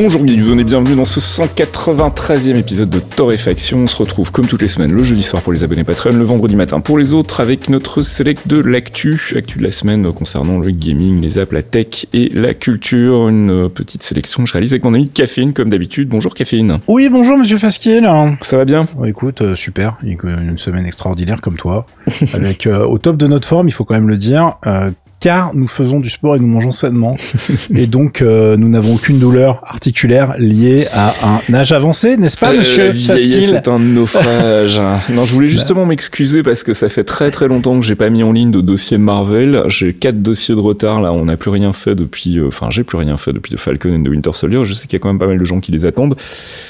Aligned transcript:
Bonjour 0.00 0.24
Geekzone 0.24 0.60
et 0.60 0.64
bienvenue 0.64 0.94
dans 0.94 1.04
ce 1.04 1.18
193e 1.18 2.54
épisode 2.54 2.88
de 2.88 3.00
Torréfaction. 3.00 3.78
On 3.78 3.86
se 3.88 3.96
retrouve 3.96 4.30
comme 4.30 4.46
toutes 4.46 4.62
les 4.62 4.68
semaines 4.68 4.92
le 4.92 5.02
jeudi 5.02 5.24
soir 5.24 5.42
pour 5.42 5.52
les 5.52 5.64
abonnés 5.64 5.82
Patreon, 5.82 6.16
le 6.16 6.22
vendredi 6.22 6.54
matin 6.54 6.78
pour 6.78 6.98
les 6.98 7.14
autres 7.14 7.40
avec 7.40 7.68
notre 7.68 8.02
select 8.02 8.46
de 8.46 8.60
l'actu, 8.60 9.20
actu 9.34 9.58
de 9.58 9.64
la 9.64 9.72
semaine 9.72 10.12
concernant 10.12 10.60
le 10.60 10.70
gaming, 10.70 11.20
les 11.20 11.40
apps, 11.40 11.50
la 11.50 11.64
tech 11.64 12.06
et 12.12 12.28
la 12.28 12.54
culture. 12.54 13.28
Une 13.28 13.68
petite 13.68 14.04
sélection 14.04 14.44
que 14.44 14.48
je 14.48 14.52
réalise 14.52 14.72
avec 14.72 14.84
mon 14.84 14.94
ami 14.94 15.08
Caféine 15.08 15.52
comme 15.52 15.68
d'habitude. 15.68 16.08
Bonjour 16.08 16.32
Caféine. 16.32 16.78
Oui, 16.86 17.08
bonjour 17.08 17.36
Monsieur 17.36 17.58
Fasquier. 17.58 18.00
Ça 18.42 18.56
va 18.56 18.64
bien? 18.64 18.86
Oh, 19.00 19.04
Écoute, 19.04 19.42
euh, 19.42 19.56
super. 19.56 19.98
Une 20.04 20.58
semaine 20.58 20.86
extraordinaire 20.86 21.40
comme 21.40 21.56
toi. 21.56 21.86
avec 22.34 22.68
euh, 22.68 22.86
au 22.86 22.98
top 22.98 23.16
de 23.16 23.26
notre 23.26 23.48
forme, 23.48 23.66
il 23.66 23.72
faut 23.72 23.84
quand 23.84 23.94
même 23.94 24.08
le 24.08 24.16
dire. 24.16 24.58
Euh, 24.64 24.92
car 25.20 25.54
nous 25.54 25.66
faisons 25.66 25.98
du 26.00 26.10
sport 26.10 26.36
et 26.36 26.38
nous 26.38 26.46
mangeons 26.46 26.72
sainement. 26.72 27.16
et 27.74 27.86
donc, 27.86 28.22
euh, 28.22 28.56
nous 28.56 28.68
n'avons 28.68 28.94
aucune 28.94 29.18
douleur 29.18 29.62
articulaire 29.66 30.34
liée 30.38 30.84
à 30.94 31.14
un 31.48 31.54
âge 31.54 31.72
avancé, 31.72 32.16
n'est-ce 32.16 32.36
pas, 32.36 32.52
euh, 32.52 32.58
monsieur 32.58 32.92
C'est 32.92 33.68
un 33.68 33.78
naufrage. 33.78 34.80
non, 35.10 35.24
je 35.24 35.32
voulais 35.32 35.46
bah. 35.46 35.52
justement 35.52 35.86
m'excuser 35.86 36.42
parce 36.42 36.62
que 36.62 36.74
ça 36.74 36.88
fait 36.88 37.04
très 37.04 37.30
très 37.30 37.48
longtemps 37.48 37.78
que 37.78 37.84
j'ai 37.84 37.96
pas 37.96 38.10
mis 38.10 38.22
en 38.22 38.32
ligne 38.32 38.50
de 38.50 38.60
dossier 38.60 38.98
Marvel. 38.98 39.64
J'ai 39.66 39.92
quatre 39.92 40.22
dossiers 40.22 40.54
de 40.54 40.60
retard 40.60 41.00
là. 41.00 41.12
On 41.12 41.24
n'a 41.24 41.36
plus 41.36 41.50
rien 41.50 41.72
fait 41.72 41.94
depuis. 41.94 42.38
Euh, 42.38 42.48
enfin, 42.48 42.68
j'ai 42.70 42.84
plus 42.84 42.98
rien 42.98 43.16
fait 43.16 43.32
depuis 43.32 43.52
de 43.52 43.58
Falcon 43.58 43.94
et 43.94 43.98
de 43.98 44.10
Winter 44.10 44.32
Soldier. 44.34 44.64
Je 44.64 44.74
sais 44.74 44.86
qu'il 44.86 44.94
y 44.94 44.96
a 44.96 45.00
quand 45.00 45.08
même 45.08 45.18
pas 45.18 45.26
mal 45.26 45.38
de 45.38 45.44
gens 45.44 45.60
qui 45.60 45.72
les 45.72 45.84
attendent. 45.84 46.16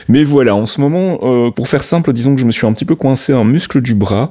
Mais 0.08 0.24
voilà, 0.24 0.54
en 0.54 0.66
ce 0.66 0.80
moment, 0.80 1.18
euh, 1.22 1.50
pour 1.50 1.68
faire 1.68 1.82
simple, 1.82 2.12
disons 2.12 2.34
que 2.34 2.40
je 2.40 2.46
me 2.46 2.52
suis 2.52 2.66
un 2.66 2.72
petit 2.72 2.86
peu 2.86 2.94
coincé 2.94 3.32
un 3.32 3.44
muscle 3.44 3.82
du 3.82 3.94
bras. 3.94 4.30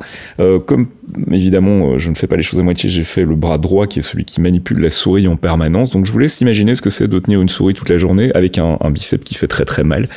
comme 0.65 0.87
évidemment, 1.31 1.97
je 1.97 2.09
ne 2.09 2.15
fais 2.15 2.27
pas 2.27 2.35
les 2.35 2.43
choses 2.43 2.59
à 2.59 2.63
moitié. 2.63 2.89
J'ai 2.89 3.03
fait 3.03 3.23
le 3.23 3.35
bras 3.35 3.57
droit 3.57 3.87
qui 3.87 3.99
est 3.99 4.01
celui 4.01 4.25
qui 4.25 4.41
manipule 4.41 4.79
la 4.79 4.89
souris 4.89 5.27
en 5.27 5.35
permanence. 5.35 5.89
Donc 5.89 6.05
je 6.05 6.11
vous 6.11 6.19
laisse 6.19 6.41
imaginer 6.41 6.75
ce 6.75 6.81
que 6.81 6.89
c'est 6.89 7.07
de 7.07 7.19
tenir 7.19 7.41
une 7.41 7.49
souris 7.49 7.73
toute 7.73 7.89
la 7.89 7.97
journée 7.97 8.31
avec 8.33 8.57
un, 8.57 8.77
un 8.81 8.89
bicep 8.91 9.23
qui 9.23 9.35
fait 9.35 9.47
très 9.47 9.65
très 9.65 9.83
mal. 9.83 10.07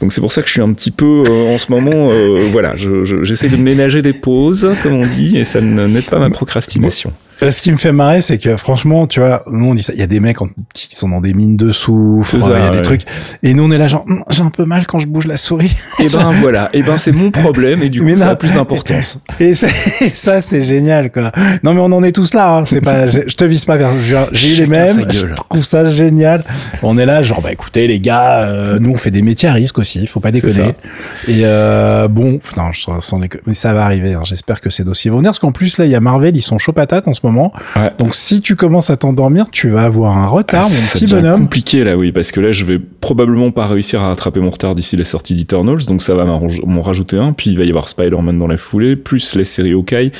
Donc 0.00 0.12
c'est 0.12 0.20
pour 0.20 0.32
ça 0.32 0.42
que 0.42 0.48
je 0.48 0.52
suis 0.52 0.62
un 0.62 0.72
petit 0.72 0.90
peu 0.90 1.24
euh, 1.26 1.54
en 1.54 1.58
ce 1.58 1.70
moment, 1.70 2.10
euh, 2.10 2.48
voilà, 2.50 2.74
j'essaie 2.76 3.48
de 3.48 3.56
ménager 3.56 4.02
des 4.02 4.12
pauses, 4.12 4.68
comme 4.82 4.94
on 4.94 5.06
dit, 5.06 5.36
et 5.36 5.44
ça 5.44 5.60
n'aide 5.60 6.06
pas 6.06 6.18
ma 6.18 6.30
procrastination. 6.30 7.12
Euh, 7.42 7.50
ce 7.50 7.62
qui 7.62 7.72
me 7.72 7.78
fait 7.78 7.92
marrer, 7.92 8.20
c'est 8.20 8.38
que 8.38 8.56
franchement, 8.56 9.06
tu 9.06 9.20
vois, 9.20 9.44
nous 9.50 9.66
on 9.66 9.74
dit 9.74 9.82
ça, 9.82 9.92
il 9.94 9.98
y 9.98 10.02
a 10.02 10.06
des 10.06 10.20
mecs 10.20 10.36
qui 10.74 10.94
sont 10.94 11.08
dans 11.08 11.20
des 11.20 11.32
mines 11.32 11.56
de 11.56 11.72
soufre, 11.72 12.34
il 12.34 12.40
y 12.40 12.52
a 12.52 12.70
des 12.70 12.82
trucs, 12.82 13.02
et 13.42 13.54
nous 13.54 13.64
on 13.64 13.70
est 13.70 13.78
là 13.78 13.86
genre, 13.86 14.04
hum, 14.06 14.22
j'ai 14.28 14.42
un 14.42 14.50
peu 14.50 14.64
mal 14.64 14.86
quand 14.86 14.98
je 14.98 15.06
bouge 15.06 15.26
la 15.26 15.36
souris. 15.36 15.74
Et 15.98 16.04
eh 16.04 16.16
ben 16.16 16.30
voilà, 16.40 16.66
et 16.72 16.78
eh 16.78 16.82
ben 16.82 16.98
c'est 16.98 17.12
mon 17.12 17.30
problème, 17.30 17.82
et 17.82 17.88
du 17.88 18.02
coup 18.02 18.16
ça 18.16 18.30
a 18.30 18.36
plus 18.36 18.54
d'importance. 18.54 19.20
Et, 19.40 19.54
ça, 19.54 20.40
c'est 20.42 20.62
génial 20.62 21.10
quoi. 21.10 21.32
Non 21.62 21.72
mais 21.72 21.80
on 21.80 21.92
en 21.92 22.02
est 22.02 22.12
tous 22.12 22.34
là, 22.34 22.56
hein. 22.56 22.64
c'est 22.66 22.80
pas, 22.80 23.06
je, 23.06 23.20
te 23.20 23.44
vise 23.44 23.64
pas 23.64 23.76
vers, 23.76 23.92
j'ai 24.02 24.54
eu 24.54 24.56
les 24.58 24.66
mêmes, 24.66 25.06
je 25.10 25.26
trouve 25.26 25.64
ça 25.64 25.84
génial. 25.84 26.44
On 26.82 26.98
est 26.98 27.06
là 27.06 27.22
genre, 27.22 27.40
bah 27.40 27.52
écoutez 27.52 27.86
les 27.86 28.00
gars, 28.00 28.42
euh, 28.42 28.78
nous 28.78 28.90
on 28.90 28.96
fait 28.96 29.10
des 29.10 29.22
métiers 29.22 29.48
à 29.48 29.54
risque 29.54 29.78
aussi, 29.78 30.06
faut 30.06 30.20
pas 30.20 30.30
déconner. 30.30 30.74
Et 31.26 31.40
euh, 31.44 32.06
bon, 32.08 32.38
putain, 32.38 32.70
je 32.72 32.80
sens 32.80 33.14
mais 33.46 33.54
ça 33.54 33.72
va 33.72 33.84
arriver. 33.84 34.12
Hein. 34.12 34.22
J'espère 34.24 34.60
que 34.60 34.68
ces 34.68 34.84
dossiers 34.84 35.10
vont 35.10 35.18
venir, 35.18 35.30
parce 35.30 35.38
qu'en 35.38 35.52
plus 35.52 35.78
là 35.78 35.86
il 35.86 35.90
y 35.90 35.94
a 35.94 36.00
Marvel, 36.00 36.36
ils 36.36 36.42
sont 36.42 36.58
chaud 36.58 36.72
patates 36.72 37.08
en 37.08 37.14
ce 37.14 37.20
moment 37.22 37.29
donc 37.98 38.14
si 38.14 38.40
tu 38.40 38.56
commences 38.56 38.90
à 38.90 38.96
t'endormir, 38.96 39.46
tu 39.50 39.68
vas 39.68 39.84
avoir 39.84 40.16
un 40.16 40.26
retard, 40.26 40.64
ah, 40.64 40.68
mon 40.68 40.98
petit 40.98 41.06
bonhomme. 41.06 41.34
C'est 41.34 41.40
compliqué 41.40 41.84
là, 41.84 41.96
oui, 41.96 42.12
parce 42.12 42.32
que 42.32 42.40
là, 42.40 42.52
je 42.52 42.64
vais 42.64 42.78
probablement 42.78 43.50
pas 43.50 43.66
réussir 43.66 44.02
à 44.02 44.08
rattraper 44.08 44.40
mon 44.40 44.50
retard 44.50 44.74
d'ici 44.74 44.96
la 44.96 45.04
sortie 45.04 45.34
d'Eternals, 45.34 45.86
donc 45.86 46.02
ça 46.02 46.14
va 46.14 46.24
m'en 46.24 46.80
rajouter 46.80 47.16
un. 47.16 47.32
Puis 47.32 47.50
il 47.50 47.58
va 47.58 47.64
y 47.64 47.70
avoir 47.70 47.88
Spider-Man 47.88 48.38
dans 48.38 48.46
la 48.46 48.56
foulée, 48.56 48.96
plus 48.96 49.34
les 49.36 49.44
séries 49.44 49.72
Hawkeye. 49.72 50.12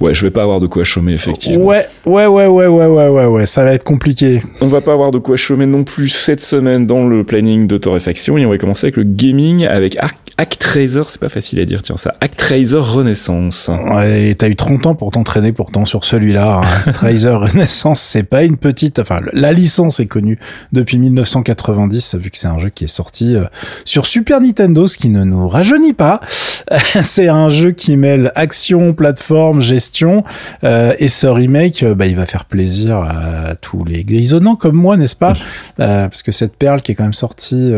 Ouais, 0.00 0.14
je 0.14 0.22
vais 0.22 0.30
pas 0.30 0.42
avoir 0.42 0.60
de 0.60 0.66
quoi 0.66 0.84
chômer 0.84 1.12
effectivement. 1.12 1.64
Ouais, 1.64 1.86
ouais, 2.06 2.26
ouais, 2.26 2.46
ouais, 2.46 2.66
ouais, 2.66 2.86
ouais, 2.86 3.08
ouais, 3.08 3.26
ouais, 3.26 3.46
ça 3.46 3.64
va 3.64 3.72
être 3.72 3.84
compliqué. 3.84 4.42
On 4.60 4.68
va 4.68 4.80
pas 4.80 4.92
avoir 4.92 5.10
de 5.10 5.18
quoi 5.18 5.36
chômer 5.36 5.66
non 5.66 5.84
plus 5.84 6.08
cette 6.08 6.40
semaine 6.40 6.86
dans 6.86 7.06
le 7.06 7.24
planning 7.24 7.66
de 7.66 7.78
Torréfaction 7.78 8.38
et 8.38 8.46
on 8.46 8.50
va 8.50 8.58
commencer 8.58 8.86
avec 8.86 8.96
le 8.96 9.04
gaming 9.04 9.66
avec 9.66 9.96
Actraiser, 10.36 11.02
c'est 11.04 11.20
pas 11.20 11.28
facile 11.28 11.60
à 11.60 11.64
dire, 11.64 11.82
tiens 11.82 11.96
ça, 11.96 12.14
Actraiser 12.20 12.78
Renaissance. 12.78 13.70
Ouais, 13.92 14.34
t'as 14.36 14.48
eu 14.48 14.56
30 14.56 14.86
ans 14.86 14.94
pour 14.94 15.10
t'entraîner 15.10 15.52
pourtant 15.52 15.84
sur 15.84 16.04
celui-là 16.04 16.39
là. 16.40 16.60
Hein. 16.62 16.92
Tracer 16.92 17.30
Renaissance, 17.30 18.00
c'est 18.00 18.22
pas 18.22 18.44
une 18.44 18.56
petite. 18.56 18.98
Enfin, 18.98 19.20
la 19.32 19.52
licence 19.52 20.00
est 20.00 20.06
connue 20.06 20.38
depuis 20.72 20.98
1990, 20.98 22.16
vu 22.16 22.30
que 22.30 22.38
c'est 22.38 22.48
un 22.48 22.58
jeu 22.58 22.70
qui 22.70 22.84
est 22.84 22.88
sorti 22.88 23.36
euh, 23.36 23.44
sur 23.84 24.06
Super 24.06 24.40
Nintendo, 24.40 24.88
ce 24.88 24.98
qui 24.98 25.08
ne 25.08 25.24
nous 25.24 25.48
rajeunit 25.48 25.92
pas. 25.92 26.20
c'est 27.02 27.28
un 27.28 27.48
jeu 27.48 27.72
qui 27.72 27.96
mêle 27.96 28.32
action, 28.34 28.92
plateforme, 28.92 29.60
gestion, 29.60 30.24
euh, 30.64 30.94
et 30.98 31.08
ce 31.08 31.26
remake, 31.26 31.82
euh, 31.82 31.94
bah, 31.94 32.06
il 32.06 32.16
va 32.16 32.26
faire 32.26 32.44
plaisir 32.44 32.98
à 32.98 33.54
tous 33.60 33.84
les 33.84 34.04
grisonnants 34.04 34.56
comme 34.56 34.76
moi, 34.76 34.96
n'est-ce 34.96 35.16
pas? 35.16 35.34
Parce 35.76 36.22
que 36.22 36.32
cette 36.32 36.56
perle 36.56 36.82
qui 36.82 36.92
est 36.92 36.94
quand 36.94 37.04
même 37.04 37.12
sortie 37.12 37.72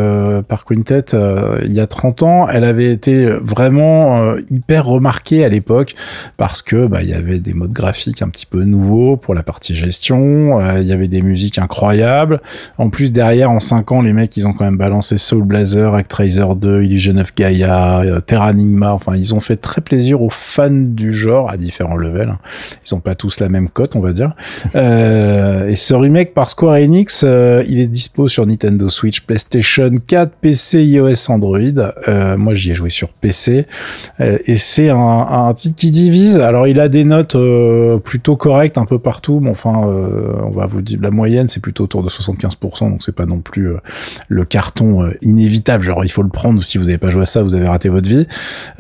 par 0.49 0.65
Quintet 0.65 1.05
il 1.65 1.73
y 1.73 1.81
a 1.81 1.87
30 1.87 2.23
ans, 2.23 2.49
elle 2.49 2.65
avait 2.65 2.91
été 2.91 3.27
vraiment 3.27 4.35
hyper 4.49 4.87
remarquée 4.87 5.45
à 5.45 5.49
l'époque 5.49 5.95
parce 6.37 6.63
que 6.63 6.87
bah, 6.87 7.03
il 7.03 7.09
y 7.09 7.15
avait 7.15 7.39
des 7.39 7.55
modes 7.55 7.73
graphiques 7.73 8.23
un 8.23 8.29
petit 8.29 8.47
peu 8.47 8.52
nouveau 8.57 9.17
pour 9.17 9.35
la 9.35 9.43
partie 9.43 9.75
gestion. 9.75 10.61
Euh, 10.61 10.81
il 10.81 10.87
y 10.87 10.93
avait 10.93 11.09
des 11.09 11.23
musiques 11.23 11.59
incroyables. 11.59 12.41
En 12.79 12.91
plus, 12.91 13.13
derrière, 13.13 13.51
en 13.51 13.61
5 13.61 13.93
ans, 13.93 14.03
les 14.03 14.13
mecs, 14.13 14.37
ils 14.37 14.47
ont 14.47 14.53
quand 14.53 14.65
même 14.65 14.77
balancé 14.77 15.17
Soul 15.17 15.43
Blazer, 15.43 15.95
Actraiser 15.95 16.47
2, 16.57 16.83
Illusion 16.83 17.17
of 17.17 17.35
Gaia, 17.35 18.01
euh, 18.01 18.21
Terranigma. 18.21 18.93
Enfin, 18.93 19.17
ils 19.17 19.35
ont 19.35 19.41
fait 19.41 19.57
très 19.57 19.81
plaisir 19.81 20.23
aux 20.23 20.31
fans 20.31 20.71
du 20.71 21.13
genre 21.13 21.51
à 21.51 21.57
différents 21.57 21.97
levels. 21.97 22.35
Ils 22.87 22.95
ont 22.95 23.01
pas 23.01 23.15
tous 23.15 23.41
la 23.41 23.49
même 23.49 23.69
cote, 23.69 23.97
on 23.97 24.01
va 24.01 24.13
dire. 24.13 24.35
euh, 24.75 25.69
et 25.69 25.77
ce 25.77 25.95
remake 25.95 26.35
par 26.35 26.51
Square 26.51 26.77
Enix, 26.77 27.23
euh, 27.25 27.65
il 27.69 27.81
est 27.81 27.87
dispo 27.87 28.29
sur 28.29 28.47
Nintendo 28.47 28.89
Switch, 28.89 29.21
PlayStation 29.21 29.91
4, 30.07 30.33
PC, 30.41 30.85
iOS, 30.85 31.31
Android. 31.31 31.59
Euh, 32.09 32.37
moi, 32.37 32.55
j'y 32.55 32.73
ai 32.73 32.75
joué 32.75 32.91
sur 32.91 33.09
PC. 33.09 33.67
et 34.21 34.57
c'est 34.57 34.89
un, 34.89 34.97
un 34.99 35.55
titre 35.55 35.77
qui 35.77 35.91
divise. 35.91 36.39
Alors, 36.39 36.67
il 36.67 36.81
a 36.81 36.89
des 36.89 37.05
notes 37.05 37.37
plutôt 38.05 38.37
correct 38.43 38.77
un 38.77 38.87
peu 38.87 38.99
partout, 38.99 39.39
mais 39.41 39.51
enfin, 39.51 39.87
euh, 39.87 40.33
on 40.43 40.51
va 40.51 40.67
vous 40.67 40.83
dire, 40.83 40.99
la 41.01 41.13
moyenne, 41.13 41.49
c'est 41.49 41.61
plutôt 41.61 41.85
autour 41.85 42.03
de 42.03 42.09
75%, 42.09 42.91
donc 42.91 43.05
c'est 43.05 43.15
pas 43.15 43.25
non 43.25 43.39
plus 43.39 43.69
euh, 43.69 43.77
le 44.27 44.45
carton 44.45 45.05
euh, 45.05 45.13
inévitable. 45.23 45.85
Genre, 45.85 46.05
il 46.05 46.11
faut 46.11 46.25
le 46.25 46.29
prendre, 46.29 46.61
si 46.61 46.77
vous 46.77 46.87
n'avez 46.87 46.99
pas 46.99 47.13
joué 47.13 47.23
à 47.23 47.27
ça, 47.27 47.45
vous 47.45 47.55
avez 47.55 47.69
raté 47.69 47.89
votre 47.89 48.09
vie. 48.09 48.27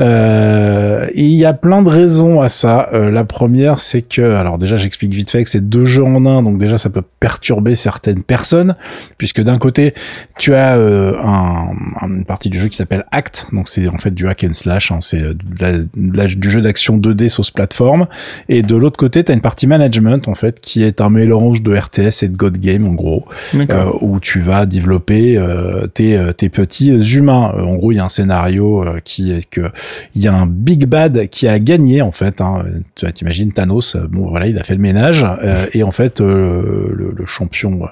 et 0.01 1.23
il 1.23 1.37
y 1.37 1.45
a 1.45 1.53
plein 1.53 1.83
de 1.83 1.89
raisons 1.89 2.41
à 2.41 2.49
ça. 2.49 2.89
la 2.93 3.23
première, 3.23 3.79
c'est 3.79 4.03
que, 4.03 4.35
alors 4.35 4.59
déjà, 4.59 4.77
j'explique 4.77 5.13
vite 5.13 5.31
fait 5.31 5.45
que 5.45 5.51
c'est 5.51 5.69
deux 5.69 5.85
jeux 5.85 6.05
en 6.05 6.27
un, 6.27 6.43
donc 6.43 6.59
déjà, 6.59 6.77
ça 6.77 6.91
peut 6.91 7.05
perturber 7.21 7.77
certaines 7.77 8.25
personnes, 8.25 8.75
puisque 9.17 9.43
d'un 9.43 9.59
côté, 9.59 9.95
tu 10.39 10.57
as 10.57 10.75
un, 10.75 11.69
une 12.03 12.25
partie 12.25 12.51
du 12.51 12.59
jeu 12.59 12.67
qui 12.67 12.77
s'appelle 12.77 13.05
Act, 13.13 13.47
donc 13.53 13.69
c'est 13.69 13.87
en 13.87 13.99
fait 13.99 14.13
du 14.13 14.27
hack 14.27 14.43
and 14.43 14.55
slash, 14.55 14.91
hein, 14.91 14.99
c'est 15.01 15.23
du 15.37 16.51
jeu 16.51 16.63
d'action 16.63 16.99
2D 16.99 17.29
sauce 17.29 17.53
plateforme, 17.53 18.09
et 18.49 18.65
de 18.65 18.75
l'autre 18.75 18.97
côté, 18.97 19.23
une 19.33 19.41
partie 19.43 19.67
management 19.67 20.29
en 20.29 20.35
fait 20.35 20.61
qui 20.61 20.83
est 20.83 21.01
un 21.01 21.11
mélange 21.11 21.63
de 21.63 21.77
RTS 21.77 22.23
et 22.23 22.29
de 22.29 22.37
God 22.37 22.59
Game 22.59 22.87
en 22.87 22.95
gros 22.95 23.27
euh, 23.55 23.91
où 24.01 24.21
tu 24.21 24.41
vas 24.41 24.65
développer 24.65 25.37
euh, 25.37 25.87
tes, 25.87 26.17
euh, 26.17 26.33
tes 26.33 26.49
petits 26.49 26.91
humains. 27.15 27.53
En 27.59 27.75
gros 27.75 27.93
il 27.93 27.97
y 27.97 27.99
a 27.99 28.05
un 28.05 28.09
scénario 28.09 28.85
qui 29.05 29.33
est 29.33 29.49
que 29.49 29.71
il 30.15 30.23
y 30.23 30.29
a 30.29 30.35
un 30.35 30.47
big 30.47 30.87
bad 30.87 31.29
qui 31.29 31.49
a 31.49 31.59
gagné 31.59 32.01
en 32.01 32.13
fait 32.13 32.41
hein. 32.41 32.65
tu 32.95 33.13
t'imagines 33.13 33.53
Thanos 33.53 33.97
bon 34.11 34.29
voilà 34.29 34.47
il 34.47 34.59
a 34.59 34.65
fait 34.65 34.75
le 34.75 34.81
ménage 34.81 35.27
et 35.75 35.83
en 35.83 35.91
fait 35.91 36.21
le, 36.21 36.95
le, 36.95 37.27
champion 37.27 37.89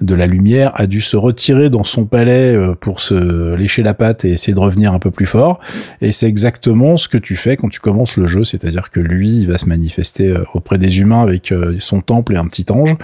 de 0.00 0.14
la 0.14 0.26
lumière 0.26 0.72
a 0.74 0.86
dû 0.86 1.00
se 1.00 1.16
retirer 1.16 1.70
dans 1.70 1.84
son 1.84 2.04
palais 2.04 2.56
pour 2.80 3.00
se 3.00 3.54
lécher 3.54 3.82
la 3.82 3.94
patte 3.94 4.24
et 4.24 4.32
essayer 4.32 4.54
de 4.54 4.60
revenir 4.60 4.92
un 4.92 4.98
peu 4.98 5.10
plus 5.10 5.26
fort. 5.26 5.60
Et 6.00 6.12
c'est 6.12 6.26
exactement 6.26 6.96
ce 6.96 7.08
que 7.08 7.18
tu 7.18 7.36
fais 7.36 7.56
quand 7.56 7.68
tu 7.68 7.80
commences 7.80 8.16
le 8.16 8.26
jeu 8.26 8.44
c'est-à-dire 8.44 8.90
que 8.90 9.00
lui 9.00 9.42
il 9.42 9.48
va 9.48 9.58
se 9.58 9.66
manifester 9.66 10.34
auprès 10.54 10.78
des 10.78 10.91
humain 10.98 11.22
avec 11.22 11.52
euh, 11.52 11.76
son 11.80 12.00
temple 12.00 12.34
et 12.34 12.36
un 12.36 12.46
petit 12.46 12.66
ange. 12.70 12.96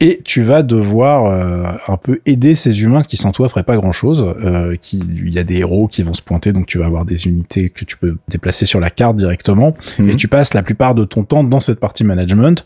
Et 0.00 0.20
tu 0.24 0.42
vas 0.42 0.62
devoir 0.62 1.26
euh, 1.26 1.64
un 1.88 1.96
peu 1.96 2.20
aider 2.24 2.54
ces 2.54 2.82
humains 2.82 3.02
qui 3.02 3.16
sans 3.16 3.32
toi 3.32 3.48
feraient 3.48 3.64
pas 3.64 3.76
grand 3.76 3.90
chose. 3.90 4.24
Euh, 4.44 4.76
qui, 4.80 4.98
il 4.98 5.30
y 5.32 5.38
a 5.38 5.44
des 5.44 5.56
héros 5.56 5.88
qui 5.88 6.02
vont 6.04 6.14
se 6.14 6.22
pointer, 6.22 6.52
donc 6.52 6.66
tu 6.66 6.78
vas 6.78 6.86
avoir 6.86 7.04
des 7.04 7.26
unités 7.26 7.68
que 7.70 7.84
tu 7.84 7.96
peux 7.96 8.16
déplacer 8.28 8.64
sur 8.64 8.78
la 8.78 8.90
carte 8.90 9.16
directement, 9.16 9.74
Mhm. 9.98 10.10
et 10.10 10.16
tu 10.16 10.28
passes 10.28 10.54
la 10.54 10.62
plupart 10.62 10.94
de 10.94 11.04
ton 11.04 11.24
temps 11.24 11.42
dans 11.42 11.60
cette 11.60 11.80
partie 11.80 12.04
management, 12.04 12.64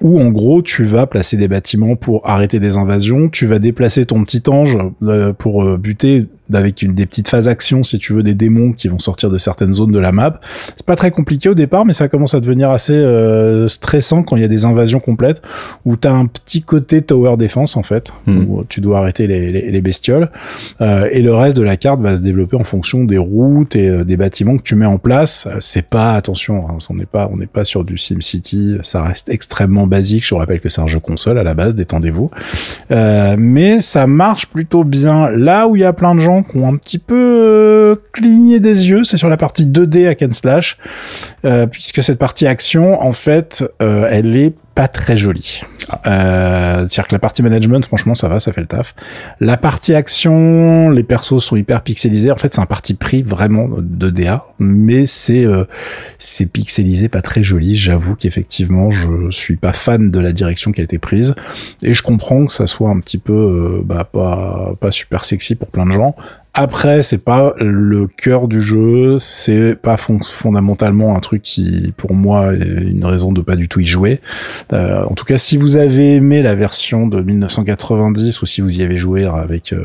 où 0.00 0.20
en 0.20 0.30
gros 0.30 0.62
tu 0.62 0.84
vas 0.84 1.06
placer 1.06 1.36
des 1.36 1.46
bâtiments 1.48 1.94
pour 1.94 2.28
arrêter 2.28 2.58
des 2.58 2.76
invasions, 2.76 3.28
tu 3.28 3.46
vas 3.46 3.58
déplacer 3.60 4.04
ton 4.06 4.24
petit 4.24 4.42
ange 4.48 4.76
euh, 5.04 5.32
pour 5.32 5.62
euh, 5.62 5.76
buter 5.76 6.26
avec 6.52 6.82
une, 6.82 6.92
des 6.94 7.06
petites 7.06 7.28
phases 7.28 7.48
action 7.48 7.82
si 7.82 7.98
tu 7.98 8.12
veux 8.12 8.22
des 8.22 8.34
démons 8.34 8.72
qui 8.72 8.88
vont 8.88 8.98
sortir 8.98 9.30
de 9.30 9.38
certaines 9.38 9.72
zones 9.72 9.92
de 9.92 9.98
la 9.98 10.12
map. 10.12 10.40
C'est 10.76 10.84
pas 10.84 10.94
très 10.94 11.10
compliqué 11.10 11.48
au 11.48 11.54
départ, 11.54 11.86
mais 11.86 11.94
ça 11.94 12.06
commence 12.08 12.34
à 12.34 12.40
devenir 12.40 12.70
assez 12.70 12.92
euh, 12.92 13.66
stressant 13.68 14.22
quand 14.22 14.36
il 14.36 14.42
y 14.42 14.44
a 14.44 14.48
des 14.48 14.66
invasions 14.66 15.00
complètes 15.00 15.40
où 15.86 15.96
t'as 15.96 16.12
un 16.12 16.26
petit 16.26 16.60
côté 16.64 17.02
tower 17.02 17.36
defense 17.36 17.76
en 17.76 17.82
fait, 17.82 18.12
Mhm. 18.26 18.46
où 18.48 18.64
tu 18.68 18.80
dois 18.80 18.98
arrêter 18.98 19.26
les, 19.26 19.50
les, 19.52 19.70
les 19.70 19.80
bestioles 19.80 20.30
Euh, 20.80 21.08
et 21.10 21.22
le 21.22 21.34
reste 21.34 21.56
de 21.56 21.62
la 21.62 21.76
carte 21.76 22.00
va 22.00 22.16
se 22.16 22.20
développer 22.22 22.56
en 22.56 22.64
fonction 22.64 23.04
des 23.04 23.18
routes 23.18 23.76
et 23.76 23.88
euh, 23.88 24.04
des 24.04 24.16
bâtiments 24.16 24.56
que 24.56 24.62
tu 24.62 24.74
mets 24.74 24.86
en 24.86 24.98
place. 24.98 25.46
Euh, 25.46 25.56
C'est 25.60 25.86
pas 25.86 26.14
attention, 26.14 26.66
hein, 26.68 26.78
on 26.90 26.94
n'est 26.94 27.06
pas 27.06 27.28
on 27.32 27.36
n'est 27.36 27.46
pas 27.46 27.64
sur 27.64 27.84
du 27.84 27.96
SimCity, 27.98 28.76
ça 28.82 29.02
reste 29.02 29.28
extrêmement 29.28 29.86
basique. 29.86 30.24
Je 30.26 30.34
vous 30.34 30.38
rappelle 30.38 30.60
que 30.60 30.68
c'est 30.68 30.80
un 30.80 30.86
jeu 30.86 31.00
console 31.00 31.38
à 31.38 31.42
la 31.42 31.54
base, 31.54 31.74
détendez-vous. 31.74 32.30
Euh, 32.90 33.36
mais 33.38 33.80
ça 33.80 34.06
marche 34.06 34.46
plutôt 34.46 34.84
bien. 34.84 35.30
Là 35.30 35.66
où 35.68 35.76
il 35.76 35.80
y 35.82 35.84
a 35.84 35.92
plein 35.92 36.14
de 36.14 36.20
gens 36.20 36.42
qui 36.42 36.56
ont 36.58 36.68
un 36.68 36.76
petit 36.76 36.98
peu 36.98 37.14
euh, 37.16 37.96
cligné 38.12 38.60
des 38.60 38.88
yeux, 38.88 39.04
c'est 39.04 39.16
sur 39.16 39.28
la 39.28 39.36
partie 39.36 39.66
2D 39.66 40.06
hack 40.08 40.22
and 40.22 40.32
slash, 40.32 40.76
euh, 41.44 41.66
puisque 41.66 42.02
cette 42.02 42.18
partie 42.18 42.46
action, 42.46 43.00
en 43.02 43.12
fait, 43.12 43.64
euh, 43.82 44.06
elle 44.10 44.36
est 44.36 44.54
pas 44.74 44.88
très 44.88 45.16
jolie. 45.16 45.62
Euh, 46.06 46.86
C'est-à-dire 46.88 47.08
que 47.08 47.14
la 47.14 47.18
partie 47.18 47.42
management, 47.42 47.84
franchement, 47.84 48.14
ça 48.14 48.28
va, 48.28 48.40
ça 48.40 48.52
fait 48.52 48.60
le 48.60 48.66
taf. 48.66 48.94
La 49.40 49.56
partie 49.56 49.94
action, 49.94 50.90
les 50.90 51.02
persos 51.02 51.38
sont 51.44 51.56
hyper 51.56 51.82
pixelisés. 51.82 52.30
En 52.30 52.36
fait, 52.36 52.54
c'est 52.54 52.60
un 52.60 52.66
parti 52.66 52.94
pris 52.94 53.22
vraiment 53.22 53.68
de 53.68 54.10
DA, 54.10 54.46
mais 54.58 55.06
c'est 55.06 55.44
euh, 55.44 55.64
c'est 56.18 56.46
pixelisé, 56.46 57.08
pas 57.08 57.22
très 57.22 57.44
joli. 57.44 57.76
J'avoue 57.76 58.16
qu'effectivement, 58.16 58.90
je 58.90 59.30
suis 59.30 59.56
pas 59.56 59.72
fan 59.72 60.10
de 60.10 60.20
la 60.20 60.32
direction 60.32 60.72
qui 60.72 60.80
a 60.80 60.84
été 60.84 60.98
prise, 60.98 61.34
et 61.82 61.94
je 61.94 62.02
comprends 62.02 62.46
que 62.46 62.52
ça 62.52 62.66
soit 62.66 62.90
un 62.90 63.00
petit 63.00 63.18
peu 63.18 63.32
euh, 63.32 63.82
bah, 63.84 64.08
pas 64.10 64.72
pas 64.80 64.90
super 64.90 65.24
sexy 65.24 65.54
pour 65.54 65.68
plein 65.68 65.86
de 65.86 65.92
gens. 65.92 66.16
Après, 66.56 67.02
c'est 67.02 67.18
pas 67.24 67.52
le 67.58 68.06
cœur 68.06 68.46
du 68.46 68.62
jeu, 68.62 69.18
c'est 69.18 69.74
pas 69.74 69.96
fon- 69.96 70.20
fondamentalement 70.22 71.16
un 71.16 71.18
truc 71.18 71.42
qui, 71.42 71.92
pour 71.96 72.14
moi, 72.14 72.54
est 72.54 72.62
une 72.90 73.04
raison 73.04 73.32
de 73.32 73.40
pas 73.40 73.56
du 73.56 73.68
tout 73.68 73.80
y 73.80 73.86
jouer. 73.86 74.20
Euh, 74.72 75.02
en 75.04 75.14
tout 75.14 75.24
cas, 75.24 75.36
si 75.36 75.56
vous 75.56 75.76
avez 75.76 76.14
aimé 76.14 76.42
la 76.42 76.54
version 76.54 77.08
de 77.08 77.20
1990 77.20 78.40
ou 78.40 78.46
si 78.46 78.60
vous 78.60 78.78
y 78.78 78.82
avez 78.84 78.98
joué 78.98 79.24
avec 79.24 79.72
euh, 79.72 79.84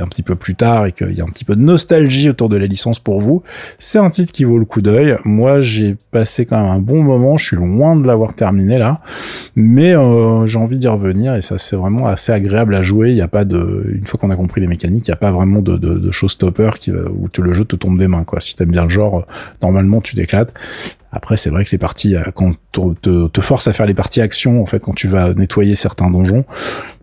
un 0.00 0.06
petit 0.06 0.22
peu 0.22 0.36
plus 0.36 0.54
tard 0.54 0.86
et 0.86 0.92
qu'il 0.92 1.12
y 1.12 1.20
a 1.20 1.24
un 1.24 1.28
petit 1.28 1.44
peu 1.44 1.54
de 1.54 1.60
nostalgie 1.60 2.30
autour 2.30 2.48
de 2.48 2.56
la 2.56 2.66
licence 2.66 2.98
pour 2.98 3.20
vous, 3.20 3.42
c'est 3.78 3.98
un 3.98 4.08
titre 4.08 4.32
qui 4.32 4.44
vaut 4.44 4.56
le 4.58 4.64
coup 4.64 4.80
d'œil. 4.80 5.16
Moi, 5.26 5.60
j'ai 5.60 5.96
passé 6.12 6.46
quand 6.46 6.56
même 6.58 6.70
un 6.70 6.78
bon 6.80 7.02
moment. 7.02 7.36
Je 7.36 7.44
suis 7.44 7.56
loin 7.56 7.94
de 7.94 8.06
l'avoir 8.06 8.32
terminé 8.34 8.78
là, 8.78 9.02
mais 9.54 9.94
euh, 9.94 10.46
j'ai 10.46 10.58
envie 10.58 10.78
d'y 10.78 10.88
revenir 10.88 11.34
et 11.34 11.42
ça 11.42 11.58
c'est 11.58 11.76
vraiment 11.76 12.06
assez 12.06 12.32
agréable 12.32 12.74
à 12.74 12.80
jouer. 12.80 13.10
Il 13.10 13.16
n'y 13.16 13.20
a 13.20 13.28
pas 13.28 13.44
de, 13.44 13.84
une 13.94 14.06
fois 14.06 14.18
qu'on 14.18 14.30
a 14.30 14.36
compris 14.36 14.62
les 14.62 14.66
mécaniques, 14.66 15.08
il 15.08 15.10
n'y 15.10 15.14
a 15.14 15.18
pas 15.18 15.30
vraiment 15.30 15.60
de, 15.60 15.76
de, 15.76 16.05
de 16.06 16.12
showstopper 16.12 16.70
qui 16.78 16.90
va, 16.90 17.00
où 17.10 17.28
le 17.38 17.52
jeu 17.52 17.64
te 17.64 17.76
tombe 17.76 17.98
des 17.98 18.08
mains 18.08 18.24
quoi. 18.24 18.40
Si 18.40 18.56
t'aimes 18.56 18.70
bien 18.70 18.84
le 18.84 18.88
genre, 18.88 19.18
euh, 19.18 19.22
normalement 19.62 20.00
tu 20.00 20.14
t'éclates. 20.14 20.52
Après, 21.12 21.36
c'est 21.36 21.50
vrai 21.50 21.64
que 21.64 21.70
les 21.70 21.78
parties, 21.78 22.14
euh, 22.14 22.24
quand 22.34 22.52
te, 22.72 22.94
te, 23.00 23.28
te 23.28 23.40
force 23.40 23.68
à 23.68 23.72
faire 23.72 23.86
les 23.86 23.94
parties 23.94 24.20
action, 24.20 24.62
en 24.62 24.66
fait, 24.66 24.80
quand 24.80 24.94
tu 24.94 25.08
vas 25.08 25.32
nettoyer 25.32 25.74
certains 25.74 26.10
donjons, 26.10 26.44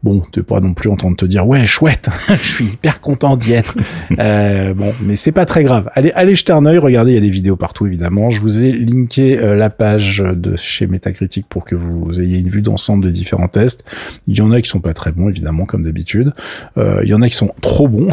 bon, 0.04 0.22
t'es 0.32 0.44
pas 0.44 0.60
non 0.60 0.74
plus 0.74 0.90
en 0.90 0.98
train 0.98 1.10
de 1.10 1.16
te 1.16 1.26
dire, 1.26 1.48
ouais, 1.48 1.66
chouette, 1.66 2.10
je 2.28 2.36
suis 2.36 2.66
hyper 2.66 3.02
content 3.02 3.38
d'y 3.38 3.54
être. 3.54 3.78
Euh, 4.20 4.74
bon, 4.74 4.94
mais 5.02 5.16
c'est 5.16 5.32
pas 5.32 5.46
très 5.46 5.64
grave. 5.64 5.90
Allez, 5.96 6.12
allez 6.12 6.36
jeter 6.36 6.54
un 6.54 6.66
œil, 6.66 6.78
regardez, 6.78 7.12
il 7.12 7.16
y 7.16 7.18
a 7.18 7.22
des 7.22 7.30
vidéos 7.30 7.56
partout, 7.56 7.88
évidemment. 7.88 8.30
Je 8.30 8.40
vous 8.42 8.64
ai 8.64 8.72
linké 8.72 9.40
euh, 9.40 9.56
la 9.56 9.70
page 9.70 10.24
de 10.24 10.56
chez 10.56 10.88
Metacritic 10.88 11.48
pour 11.48 11.66
que 11.66 11.76
vous 11.76 12.22
ayez 12.22 12.38
une 12.38 12.50
vue 12.50 12.62
d'ensemble 12.62 13.06
des 13.06 13.12
différents 13.12 13.48
tests. 13.48 13.86
Il 14.28 14.38
y 14.38 14.42
en 14.42 14.52
a 14.52 14.62
qui 14.62 14.70
sont 14.70 14.82
pas 14.82 14.94
très 14.94 15.12
bons, 15.12 15.30
évidemment, 15.30 15.66
comme 15.66 15.84
d'habitude. 15.84 16.32
Euh, 16.78 17.02
il 17.04 17.10
y 17.10 17.14
en 17.14 17.22
a 17.22 17.30
qui 17.30 17.36
sont 17.36 17.54
trop 17.62 17.88
bons. 17.88 18.10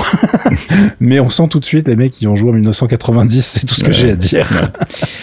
mais 1.00 1.20
on 1.20 1.28
sent 1.28 1.48
tout 1.50 1.60
de 1.60 1.64
suite 1.64 1.86
les 1.86 1.96
mecs 1.96 2.12
qui 2.12 2.26
ont 2.26 2.36
joué 2.36 2.50
en 2.50 2.54
1990, 2.54 3.44
c'est 3.44 3.66
tout 3.66 3.74
ce 3.74 3.84
que 3.84 3.92
j'ai 3.92 4.12
à 4.12 4.16
dire. 4.16 4.48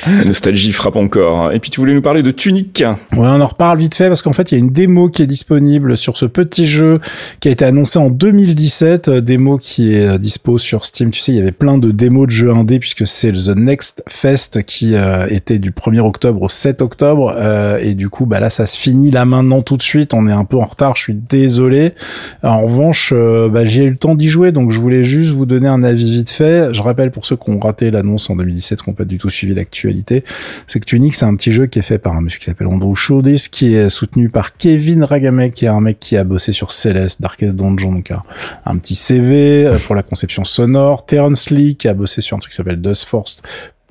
La 0.06 0.26
nostalgie 0.26 0.72
frappe 0.72 0.96
encore. 0.96 1.52
Et 1.54 1.60
puis 1.60 1.72
tu 1.72 1.80
voulais 1.80 1.94
nous 1.94 2.02
parler 2.02 2.24
de 2.24 2.32
Tunic. 2.32 2.84
Ouais, 3.14 3.28
on 3.28 3.42
en 3.42 3.48
reparle 3.48 3.80
vite 3.80 3.96
fait 3.96 4.08
parce 4.08 4.22
qu'en 4.22 4.34
fait, 4.34 4.52
il 4.52 4.56
y 4.56 4.58
a 4.58 4.60
une 4.60 4.72
démo 4.72 5.10
qui 5.10 5.22
est 5.24 5.28
disponible 5.28 5.98
sur 5.98 6.18
ce 6.18 6.26
petit 6.26 6.57
jeu 6.66 7.00
qui 7.40 7.50
a 7.50 7.52
été 7.52 7.66
annoncé 7.66 8.00
en 8.00 8.10
2017, 8.10 9.08
euh, 9.08 9.22
démo 9.22 9.58
qui 9.58 9.94
est 9.94 10.08
euh, 10.08 10.18
dispo 10.18 10.58
sur 10.58 10.86
Steam. 10.86 11.12
Tu 11.12 11.20
sais, 11.20 11.32
il 11.32 11.38
y 11.38 11.42
avait 11.42 11.52
plein 11.52 11.78
de 11.78 11.92
démos 11.92 12.28
de 12.28 12.32
jeux 12.32 12.52
indés 12.52 12.80
puisque 12.80 13.06
c'est 13.06 13.32
le 13.32 13.38
The 13.38 13.56
Next 13.56 14.04
Fest 14.08 14.64
qui 14.64 14.96
euh, 14.96 15.28
était 15.30 15.60
du 15.60 15.72
1er 15.72 16.00
octobre 16.00 16.42
au 16.42 16.50
7 16.50 16.82
octobre 16.82 17.36
et 17.82 17.94
du 17.94 18.10
coup, 18.10 18.26
bah 18.26 18.40
là, 18.40 18.50
ça 18.50 18.66
se 18.66 18.78
finit 18.78 19.12
là 19.12 19.26
maintenant 19.26 19.62
tout 19.62 19.78
de 19.78 19.82
suite. 19.82 20.14
On 20.14 20.28
est 20.28 20.32
un 20.32 20.46
peu 20.46 20.58
en 20.58 20.66
retard, 20.66 20.96
je 20.96 21.02
suis 21.02 21.14
désolé. 21.14 21.94
En 22.44 22.64
revanche, 22.64 23.14
bah, 23.14 23.66
j'ai 23.66 23.84
eu 23.84 23.90
le 23.90 23.98
temps 23.98 24.16
d'y 24.16 24.28
jouer, 24.28 24.52
donc 24.52 24.72
je 24.72 24.80
voulais 24.80 25.04
juste 25.04 25.34
vous 25.34 25.46
donner 25.46 25.68
un 25.68 25.84
avis 25.84 26.12
vite 26.12 26.30
fait. 26.30 26.74
Je 26.74 26.82
rappelle 26.82 27.12
pour 27.12 27.26
ceux 27.26 27.36
qui 27.36 27.50
ont 27.50 27.60
raté 27.60 27.92
l'annonce 27.92 28.30
en 28.30 28.36
2017, 28.36 28.82
qui 28.82 28.90
n'ont 28.90 28.96
pas 28.96 29.06
du 29.06 29.18
tout 29.18 29.30
suivi 29.30 29.54
l'actualité, 29.54 30.24
c'est 30.68 30.80
que 30.80 30.86
Tunic, 30.86 31.16
c'est 31.16 31.26
un 31.26 31.36
petit 31.36 31.52
jeu 31.52 31.68
qui 31.68 31.80
est 31.80 31.84
fait 31.84 31.98
par 31.98 32.16
un 32.16 32.22
monsieur 32.22 32.40
qui 32.40 32.46
s'appelle 32.46 32.68
Andrew 32.68 32.96
Shoudis, 32.96 33.48
qui 33.52 33.76
est 33.76 33.90
soutenu 33.90 34.30
par 34.30 34.56
Kevin 34.58 35.04
Ragamek, 35.04 35.54
qui 35.54 35.66
est 35.66 35.70
un 35.70 35.82
mec 35.82 36.00
qui 36.00 36.18
a 36.18 36.24
bossé 36.24 36.47
sur 36.54 36.72
Celeste, 36.72 37.22
Darkest 37.22 37.56
Dungeon, 37.56 37.92
donc 37.92 38.12
un, 38.12 38.24
un 38.66 38.78
petit 38.78 38.96
CV 38.96 39.66
euh, 39.66 39.78
pour 39.78 39.96
la 39.96 40.04
conception 40.04 40.46
sonore. 40.46 41.06
Terrence 41.06 41.50
Lee, 41.50 41.76
qui 41.76 41.88
a 41.88 41.94
bossé 41.94 42.22
sur 42.22 42.38
un 42.38 42.40
truc 42.40 42.52
qui 42.52 42.58
s'appelle 42.58 42.82
Dustforce, 42.82 43.42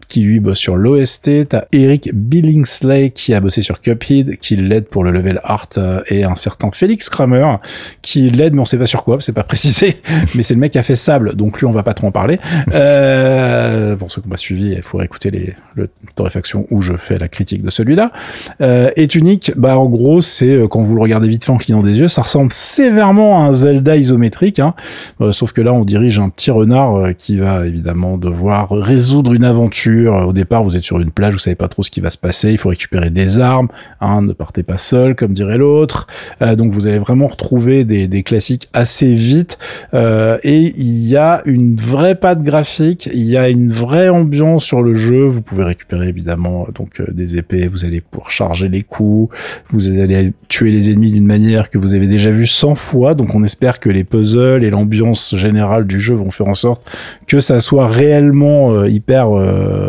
qui 0.09 0.23
lui 0.23 0.41
bosse 0.41 0.59
sur 0.59 0.77
l'OST. 0.77 1.49
T'as 1.49 1.65
Eric 1.73 2.11
Billingsley 2.13 3.11
qui 3.11 3.35
a 3.35 3.41
bossé 3.41 3.61
sur 3.61 3.81
Cuphead, 3.81 4.39
qui 4.39 4.57
l'aide 4.57 4.87
pour 4.87 5.05
le 5.05 5.11
level 5.11 5.41
art, 5.45 5.69
euh, 5.79 6.03
et 6.09 6.25
un 6.25 6.35
certain 6.35 6.71
Félix 6.71 7.09
Kramer 7.09 7.57
qui 8.03 8.31
l'aide, 8.31 8.55
mais 8.55 8.61
on 8.61 8.65
sait 8.65 8.79
pas 8.79 8.87
sur 8.87 9.05
quoi, 9.05 9.19
c'est 9.21 9.33
pas 9.33 9.43
précisé, 9.45 9.97
mais 10.35 10.43
c'est 10.43 10.55
le 10.55 10.61
mec 10.61 10.73
qui 10.73 10.79
a 10.79 10.83
fait 10.83 10.97
Sable, 10.97 11.35
donc 11.35 11.61
lui 11.61 11.67
on 11.67 11.73
va 11.73 11.83
pas 11.83 11.95
trop 11.95 12.07
en 12.07 12.13
parler. 12.13 12.39
Euh, 12.73 13.97
pour 13.97 14.11
ceux 14.11 14.21
qui 14.21 14.29
m'ont 14.29 14.33
pas 14.33 14.37
suivi, 14.37 14.73
il 14.73 14.83
faut 14.83 15.01
écouter 15.03 15.31
les, 15.31 15.55
le 15.75 15.89
torréfaction 16.15 16.67
où 16.71 16.83
je 16.83 16.95
fais 16.95 17.19
la 17.19 17.29
critique 17.29 17.63
de 17.63 17.71
celui-là. 17.71 18.13
Euh, 18.61 18.91
et 18.97 19.07
Tunic, 19.09 19.53
bah 19.57 19.79
en 19.79 19.87
gros 19.87 20.21
c'est 20.21 20.51
euh, 20.51 20.69
quand 20.69 20.83
vous 20.83 20.95
le 20.95 21.01
regardez 21.01 21.29
vite 21.29 21.45
fait 21.45 21.53
en 21.53 21.57
clignant 21.57 21.83
des 21.83 21.99
yeux, 21.99 22.09
ça 22.09 22.23
ressemble 22.23 22.53
sévèrement 22.53 23.43
à 23.43 23.49
un 23.49 23.53
Zelda 23.53 23.97
isométrique, 23.97 24.59
hein. 24.59 24.75
Euh, 25.21 25.33
sauf 25.33 25.53
que 25.53 25.61
là 25.61 25.73
on 25.73 25.85
dirige 25.85 26.19
un 26.19 26.29
petit 26.29 26.51
renard 26.51 26.97
euh, 26.97 27.13
qui 27.13 27.37
va 27.37 27.67
évidemment 27.67 28.19
devoir 28.19 28.71
résoudre 28.71 29.33
une 29.33 29.45
aventure. 29.45 29.96
Au 30.07 30.33
départ 30.33 30.63
vous 30.65 30.77
êtes 30.77 30.83
sur 30.83 31.01
une 31.01 31.11
plage, 31.11 31.33
vous 31.33 31.39
savez 31.39 31.57
pas 31.57 31.69
trop 31.69 31.83
ce 31.83 31.91
qui 31.91 32.01
va 32.01 32.11
se 32.11 32.19
passer, 32.19 32.53
il 32.53 32.59
faut 32.59 32.69
récupérer 32.69 33.11
des 33.11 33.39
armes, 33.39 33.69
hein, 34.01 34.23
ne 34.23 34.33
partez 34.33 34.63
pas 34.63 34.79
seul 34.79 35.15
comme 35.15 35.33
dirait 35.33 35.59
l'autre. 35.59 36.07
Euh, 36.43 36.57
donc 36.57 36.73
vous 36.73 36.87
allez 36.87 36.99
vraiment 36.99 37.27
retrouver 37.27 37.85
des, 37.85 38.09
des 38.09 38.23
classiques 38.23 38.69
assez 38.73 39.15
vite 39.15 39.59
Euh, 39.95 40.39
et 40.43 40.73
il 40.77 41.07
y 41.07 41.17
a 41.17 41.43
une 41.45 41.77
vraie 41.77 42.15
patte 42.15 42.43
graphique, 42.43 43.09
il 43.13 43.25
y 43.25 43.37
a 43.37 43.49
une 43.49 43.71
vraie 43.71 44.09
ambiance 44.09 44.65
sur 44.65 44.83
le 44.83 44.95
jeu. 44.95 45.27
Vous 45.27 45.43
pouvez 45.43 45.65
récupérer 45.65 46.09
évidemment 46.09 46.67
donc 46.75 47.01
euh, 47.01 47.07
des 47.13 47.39
épées, 47.39 47.69
vous 47.69 47.85
allez 47.85 48.01
pouvoir 48.01 48.31
charger 48.31 48.69
les 48.69 48.83
coups, 48.83 49.35
vous 49.71 49.89
allez 49.91 50.33
tuer 50.49 50.71
les 50.71 50.91
ennemis 50.91 51.13
d'une 51.13 51.27
manière 51.27 51.71
que 51.71 51.79
vous 51.79 51.95
avez 51.95 52.07
déjà 52.07 52.31
vu 52.31 52.47
100 52.47 52.75
fois. 52.75 53.15
Donc 53.15 53.35
on 53.35 53.45
espère 53.45 53.81
que 53.81 53.91
les 53.91 54.05
puzzles 54.05 54.65
et 54.65 54.71
l'ambiance 54.71 55.35
générale 55.37 55.87
du 55.87 56.01
jeu 56.01 56.15
vont 56.15 56.31
faire 56.31 56.49
en 56.49 56.55
sorte 56.55 56.83
que 57.27 57.41
ça 57.41 57.61
soit 57.61 57.89
réellement 57.89 58.73
euh, 58.73 58.89
hyper 58.89 59.29
euh, 59.31 59.86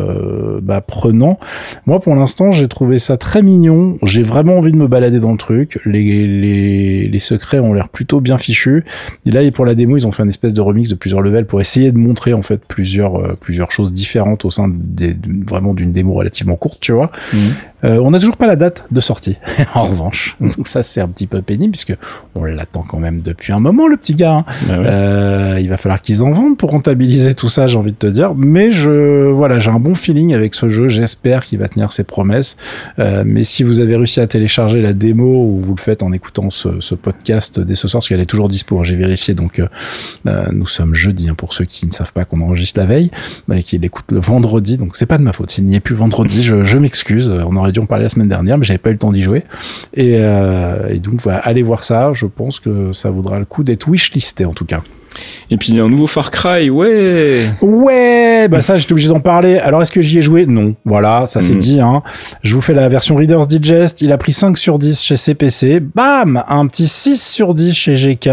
bah, 0.62 0.82
prenant. 0.82 1.40
Moi 1.86 2.00
pour 2.00 2.16
l'instant 2.16 2.52
j'ai 2.52 2.68
trouvé 2.68 3.00
ça 3.00 3.18
très 3.18 3.42
mignon. 3.42 3.98
J'ai 4.04 4.24
vraiment 4.24 4.58
envie 4.58 4.72
de 4.72 4.78
me 4.78 4.88
balader 4.88 5.20
dans 5.20 5.32
le 5.32 5.38
truc. 5.38 5.80
Les, 5.86 6.28
les, 6.28 7.08
les 7.08 7.20
secrets 7.20 7.60
ont 7.60 7.74
l'air 7.74 7.90
plutôt 7.90 8.22
bien 8.22 8.38
fichus. 8.38 8.84
Et 9.26 9.32
là, 9.32 9.42
pour 9.52 9.66
la 9.66 9.76
démo, 9.76 9.98
ils 9.98 10.08
ont 10.08 10.12
fait 10.12 10.24
une 10.24 10.30
espèce 10.30 10.54
de 10.54 10.62
remix 10.62 10.90
de 10.90 10.96
plusieurs 10.96 11.22
levels 11.22 11.46
pour 11.46 11.62
essayer 11.62 11.92
de 11.92 11.98
montrer 11.98 12.34
en 12.34 12.42
fait 12.42 12.62
plusieurs 12.68 13.16
euh, 13.16 13.38
plusieurs 13.40 13.72
choses 13.72 13.94
différentes 13.94 14.46
au 14.46 14.52
sein 14.52 14.70
des, 14.72 15.16
vraiment 15.48 15.74
d'une 15.74 15.92
démo 15.92 16.14
relativement 16.14 16.56
courte, 16.56 16.80
tu 16.82 16.92
vois. 16.92 17.12
Euh, 17.84 18.00
on 18.02 18.10
n'a 18.12 18.20
toujours 18.20 18.38
pas 18.38 18.48
la 18.48 18.56
date 18.56 18.86
de 18.90 19.00
sortie, 19.00 19.38
en 19.76 19.84
revanche. 19.84 20.36
Donc 20.42 20.68
ça, 20.68 20.82
c'est 20.82 21.00
un 21.00 21.08
petit 21.08 21.28
peu 21.28 21.42
pénible 21.44 21.72
puisque 21.72 21.94
on 22.34 22.44
l'attend 22.44 22.82
quand 22.88 23.00
même 23.00 23.22
depuis 23.22 23.54
un 23.54 23.60
moment, 23.60 23.88
le 23.88 23.98
petit 23.98 24.16
gars. 24.16 24.32
hein. 24.34 24.46
Ouais. 24.68 24.76
Euh, 24.88 25.58
il 25.60 25.70
va 25.70 25.78
falloir 25.78 26.02
qu'ils 26.02 26.24
en 26.24 26.32
vendent 26.32 26.58
pour 26.58 26.72
rentabiliser 26.72 27.36
tout 27.36 27.50
ça, 27.50 27.68
j'ai 27.68 27.78
envie 27.78 27.92
de 27.92 27.98
te 27.98 28.08
dire. 28.08 28.34
Mais 28.36 28.72
je, 28.72 29.30
voilà, 29.30 29.60
j'ai 29.60 29.70
un 29.70 29.80
bon 29.80 29.94
feeling 29.94 30.34
avec 30.34 30.56
ce 30.56 30.70
jeu. 30.70 30.88
J'espère 30.88 31.44
qu'il 31.46 31.60
va 31.60 31.68
tenir 31.68 31.92
ses 31.92 32.04
promesses. 32.04 32.58
Euh, 33.00 33.24
mais 33.26 33.44
si 33.44 33.62
vous 33.64 33.80
avez 33.80 33.96
réussi 33.96 34.20
à 34.22 34.28
télécharger 34.28 34.82
la 34.82 34.94
démo 34.94 35.44
ou 35.46 35.60
vous 35.62 35.76
le 35.76 35.82
faites 35.82 36.02
en 36.02 36.12
écoutant 36.12 36.50
ce, 36.50 36.80
ce 36.82 36.96
podcast 36.96 37.60
dès 37.60 37.76
ce 37.76 37.88
soir, 37.88 38.00
parce 38.00 38.10
qu'elle 38.10 38.20
est 38.20 38.26
toujours 38.26 38.50
dispo, 38.50 38.80
hein, 38.80 38.84
j'ai 38.84 38.96
vérifié. 38.96 39.36
Donc, 39.36 39.60
euh, 39.60 39.68
euh, 40.26 40.48
nous 40.52 40.66
sommes 40.68 40.96
jeudi, 40.96 41.30
hein, 41.30 41.36
pour 41.36 41.54
ceux 41.54 41.66
qui 41.66 41.86
ne 41.86 41.92
savent 41.92 42.12
pas 42.14 42.26
qu'on 42.26 42.42
enregistre 42.42 42.80
la 42.80 42.86
veille, 42.88 43.12
mais 43.48 43.62
qui 43.62 43.78
l'écoutent 43.78 44.12
le 44.12 44.20
vendredi. 44.20 44.78
Donc, 44.78 44.96
c'est 44.96 45.06
pas 45.06 45.18
de 45.20 45.24
ma 45.24 45.34
faute. 45.34 45.52
S'il 45.52 45.66
n'y 45.66 45.76
est 45.76 45.80
plus 45.80 45.96
vendredi, 45.96 46.42
je, 46.42 46.64
je 46.64 46.78
m'excuse. 46.80 47.30
On 47.30 47.56
aurait 47.56 47.67
aurait 47.68 47.74
dû 47.74 47.80
en 47.80 47.86
parler 47.86 48.04
la 48.04 48.10
semaine 48.10 48.30
dernière, 48.30 48.58
mais 48.58 48.66
j'avais 48.66 48.78
pas 48.78 48.90
eu 48.90 48.94
le 48.94 49.00
temps 49.00 49.12
d'y 49.12 49.22
jouer. 49.22 49.44
Et, 49.94 50.16
euh, 50.18 50.98
donc 50.98 51.22
voilà, 51.22 51.40
allez 51.40 51.64
voir 51.64 51.84
ça. 51.84 52.12
Je 52.14 52.26
pense 52.26 52.60
que 52.60 52.92
ça 52.94 53.10
vaudra 53.12 53.40
le 53.40 53.46
coup 53.46 53.64
d'être 53.64 53.88
wishlisté 53.88 54.46
en 54.46 54.54
tout 54.54 54.66
cas. 54.66 54.82
Et 55.50 55.58
puis 55.58 55.70
il 55.72 55.78
y 55.78 55.80
a 55.80 55.84
un 55.84 55.90
nouveau 55.90 56.08
Far 56.08 56.32
Cry, 56.32 56.70
ouais. 56.70 57.46
Ouais, 57.62 58.48
bah 58.50 58.62
ça 58.62 58.78
j'étais 58.78 58.92
obligé 58.92 59.08
d'en 59.10 59.20
parler. 59.20 59.58
Alors 59.58 59.82
est-ce 59.82 59.92
que 59.92 60.02
j'y 60.02 60.18
ai 60.20 60.22
joué? 60.22 60.46
Non. 60.46 60.76
Voilà, 60.86 61.26
ça 61.28 61.42
c'est 61.42 61.54
Mhm. 61.54 61.60
dit. 61.60 61.80
Hein. 61.80 62.04
Je 62.44 62.56
vous 62.56 62.62
fais 62.62 62.74
la 62.74 62.88
version 62.90 63.16
Reader's 63.16 63.48
Digest. 63.48 64.02
Il 64.02 64.12
a 64.12 64.18
pris 64.18 64.34
5 64.34 64.58
sur 64.58 64.80
10 64.80 65.02
chez 65.02 65.16
CPC. 65.16 65.80
Bam 65.80 66.44
Un 66.48 66.68
petit 66.68 66.88
6 66.88 67.22
sur 67.22 67.54
10 67.54 67.74
chez 67.74 67.96
GK. 67.96 68.30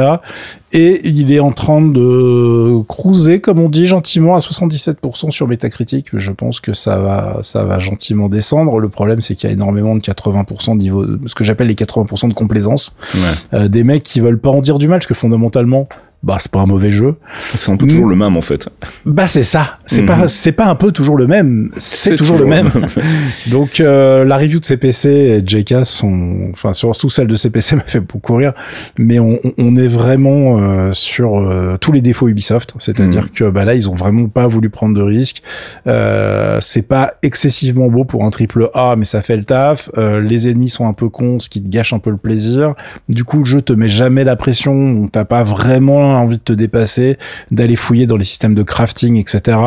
Et 0.77 1.09
il 1.09 1.31
est 1.33 1.39
en 1.39 1.53
train 1.53 1.81
de 1.81 2.83
cruiser, 2.89 3.41
comme 3.41 3.61
on 3.61 3.69
dit, 3.69 3.87
gentiment 3.87 4.35
à 4.35 4.41
77% 4.41 5.31
sur 5.31 5.47
Metacritic. 5.47 6.07
Je 6.15 6.33
pense 6.33 6.59
que 6.59 6.73
ça 6.73 6.99
va, 6.99 7.39
ça 7.43 7.63
va 7.63 7.79
gentiment 7.79 8.29
descendre. 8.29 8.81
Le 8.81 8.89
problème, 8.89 9.21
c'est 9.21 9.37
qu'il 9.37 9.49
y 9.49 9.53
a 9.53 9.55
énormément 9.55 9.95
de 9.95 10.01
80% 10.01 10.75
de 10.75 10.81
niveau, 10.81 11.05
ce 11.27 11.35
que 11.37 11.45
j'appelle 11.45 11.69
les 11.69 11.77
80% 11.77 12.29
de 12.29 12.35
complaisance. 12.35 12.97
Ouais. 13.15 13.21
Euh, 13.53 13.69
des 13.69 13.85
mecs 13.85 14.03
qui 14.03 14.19
veulent 14.19 14.41
pas 14.41 14.51
en 14.51 14.61
dire 14.61 14.79
du 14.79 14.89
mal, 14.89 14.99
parce 14.99 15.07
que 15.07 15.15
fondamentalement, 15.15 15.89
bah, 16.25 16.39
c'est 16.41 16.51
pas 16.51 16.61
un 16.61 16.67
mauvais 16.67 16.91
jeu. 16.91 17.17
C'est 17.55 17.71
un 17.71 17.77
peu 17.77 17.87
toujours 17.87 18.07
le 18.09 18.17
même 18.17 18.37
en 18.37 18.41
fait. 18.41 18.69
Bah 19.05 19.27
c'est 19.27 19.43
ça. 19.45 19.79
C'est 19.87 20.01
Mhm. 20.01 20.07
pas 20.07 20.29
c'est 20.29 20.53
pas 20.53 20.67
un 20.67 20.75
peu 20.75 20.91
toujours 20.91 21.17
le 21.17 21.27
même. 21.27 21.71
C'est 21.77 22.17
toujours, 22.17 22.39
le 22.39 22.47
même. 22.47 22.71
Donc 23.51 23.81
euh, 23.81 24.25
la 24.25 24.37
review 24.39 24.59
de 24.61 24.65
CPC 24.65 25.09
et 25.11 25.43
de 25.43 25.49
JK 25.49 25.85
sont, 25.85 26.49
enfin 26.53 26.73
surtout 26.73 27.11
celle 27.11 27.27
de 27.27 27.37
CPC 27.37 27.77
m'a 27.77 27.83
fait 27.85 28.01
beaucoup 28.01 28.35
rire, 28.37 28.55
mais 28.99 29.19
on, 29.19 29.39
on 29.59 29.75
est 29.77 29.87
vraiment 29.87 30.59
euh, 30.59 30.93
sur 30.93 31.37
euh, 31.39 31.77
tous 31.79 31.93
les 31.93 32.01
défauts 32.01 32.29
Ubisoft. 32.29 32.75
C'est-à-dire 32.79 33.25
Mhm. 33.25 33.31
que 33.31 33.45
bah 33.51 33.65
là 33.65 33.75
ils 33.75 33.91
ont 33.91 33.95
vraiment 33.95 34.29
pas 34.29 34.47
voulu 34.47 34.71
prendre 34.71 34.95
de 34.95 35.03
risques. 35.03 35.43
Euh, 35.87 36.59
c'est 36.61 36.83
pas 36.89 37.15
excessivement 37.23 37.89
beau 37.89 38.05
pour 38.05 38.25
un 38.25 38.31
triple 38.31 38.71
A, 38.75 38.97
mais 38.97 39.05
ça 39.05 39.23
fait 39.23 39.37
le 39.37 39.45
taf. 39.45 39.91
Euh, 39.99 40.21
les 40.21 40.49
ennemis 40.49 40.71
sont 40.71 40.89
un 40.89 40.93
peu 40.95 41.09
cons, 41.09 41.39
ce 41.39 41.49
qui 41.49 41.63
te 41.63 41.69
gâche 41.69 41.93
un 41.93 41.99
peu 41.99 42.11
le 42.11 42.17
plaisir. 42.17 42.75
Du 43.09 43.25
coup 43.25 43.39
le 43.41 43.45
jeu 43.45 43.61
te 43.63 43.73
met 43.73 43.89
jamais 43.89 44.25
la 44.25 44.37
pression. 44.37 45.09
T'as 45.13 45.25
pas 45.25 45.43
vraiment 45.45 46.14
envie 46.19 46.39
de 46.39 46.43
te 46.43 46.53
dépasser, 46.53 47.19
d'aller 47.51 47.77
fouiller 47.77 48.07
dans 48.07 48.17
les 48.17 48.25
systèmes 48.25 48.55
de 48.55 48.63
crafting, 48.63 49.17
etc. 49.17 49.59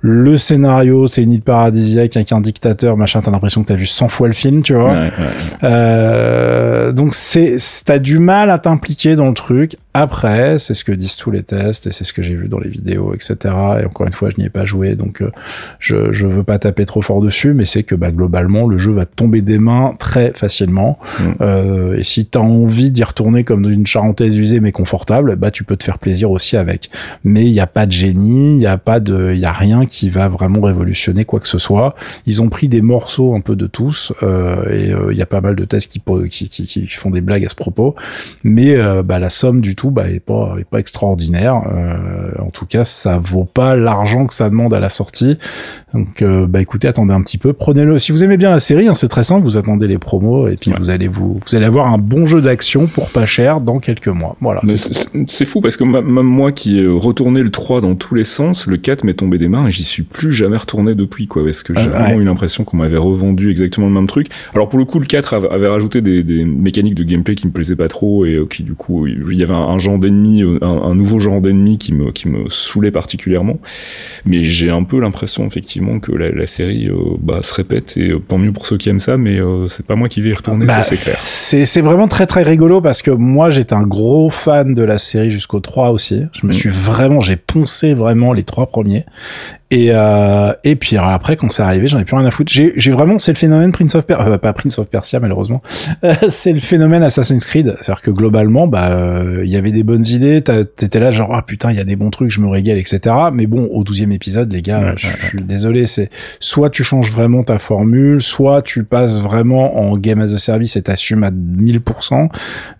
Le 0.00 0.36
scénario, 0.36 1.06
c'est 1.08 1.22
une 1.22 1.32
île 1.32 1.42
paradisiaque 1.42 2.16
avec 2.16 2.32
un 2.32 2.40
dictateur, 2.40 2.96
machin, 2.96 3.20
t'as 3.20 3.30
l'impression 3.30 3.62
que 3.62 3.68
t'as 3.68 3.74
vu 3.76 3.86
100 3.86 4.08
fois 4.08 4.26
le 4.28 4.34
film, 4.34 4.62
tu 4.62 4.74
vois. 4.74 4.90
Ouais, 4.92 4.98
ouais. 5.06 5.10
Euh, 5.64 6.92
donc 6.92 7.14
c'est- 7.14 7.56
t'as 7.84 7.98
du 7.98 8.18
mal 8.18 8.50
à 8.50 8.58
t'impliquer 8.58 9.16
dans 9.16 9.28
le 9.28 9.34
truc. 9.34 9.76
Après, 9.92 10.58
c'est 10.58 10.74
ce 10.74 10.84
que 10.84 10.92
disent 10.92 11.16
tous 11.16 11.30
les 11.30 11.42
tests 11.42 11.86
et 11.86 11.92
c'est 11.92 12.04
ce 12.04 12.12
que 12.12 12.22
j'ai 12.22 12.34
vu 12.34 12.48
dans 12.48 12.60
les 12.60 12.68
vidéos, 12.68 13.12
etc. 13.14 13.36
Et 13.82 13.84
encore 13.84 14.06
une 14.06 14.12
fois, 14.12 14.30
je 14.30 14.36
n'y 14.38 14.46
ai 14.46 14.50
pas 14.50 14.64
joué, 14.64 14.94
donc 14.94 15.20
euh, 15.20 15.32
je, 15.78 16.12
je 16.12 16.26
veux 16.26 16.44
pas 16.44 16.58
taper 16.58 16.86
trop 16.86 17.02
fort 17.02 17.20
dessus, 17.20 17.54
mais 17.54 17.66
c'est 17.66 17.82
que 17.82 17.94
bah, 17.94 18.10
globalement, 18.10 18.68
le 18.68 18.78
jeu 18.78 18.92
va 18.92 19.06
te 19.06 19.14
tomber 19.14 19.42
des 19.42 19.58
mains 19.58 19.94
très 19.98 20.32
facilement. 20.34 20.98
Mm. 21.18 21.24
Euh, 21.40 21.98
et 21.98 22.04
si 22.04 22.26
t'as 22.26 22.40
envie 22.40 22.90
d'y 22.90 23.02
retourner 23.02 23.42
comme 23.42 23.62
dans 23.62 23.70
une 23.70 23.86
charentaise 23.86 24.36
usée 24.38 24.60
mais 24.60 24.72
confortable, 24.72 25.34
bah 25.36 25.50
tu 25.50 25.64
peux 25.64 25.76
te 25.76 25.84
faire 25.84 25.98
plaisir 25.98 26.30
aussi 26.30 26.56
avec. 26.56 26.90
Mais 27.24 27.46
il 27.46 27.52
n'y 27.52 27.60
a 27.60 27.66
pas 27.66 27.86
de 27.86 27.92
génie, 27.92 28.54
il 28.54 28.58
n'y 28.58 28.66
a 28.66 28.78
pas 28.78 29.00
de, 29.00 29.32
il 29.34 29.40
y 29.40 29.44
a 29.44 29.52
rien 29.52 29.86
qui 29.86 30.10
va 30.10 30.28
vraiment 30.28 30.60
révolutionner 30.60 31.24
quoi 31.24 31.40
que 31.40 31.48
ce 31.48 31.58
soit. 31.58 31.94
Ils 32.26 32.42
ont 32.42 32.48
pris 32.48 32.68
des 32.68 32.82
morceaux 32.82 33.34
un 33.34 33.40
peu 33.40 33.56
de 33.56 33.66
tous 33.66 34.12
euh, 34.22 34.68
et 34.68 34.92
euh, 34.92 35.12
il 35.12 35.18
y 35.18 35.22
a 35.22 35.26
pas 35.26 35.40
mal 35.40 35.56
de 35.56 35.64
tests 35.64 35.90
qui, 35.90 36.00
qui, 36.28 36.48
qui, 36.48 36.66
qui 36.66 36.86
font 36.86 37.10
des 37.10 37.20
blagues 37.20 37.44
à 37.44 37.48
ce 37.48 37.54
propos. 37.54 37.94
Mais 38.44 38.76
euh, 38.76 39.02
bah, 39.02 39.18
la 39.18 39.30
somme 39.30 39.60
du 39.60 39.74
tout 39.80 39.90
bah, 39.90 40.10
est 40.10 40.20
pas 40.20 40.56
est 40.60 40.64
pas 40.68 40.78
extraordinaire. 40.78 41.62
Euh, 41.74 42.32
en 42.44 42.50
tout 42.50 42.66
cas, 42.66 42.84
ça 42.84 43.16
vaut 43.18 43.44
pas 43.46 43.76
l'argent 43.76 44.26
que 44.26 44.34
ça 44.34 44.50
demande 44.50 44.74
à 44.74 44.80
la 44.80 44.90
sortie. 44.90 45.38
Donc 45.94 46.20
euh, 46.20 46.46
bah 46.46 46.60
écoutez, 46.60 46.86
attendez 46.86 47.14
un 47.14 47.22
petit 47.22 47.38
peu, 47.38 47.54
prenez-le. 47.54 47.98
Si 47.98 48.12
vous 48.12 48.22
aimez 48.22 48.36
bien 48.36 48.50
la 48.50 48.58
série, 48.58 48.88
hein, 48.88 48.94
c'est 48.94 49.08
très 49.08 49.22
simple. 49.24 49.42
Vous 49.42 49.56
attendez 49.56 49.86
les 49.86 49.96
promos 49.96 50.48
et 50.48 50.56
puis 50.56 50.70
Ouais. 50.70 50.76
vous 50.78 50.90
allez 50.90 51.08
vous 51.08 51.40
vous 51.44 51.56
allez 51.56 51.64
avoir 51.64 51.86
un 51.86 51.96
bon 51.96 52.26
jeu 52.26 52.42
d'action 52.42 52.86
pour 52.88 53.08
pas 53.10 53.24
cher 53.24 53.60
dans 53.62 53.78
quelques 53.78 54.08
mois. 54.08 54.36
Voilà. 54.42 54.60
C'est 55.26 55.44
fou 55.46 55.60
parce 55.62 55.76
que 55.78 55.84
même 55.84 56.02
moi 56.26 56.52
qui 56.52 56.78
ai 56.78 56.86
retourné 56.86 57.42
le 57.42 57.50
3 57.50 57.80
dans 57.80 57.94
tous 57.94 58.14
les 58.14 58.24
sens, 58.24 58.66
le 58.66 58.76
4 58.76 59.04
m'est 59.04 59.14
tombé 59.14 59.38
des 59.38 59.48
mains 59.48 59.66
et 59.66 59.70
j'y 59.70 59.84
suis 59.84 60.02
plus 60.02 60.32
jamais 60.32 60.58
retourné 60.58 60.94
depuis 60.94 61.26
quoi 61.26 61.42
parce 61.42 61.62
que 61.62 61.74
j'ai 61.74 61.86
Euh, 61.86 61.90
vraiment 61.90 62.16
ouais. 62.16 62.22
eu 62.22 62.24
l'impression 62.24 62.64
qu'on 62.64 62.76
m'avait 62.76 62.98
revendu 62.98 63.50
exactement 63.50 63.86
le 63.86 63.94
même 63.94 64.06
truc. 64.06 64.26
Alors 64.54 64.68
pour 64.68 64.78
le 64.78 64.84
coup 64.84 64.98
le 65.00 65.06
4 65.06 65.32
avait, 65.34 65.48
avait 65.48 65.68
rajouté 65.68 66.02
des, 66.02 66.22
des 66.22 66.44
mécaniques 66.44 66.94
de 66.96 67.04
gameplay 67.04 67.34
qui 67.34 67.46
me 67.46 67.52
plaisaient 67.52 67.76
pas 67.76 67.88
trop 67.88 68.24
et 68.26 68.34
euh, 68.34 68.46
qui 68.46 68.62
du 68.62 68.74
coup 68.74 69.06
il 69.06 69.36
y 69.36 69.42
avait 69.42 69.54
un, 69.54 69.69
un 69.70 69.78
genre 69.78 69.98
d'ennemi, 69.98 70.42
un, 70.42 70.66
un 70.66 70.94
nouveau 70.94 71.20
genre 71.20 71.40
d'ennemi 71.40 71.78
qui 71.78 71.94
me 71.94 72.10
qui 72.12 72.28
me 72.28 72.48
saoulait 72.50 72.90
particulièrement. 72.90 73.58
Mais 74.26 74.42
j'ai 74.42 74.70
un 74.70 74.82
peu 74.84 75.00
l'impression 75.00 75.46
effectivement 75.46 75.98
que 76.00 76.12
la, 76.12 76.30
la 76.30 76.46
série 76.46 76.88
euh, 76.88 76.96
bah, 77.20 77.40
se 77.42 77.54
répète 77.54 77.96
et 77.96 78.10
euh, 78.10 78.18
tant 78.18 78.38
mieux 78.38 78.52
pour 78.52 78.66
ceux 78.66 78.76
qui 78.76 78.88
aiment 78.88 78.98
ça, 79.00 79.16
mais 79.16 79.38
euh, 79.40 79.68
c'est 79.68 79.86
pas 79.86 79.94
moi 79.96 80.08
qui 80.08 80.20
vais 80.20 80.30
y 80.30 80.34
retourner, 80.34 80.66
Bah, 80.66 80.74
ça 80.74 80.82
c'est 80.82 80.96
clair. 80.96 81.18
C'est 81.22 81.64
c'est 81.64 81.80
vraiment 81.80 82.08
très 82.08 82.26
très 82.26 82.42
rigolo 82.42 82.80
parce 82.80 83.02
que 83.02 83.10
moi 83.10 83.50
j'étais 83.50 83.74
un 83.74 83.82
gros 83.82 84.30
fan 84.30 84.74
de 84.74 84.82
la 84.82 84.98
série 84.98 85.30
jusqu'au 85.30 85.60
3 85.60 85.90
aussi. 85.90 86.22
Je 86.40 86.46
me 86.46 86.50
Mm. 86.50 86.52
suis 86.52 86.68
vraiment, 86.70 87.20
j'ai 87.20 87.36
poncé 87.36 87.94
vraiment 87.94 88.32
les 88.32 88.42
trois 88.42 88.66
premiers. 88.66 89.04
Et, 89.70 89.90
euh, 89.90 90.52
et 90.64 90.76
puis 90.76 90.96
alors 90.96 91.10
après 91.10 91.36
quand 91.36 91.50
c'est 91.50 91.62
arrivé, 91.62 91.88
j'en 91.88 91.98
ai 91.98 92.04
plus 92.04 92.16
rien 92.16 92.26
à 92.26 92.30
foutre. 92.30 92.52
J'ai 92.52 92.72
j'ai 92.76 92.90
vraiment, 92.90 93.18
c'est 93.18 93.32
le 93.32 93.36
phénomène 93.36 93.72
Prince 93.72 93.94
of 93.94 94.04
Persia, 94.04 94.38
pas 94.38 94.52
Prince 94.52 94.78
of 94.78 94.88
Persia 94.88 95.20
malheureusement. 95.20 95.62
Euh, 96.04 96.14
c'est 96.28 96.52
le 96.52 96.58
phénomène 96.58 97.02
Assassin's 97.02 97.44
Creed. 97.44 97.76
C'est-à-dire 97.80 98.02
que 98.02 98.10
globalement, 98.10 98.66
bah 98.66 98.90
euh, 98.90 99.42
il 99.44 99.50
y 99.50 99.56
avait 99.56 99.72
des 99.72 99.84
bonnes 99.84 100.06
idées. 100.06 100.42
T'étais 100.42 101.00
là 101.00 101.10
genre 101.10 101.30
ah 101.34 101.42
putain 101.42 101.70
il 101.70 101.76
y 101.76 101.80
a 101.80 101.84
des 101.84 101.96
bons 101.96 102.10
trucs, 102.10 102.30
je 102.30 102.40
me 102.40 102.48
régale, 102.48 102.78
etc. 102.78 103.14
Mais 103.32 103.46
bon 103.46 103.68
au 103.70 103.84
12e 103.84 104.12
épisode 104.12 104.52
les 104.52 104.62
gars, 104.62 104.80
Ouais, 104.80 104.94
je, 104.96 105.06
ouais, 105.06 105.12
je 105.20 105.26
suis 105.26 105.42
désolé, 105.42 105.86
c'est 105.86 106.10
soit 106.40 106.70
tu 106.70 106.84
changes 106.84 107.10
vraiment 107.10 107.42
ta 107.42 107.58
formule, 107.58 108.20
soit 108.20 108.62
tu 108.62 108.84
passes 108.84 109.20
vraiment 109.20 109.78
en 109.78 109.96
game 109.96 110.20
as 110.20 110.32
a 110.32 110.38
service 110.38 110.76
et 110.76 110.82
t'assumes 110.82 111.24
à 111.24 111.30
1000%. 111.30 112.28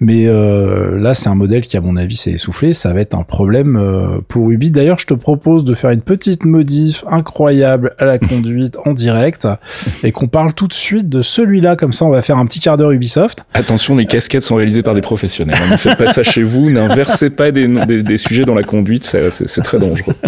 Mais 0.00 0.26
euh, 0.26 0.98
là, 0.98 1.14
c'est 1.14 1.28
un 1.28 1.34
modèle 1.34 1.62
qui, 1.62 1.76
à 1.76 1.80
mon 1.80 1.96
avis, 1.96 2.16
s'est 2.16 2.32
essoufflé. 2.32 2.72
Ça 2.72 2.92
va 2.92 3.00
être 3.00 3.14
un 3.14 3.22
problème 3.22 3.76
euh, 3.76 4.20
pour 4.26 4.50
Ubi. 4.50 4.70
D'ailleurs, 4.70 4.98
je 4.98 5.06
te 5.06 5.14
propose 5.14 5.64
de 5.64 5.74
faire 5.74 5.90
une 5.90 6.02
petite 6.02 6.44
modif 6.44 6.79
incroyable 7.10 7.94
à 7.98 8.04
la 8.04 8.18
conduite 8.18 8.76
en 8.84 8.92
direct 8.92 9.46
et 10.02 10.12
qu'on 10.12 10.28
parle 10.28 10.54
tout 10.54 10.66
de 10.66 10.72
suite 10.72 11.08
de 11.08 11.22
celui-là. 11.22 11.76
Comme 11.76 11.92
ça, 11.92 12.04
on 12.04 12.10
va 12.10 12.22
faire 12.22 12.38
un 12.38 12.46
petit 12.46 12.60
quart 12.60 12.76
d'heure 12.76 12.90
Ubisoft. 12.92 13.44
Attention, 13.54 13.96
les 13.96 14.06
casquettes 14.06 14.42
sont 14.42 14.56
réalisées 14.56 14.82
par 14.82 14.94
des 14.94 15.00
professionnels. 15.00 15.56
hein. 15.60 15.72
Ne 15.72 15.76
faites 15.76 15.98
pas 15.98 16.12
ça 16.12 16.22
chez 16.22 16.42
vous, 16.42 16.70
n'inversez 16.70 17.30
pas 17.30 17.50
des, 17.50 17.66
des, 17.86 18.02
des 18.02 18.16
sujets 18.18 18.44
dans 18.44 18.54
la 18.54 18.62
conduite, 18.62 19.04
c'est 19.04 19.62
très 19.62 19.78
dangereux. 19.78 20.14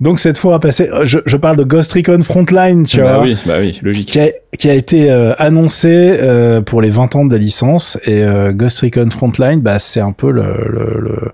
Donc 0.00 0.18
cette 0.18 0.38
fois, 0.38 0.50
on 0.50 0.54
va 0.54 0.58
passer. 0.60 0.88
euh, 0.90 1.04
Je, 1.04 1.18
je 1.26 1.36
parle 1.36 1.56
de 1.56 1.64
Ghost 1.64 1.92
Recon 1.92 2.22
Frontline, 2.22 2.84
tu 2.84 2.98
bah 2.98 3.14
vois. 3.14 3.22
oui, 3.24 3.36
bah 3.46 3.54
oui, 3.60 3.78
logique. 3.82 4.08
qui 4.08 4.20
a, 4.20 4.28
qui 4.58 4.70
a 4.70 4.74
été 4.74 5.10
euh, 5.10 5.34
annoncé 5.38 5.88
euh, 6.20 6.60
pour 6.60 6.80
les 6.80 6.90
20 6.90 7.16
ans 7.16 7.24
de 7.24 7.32
la 7.32 7.38
licence 7.38 7.98
et 8.04 8.22
euh, 8.22 8.52
Ghost 8.52 8.80
Recon 8.80 9.08
Frontline 9.10 9.60
bah 9.60 9.78
c'est 9.80 9.98
un 10.00 10.12
peu 10.12 10.30
le, 10.30 10.42
le, 10.42 11.00
le- 11.00 11.32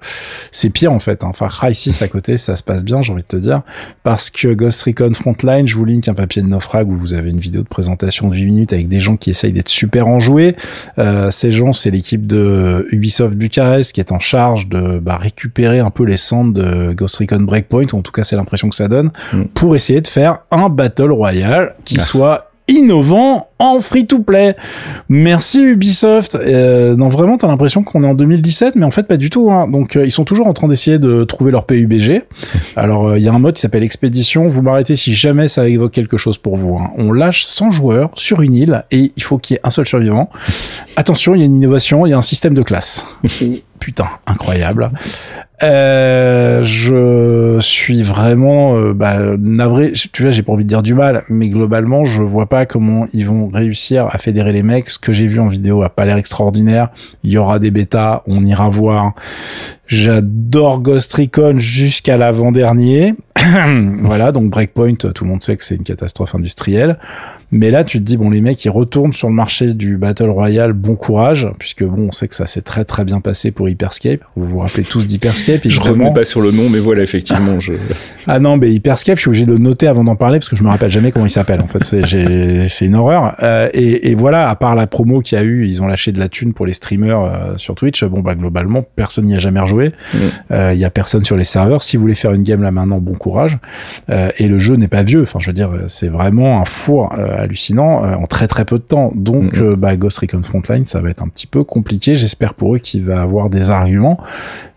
c'est 0.53 0.71
pire 0.71 0.91
en 0.93 1.01
fait 1.01 1.23
hein. 1.23 1.33
Far 1.35 1.53
Cry 1.53 1.75
6 1.75 2.01
à 2.01 2.09
côté 2.09 2.39
ça 2.39 2.57
se 2.57 2.63
passe 2.63 2.83
bien 2.83 3.03
j'ai 3.03 3.13
envie 3.13 3.21
de 3.23 3.27
te 3.27 3.37
dire 3.37 3.61
parce 4.05 4.31
que 4.31 4.49
Ghost 4.55 4.83
Recon 4.85 5.13
Frontline 5.15 5.69
je 5.69 5.75
vous 5.77 5.85
link 5.85 6.09
un 6.09 6.15
papier 6.15 6.41
de 6.41 6.47
Naufrag 6.47 6.89
où 6.89 6.97
vous 6.97 7.13
avez 7.13 7.29
une 7.29 7.41
vidéo 7.41 7.63
de 7.63 7.69
présentation 7.69 8.29
de 8.29 8.37
8 8.37 8.45
minutes 8.47 8.73
avec 8.73 8.89
des 8.89 9.01
gens 9.01 9.17
qui 9.19 9.29
essayent 9.31 9.53
d'être 9.53 9.69
super 9.69 10.09
enjoués 10.09 10.57
euh, 10.99 11.31
ces 11.31 11.53
gens 11.53 11.75
c'est 11.75 11.91
l'équipe 11.91 12.27
de 12.27 12.87
Ubisoft 12.91 13.35
Bucarest 13.35 13.93
qui 13.93 14.01
est 14.01 14.13
en 14.13 14.21
charge 14.21 14.67
de 14.69 14.99
bah, 14.99 15.19
récupérer 15.19 15.81
un 15.81 15.91
peu 15.91 16.05
les 16.05 16.17
cendres 16.17 16.55
de 16.55 16.93
Ghost 16.95 17.19
Recon 17.19 17.41
Breakpoint 17.41 17.87
en 17.93 18.01
tout 18.11 18.21
cas 18.21 18.25
c'est 18.25 18.37
l'impression 18.37 18.69
que 18.69 18.77
ça 18.77 18.89
donne 18.89 19.11
Mm. 19.33 19.43
pour 19.55 19.75
essayer 19.75 20.01
de 20.01 20.09
faire 20.09 20.39
un 20.51 20.69
Battle 20.69 21.11
Royale 21.13 21.75
qui 21.85 21.97
Ah. 21.99 22.03
soit 22.03 22.47
innovant 22.69 23.49
en 23.59 23.81
free-to-play. 23.81 24.55
Merci 25.09 25.61
Ubisoft. 25.61 26.37
Euh, 26.37 26.95
non, 26.95 27.09
vraiment, 27.09 27.37
t'as 27.37 27.49
l'impression 27.49 27.83
qu'on 27.83 28.05
est 28.05 28.07
en 28.07 28.15
2017, 28.15 28.77
mais 28.77 28.87
en 28.87 28.93
fait 28.93 29.09
pas 29.09 29.17
du 29.17 29.29
tout. 29.29 29.51
Hein. 29.51 29.67
Donc, 29.67 29.97
euh, 29.97 30.05
ils 30.07 30.13
sont 30.13 30.25
toujours 30.25 30.47
en 30.47 30.53
train 30.53 30.69
d'essayer 30.69 31.01
de 31.01 31.25
trouver 31.25 31.51
leur 31.51 31.67
PUBG. 31.67 32.23
Alors, 32.77 33.09
euh, 33.09 33.19
il 33.19 33.25
y 33.25 33.29
a 33.29 33.33
un 33.33 33.41
mode 33.41 33.55
qui 33.57 33.61
s'appelle 33.61 33.83
Expédition. 33.83 34.47
Vous 34.47 34.63
m'arrêtez 34.63 34.95
si 34.95 35.13
jamais 35.15 35.49
ça 35.49 35.69
évoque 35.69 35.91
quelque 35.91 36.17
chose 36.17 36.39
pour 36.39 36.57
vous. 36.57 36.77
hein. 36.77 36.93
On 36.97 37.11
lâche 37.11 37.45
100 37.45 37.71
joueurs 37.73 38.11
sur 38.15 38.41
une 38.41 38.55
île 38.55 38.85
et 38.93 39.11
il 39.17 39.23
faut 39.25 39.39
qu'il 39.39 39.55
y 39.55 39.57
ait 39.57 39.61
un 39.65 39.71
seul 39.71 39.87
survivant. 39.87 40.31
Attention, 40.97 41.35
il 41.35 41.41
y 41.41 41.43
a 41.43 41.47
une 41.47 41.57
innovation, 41.57 42.07
il 42.07 42.11
y 42.11 42.13
a 42.13 42.19
un 42.19 42.23
système 42.23 42.55
de 42.55 42.63
classe. 42.63 43.05
Putain, 43.81 44.07
incroyable. 44.29 44.91
Euh, 45.63 46.63
je 46.63 47.59
suis 47.61 48.03
vraiment 48.03 48.77
euh, 48.77 48.95
bah, 48.95 49.19
navré. 49.39 49.93
Tu 50.13 50.23
vois, 50.23 50.31
j'ai 50.31 50.43
pas 50.43 50.53
envie 50.53 50.65
de 50.65 50.69
dire 50.69 50.83
du 50.83 50.95
mal, 50.95 51.25
mais 51.29 51.49
globalement, 51.49 52.05
je 52.05 52.23
vois 52.23 52.47
pas 52.47 52.65
comment 52.65 53.07
ils 53.13 53.27
vont 53.27 53.49
réussir 53.49 54.09
à 54.11 54.19
fédérer 54.19 54.53
les 54.53 54.63
mecs. 54.63 54.89
Ce 54.89 54.99
que 54.99 55.13
j'ai 55.13 55.27
vu 55.27 55.39
en 55.39 55.49
vidéo 55.49 55.83
a 55.83 55.91
pas 55.91 56.05
l'air 56.05 56.17
extraordinaire. 56.17 56.89
Il 57.25 57.31
y 57.33 57.39
aura 57.39 57.59
des 57.59 57.71
bêtas, 57.71 58.23
on 58.27 58.43
ira 58.45 58.69
voir. 58.71 59.15
J'adore 59.87 60.81
Ghost 60.81 61.13
Recon 61.15 61.59
jusqu'à 61.59 62.17
l'avant-dernier. 62.17 63.15
voilà, 64.03 64.33
donc 64.33 64.51
Breakpoint, 64.51 64.95
tout 64.95 65.25
le 65.25 65.31
monde 65.31 65.43
sait 65.43 65.57
que 65.57 65.65
c'est 65.65 65.75
une 65.75 65.83
catastrophe 65.83 66.35
industrielle. 66.35 66.99
Mais 67.53 67.71
là, 67.71 67.83
tu 67.83 67.99
te 67.99 68.05
dis, 68.05 68.17
bon, 68.17 68.31
les 68.31 68.41
mecs, 68.41 68.65
ils 68.65 68.71
retournent 68.71 69.13
sur 69.13 69.29
le 69.29 69.35
marché 69.35 69.75
du 69.75 69.97
Battle 69.97 70.31
Royale, 70.31 70.73
bon 70.73 70.95
courage, 70.95 71.49
puisque 71.59 71.83
bon, 71.83 72.09
on 72.09 72.13
sait 72.13 72.29
que 72.29 72.35
ça 72.35 72.47
s'est 72.47 72.63
très 72.63 72.85
très 72.85 73.05
bien 73.05 73.21
passé 73.21 73.51
pour 73.51 73.69
Hyperscape. 73.69 74.21
Vous 74.37 74.47
vous 74.47 74.59
rappelez 74.59 74.85
tous 74.85 75.07
d'Hyperscape. 75.07 75.63
Je 75.65 75.81
revenais 75.81 76.13
pas 76.13 76.25
sur 76.25 76.41
le 76.41 76.53
nom, 76.53 76.69
mais 76.69 76.79
voilà, 76.79 77.03
effectivement, 77.03 77.59
je... 77.59 77.73
ah 78.29 78.39
non, 78.39 78.57
mais 78.57 78.71
Hyperscape, 78.73 79.17
je 79.17 79.23
suis 79.23 79.29
obligé 79.29 79.47
de 79.47 79.53
le 79.53 79.59
noter 79.59 79.89
avant 79.89 80.05
d'en 80.05 80.15
parler, 80.15 80.39
parce 80.39 80.49
que 80.49 80.57
je 80.57 80.63
me 80.63 80.69
rappelle 80.69 80.93
jamais 80.93 81.11
comment 81.11 81.27
il 81.27 81.31
s'appelle, 81.31 81.61
en 81.61 81.67
fait. 81.67 81.85
C'est 81.85 82.85
une 82.85 82.95
horreur. 82.95 83.35
Euh, 83.43 83.69
et, 83.73 84.11
et, 84.11 84.15
voilà, 84.15 84.49
à 84.49 84.55
part 84.55 84.77
la 84.77 84.87
promo 84.87 85.21
qu'il 85.21 85.37
y 85.37 85.41
a 85.41 85.45
eu, 85.45 85.67
ils 85.67 85.83
ont 85.83 85.87
lâché 85.87 86.13
de 86.13 86.19
la 86.19 86.29
thune 86.29 86.53
pour 86.53 86.67
les 86.67 86.73
streamers 86.73 87.21
euh, 87.21 87.57
sur 87.57 87.75
Twitch. 87.75 88.05
Bon, 88.05 88.21
bah, 88.21 88.35
globalement, 88.37 88.85
personne 88.95 89.27
n'y 89.27 89.35
a 89.35 89.39
jamais 89.41 89.61
rejoué. 89.61 89.93
Mm. 90.15 90.19
Euh, 90.53 90.75
il 90.75 90.81
y 90.81 90.85
a 90.85 90.91
personne 90.91 91.25
sur 91.25 91.37
les 91.37 91.45
serveurs. 91.45 91.83
Si 91.83 91.97
vous 91.97 92.03
voulez 92.03 92.15
faire 92.15 92.33
une 92.33 92.45
game 92.45 92.63
là 92.63 92.71
maintenant, 92.71 92.99
bon 92.99 93.15
courage. 93.15 93.59
et 94.09 94.49
le 94.49 94.59
jeu 94.59 94.77
n'est 94.77 94.89
pas 94.89 95.03
vieux. 95.03 95.23
Enfin, 95.23 95.41
je 95.41 95.49
veux 95.49 95.53
dire, 95.53 95.73
c'est 95.89 96.09
vraiment 96.09 96.61
un 96.61 96.65
four 96.65 97.13
hallucinant 97.41 98.03
en 98.03 98.27
très 98.27 98.49
très 98.49 98.65
peu 98.65 98.79
de 98.79 98.85
temps. 98.85 99.13
Donc, 99.15 99.57
mm. 99.57 99.75
bah, 99.75 99.97
Ghost 99.97 100.19
Recon 100.19 100.43
Frontline, 100.43 100.87
ça 100.87 101.01
va 101.01 101.11
être 101.11 101.23
un 101.23 101.29
petit 101.29 101.47
peu 101.47 101.65
compliqué. 101.65 102.17
J'espère 102.17 102.55
pour 102.55 102.75
eux 102.75 102.79
qu'il 102.79 103.05
va 103.05 103.23
avoir 103.23 103.51
des 103.51 103.71
arguments 103.71 104.19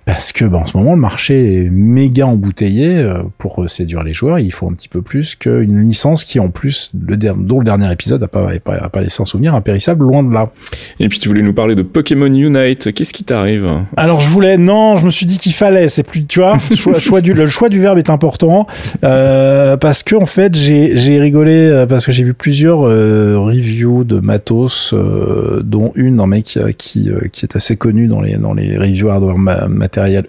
parce 0.05 0.31
que 0.31 0.45
bah, 0.45 0.59
en 0.59 0.65
ce 0.65 0.77
moment 0.77 0.95
le 0.95 1.01
marché 1.01 1.57
est 1.57 1.69
méga 1.69 2.25
embouteillé 2.27 2.97
euh, 2.97 3.23
pour 3.37 3.69
séduire 3.69 4.03
les 4.03 4.13
joueurs. 4.13 4.39
Il 4.39 4.51
faut 4.51 4.67
un 4.67 4.73
petit 4.73 4.89
peu 4.89 5.01
plus 5.01 5.35
qu'une 5.35 5.81
licence 5.87 6.23
qui 6.23 6.39
en 6.39 6.49
plus 6.49 6.91
le 6.99 7.17
dont 7.17 7.59
le 7.59 7.65
dernier 7.65 7.91
épisode 7.91 8.21
a 8.23 8.27
pas, 8.27 8.51
a 8.51 8.59
pas, 8.59 8.75
a 8.75 8.89
pas 8.89 9.01
laissé 9.01 9.21
un 9.21 9.25
souvenir 9.25 9.55
impérissable 9.55 10.03
loin 10.05 10.23
de 10.23 10.33
là. 10.33 10.51
Et 10.99 11.07
puis 11.09 11.19
tu 11.19 11.27
voulais 11.27 11.41
nous 11.41 11.53
parler 11.53 11.75
de 11.75 11.81
Pokémon 11.83 12.25
Unite. 12.25 12.93
Qu'est-ce 12.93 13.13
qui 13.13 13.23
t'arrive? 13.23 13.69
Alors 13.97 14.21
je 14.21 14.29
voulais 14.29 14.57
non 14.57 14.95
je 14.95 15.05
me 15.05 15.09
suis 15.09 15.25
dit 15.25 15.37
qu'il 15.37 15.53
fallait 15.53 15.87
c'est 15.87 16.03
plus 16.03 16.25
tu 16.25 16.39
vois 16.39 16.57
choix, 16.57 16.93
choix 16.99 17.21
du, 17.21 17.33
le 17.33 17.47
choix 17.47 17.69
du 17.69 17.79
verbe 17.79 17.97
est 17.97 18.09
important 18.09 18.67
euh, 19.03 19.77
parce 19.77 20.03
que 20.03 20.15
en 20.15 20.25
fait 20.25 20.55
j'ai 20.55 20.95
j'ai 20.97 21.19
rigolé 21.19 21.53
euh, 21.55 21.85
parce 21.85 22.05
que 22.05 22.11
j'ai 22.11 22.23
vu 22.23 22.33
plusieurs 22.33 22.87
euh, 22.87 23.37
reviews 23.37 24.03
de 24.03 24.19
matos 24.19 24.93
euh, 24.93 25.61
dont 25.63 25.91
une 25.95 26.17
d'un 26.17 26.27
mec 26.27 26.59
qui 26.77 27.09
qui 27.31 27.45
est 27.45 27.55
assez 27.55 27.77
connu 27.77 28.07
dans 28.07 28.21
les 28.21 28.37
dans 28.37 28.53
les 28.53 28.77
reviews 28.77 29.09
hardware 29.09 29.37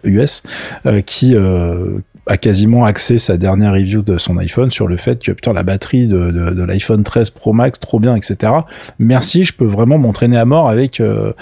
US 0.04 0.42
euh, 0.87 1.00
qui 1.00 1.35
euh, 1.35 1.99
a 2.26 2.36
quasiment 2.36 2.84
axé 2.84 3.18
sa 3.18 3.36
dernière 3.36 3.72
review 3.72 4.02
de 4.02 4.18
son 4.18 4.38
iPhone 4.38 4.70
sur 4.70 4.86
le 4.86 4.96
fait 4.96 5.22
que 5.22 5.32
putain 5.32 5.52
la 5.52 5.62
batterie 5.62 6.06
de, 6.06 6.30
de, 6.30 6.64
l'iPhone 6.64 7.02
13 7.02 7.30
Pro 7.30 7.52
Max 7.52 7.78
trop 7.80 8.00
bien 8.00 8.16
etc 8.16 8.52
merci 8.98 9.44
je 9.44 9.52
peux 9.52 9.66
vraiment 9.66 9.98
m'entraîner 9.98 10.38
à 10.38 10.44
mort 10.44 10.68
avec 10.68 11.00
euh, 11.00 11.32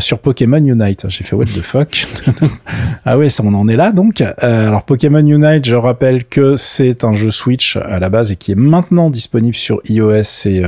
sur 0.00 0.18
Pokémon 0.18 0.58
Unite. 0.58 1.06
J'ai 1.08 1.24
fait 1.24 1.36
what 1.36 1.46
the 1.46 1.60
fuck? 1.60 2.06
Ah 3.04 3.18
ouais 3.18 3.28
ça 3.28 3.42
on 3.44 3.52
en 3.54 3.68
est 3.68 3.76
là 3.76 3.90
donc. 3.92 4.22
Alors 4.38 4.84
Pokémon 4.84 5.26
Unite 5.26 5.64
je 5.66 5.74
rappelle 5.74 6.24
que 6.24 6.56
c'est 6.56 7.04
un 7.04 7.14
jeu 7.14 7.30
Switch 7.30 7.76
à 7.76 7.98
la 7.98 8.08
base 8.08 8.30
et 8.32 8.36
qui 8.36 8.52
est 8.52 8.56
maintenant 8.56 9.10
disponible 9.10 9.56
sur 9.56 9.80
iOS 9.88 10.46
et 10.46 10.62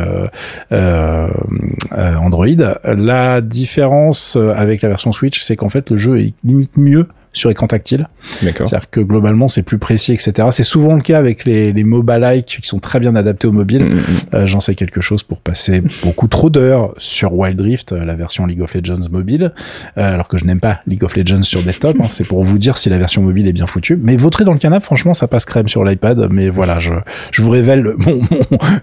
Android. 1.91 2.47
La 2.85 3.41
différence 3.41 4.37
avec 4.37 4.83
la 4.83 4.89
version 4.89 5.13
Switch 5.13 5.43
c'est 5.43 5.57
qu'en 5.57 5.69
fait 5.69 5.91
le 5.91 5.97
jeu 5.97 6.21
est 6.21 6.35
limite 6.45 6.77
mieux 6.77 7.09
sur 7.33 7.51
écran 7.51 7.67
tactile. 7.67 8.09
D'accord. 8.43 8.69
C'est-à-dire 8.69 8.91
que 8.91 9.01
globalement 9.01 9.49
c'est 9.49 9.63
plus 9.63 9.79
précis, 9.79 10.13
etc. 10.13 10.49
C'est 10.51 10.63
souvent 10.63 10.95
le 10.95 11.03
cas 11.03 11.19
avec 11.19 11.45
les, 11.45 11.73
les 11.73 11.85
mobile 11.85 12.45
qui 12.47 12.67
sont 12.67 12.79
très 12.79 13.01
bien 13.01 13.15
adaptés 13.15 13.47
au 13.47 13.53
mobile. 13.53 13.85
Mm, 13.85 13.89
mm, 13.89 13.99
mm. 13.99 14.03
euh, 14.35 14.47
J'en 14.47 14.61
sais 14.61 14.75
quelque 14.75 15.01
chose 15.01 15.23
pour 15.23 15.41
passer 15.41 15.83
beaucoup 16.03 16.29
trop 16.29 16.51
d'heures 16.51 16.95
sur 16.99 17.33
Wild 17.35 17.61
Rift, 17.61 17.93
euh, 17.93 18.05
la 18.05 18.15
version 18.15 18.47
League 18.47 18.61
of 18.61 18.75
Legends 18.75 19.09
mobile, 19.11 19.53
euh, 19.99 20.15
alors 20.15 20.29
que 20.29 20.39
je 20.39 20.45
n'aime 20.45 20.61
pas 20.61 20.81
League 20.87 21.05
of 21.05 21.17
Legends 21.17 21.43
sur 21.43 21.63
desktop. 21.63 21.97
Hein. 22.01 22.07
c'est 22.11 22.27
pour 22.27 22.43
vous 22.45 22.59
dire 22.59 22.77
si 22.77 22.89
la 22.89 22.99
version 22.99 23.23
mobile 23.23 23.47
est 23.49 23.53
bien 23.53 23.67
foutue. 23.67 23.99
Mais 24.01 24.17
vautrer 24.17 24.45
dans 24.45 24.53
le 24.53 24.59
canapé, 24.59 24.85
franchement, 24.85 25.15
ça 25.15 25.29
passe 25.29 25.45
crème 25.45 25.69
sur 25.69 25.85
l'iPad. 25.85 26.29
Mais 26.31 26.49
voilà, 26.49 26.79
je, 26.79 26.95
je 27.31 27.43
vous 27.43 27.51
révèle 27.51 27.95
mon, 27.99 28.21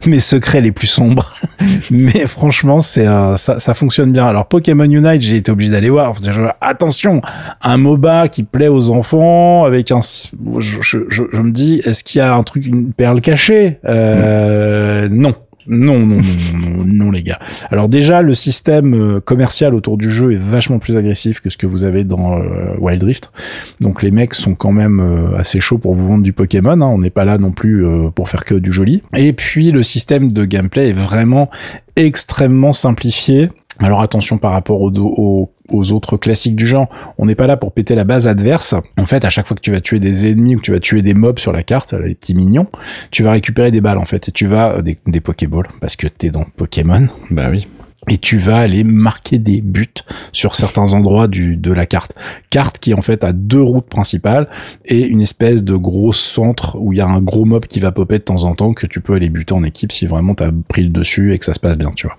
mes 0.05 0.19
secrets 0.19 0.61
les 0.61 0.71
plus 0.71 0.87
sombres. 0.87 1.33
mais 1.91 2.27
franchement, 2.27 2.79
c'est 2.79 3.05
ça, 3.35 3.59
ça 3.59 3.73
fonctionne 3.73 4.11
bien. 4.11 4.27
Alors 4.27 4.45
Pokémon 4.47 4.83
Unite, 4.83 5.21
j'ai 5.21 5.37
été 5.37 5.51
obligé 5.51 5.71
d'aller 5.71 5.89
voir. 5.89 6.13
Attention, 6.61 7.21
un 7.61 7.77
MOBA 7.77 8.27
qui 8.29 8.43
plaît 8.43 8.67
aux 8.67 8.89
enfants, 8.89 9.30
avec 9.65 9.91
un, 9.91 9.99
je, 10.01 10.77
je, 10.81 10.97
je, 11.09 11.23
me 11.41 11.51
dis, 11.51 11.81
est-ce 11.85 12.03
qu'il 12.03 12.19
y 12.19 12.21
a 12.21 12.33
un 12.33 12.43
truc, 12.43 12.65
une 12.65 12.93
perle 12.93 13.21
cachée? 13.21 13.77
Euh, 13.85 15.07
Non. 15.09 15.35
Non, 15.67 15.99
non, 16.05 16.17
non, 16.17 16.83
non, 16.85 17.11
les 17.11 17.23
gars. 17.23 17.39
Alors 17.69 17.87
déjà, 17.87 18.21
le 18.21 18.33
système 18.33 18.95
euh, 18.95 19.19
commercial 19.19 19.75
autour 19.75 19.97
du 19.97 20.09
jeu 20.09 20.33
est 20.33 20.39
vachement 20.39 20.79
plus 20.79 20.97
agressif 20.97 21.39
que 21.39 21.49
ce 21.49 21.57
que 21.57 21.67
vous 21.67 21.83
avez 21.83 22.03
dans 22.03 22.37
euh, 22.37 22.75
Wild 22.79 23.03
Rift. 23.03 23.31
Donc 23.79 24.01
les 24.01 24.11
mecs 24.11 24.33
sont 24.33 24.55
quand 24.55 24.71
même 24.71 24.99
euh, 24.99 25.37
assez 25.37 25.59
chauds 25.59 25.77
pour 25.77 25.93
vous 25.93 26.07
vendre 26.07 26.23
du 26.23 26.33
Pokémon. 26.33 26.81
Hein. 26.81 26.87
On 26.87 26.97
n'est 26.97 27.11
pas 27.11 27.25
là 27.25 27.37
non 27.37 27.51
plus 27.51 27.85
pour 28.15 28.27
faire 28.27 28.43
que 28.43 28.55
du 28.55 28.71
joli. 28.71 29.03
Et 29.15 29.33
puis 29.33 29.71
le 29.71 29.83
système 29.83 30.31
de 30.31 30.45
gameplay 30.45 30.89
est 30.89 30.97
vraiment 30.97 31.49
extrêmement 31.95 32.73
simplifié. 32.73 33.49
Alors 33.81 34.01
attention 34.01 34.37
par 34.37 34.51
rapport 34.51 34.81
au, 34.81 34.91
au 34.95 35.51
aux 35.71 35.91
autres 35.91 36.17
classiques 36.17 36.55
du 36.55 36.67
genre. 36.67 36.89
On 37.17 37.25
n'est 37.25 37.35
pas 37.35 37.47
là 37.47 37.57
pour 37.57 37.73
péter 37.73 37.95
la 37.95 38.03
base 38.03 38.27
adverse. 38.27 38.75
En 38.97 39.05
fait, 39.05 39.25
à 39.25 39.29
chaque 39.29 39.47
fois 39.47 39.55
que 39.55 39.61
tu 39.61 39.71
vas 39.71 39.81
tuer 39.81 39.99
des 39.99 40.29
ennemis 40.29 40.55
ou 40.55 40.57
que 40.59 40.63
tu 40.63 40.71
vas 40.71 40.79
tuer 40.79 41.01
des 41.01 41.13
mobs 41.13 41.39
sur 41.39 41.51
la 41.51 41.63
carte, 41.63 41.93
les 41.93 42.15
petits 42.15 42.35
mignons, 42.35 42.67
tu 43.11 43.23
vas 43.23 43.31
récupérer 43.31 43.71
des 43.71 43.81
balles 43.81 43.97
en 43.97 44.05
fait 44.05 44.29
et 44.29 44.31
tu 44.31 44.45
vas 44.45 44.77
euh, 44.77 44.81
des, 44.81 44.97
des 45.07 45.21
Pokéballs 45.21 45.69
parce 45.79 45.95
que 45.95 46.07
t'es 46.07 46.29
dans 46.29 46.45
Pokémon. 46.57 47.07
Bah 47.29 47.47
oui 47.49 47.67
et 48.09 48.17
tu 48.17 48.39
vas 48.39 48.57
aller 48.57 48.83
marquer 48.83 49.37
des 49.37 49.61
buts 49.61 49.87
sur 50.31 50.55
certains 50.55 50.93
endroits 50.93 51.27
du, 51.27 51.55
de 51.55 51.71
la 51.71 51.85
carte. 51.85 52.15
Carte 52.49 52.79
qui 52.79 52.95
en 52.95 53.03
fait 53.03 53.23
a 53.23 53.31
deux 53.31 53.61
routes 53.61 53.85
principales 53.85 54.47
et 54.85 55.05
une 55.05 55.21
espèce 55.21 55.63
de 55.63 55.75
gros 55.75 56.11
centre 56.11 56.77
où 56.79 56.93
il 56.93 56.97
y 56.97 57.01
a 57.01 57.05
un 57.05 57.21
gros 57.21 57.45
mob 57.45 57.67
qui 57.67 57.79
va 57.79 57.91
popper 57.91 58.17
de 58.17 58.23
temps 58.23 58.43
en 58.43 58.55
temps 58.55 58.73
que 58.73 58.87
tu 58.87 59.01
peux 59.01 59.13
aller 59.13 59.29
buter 59.29 59.53
en 59.53 59.63
équipe 59.63 59.91
si 59.91 60.07
vraiment 60.07 60.33
t'as 60.33 60.49
pris 60.67 60.81
le 60.81 60.89
dessus 60.89 61.33
et 61.33 61.39
que 61.39 61.45
ça 61.45 61.53
se 61.53 61.59
passe 61.59 61.77
bien, 61.77 61.91
tu 61.95 62.07
vois. 62.07 62.17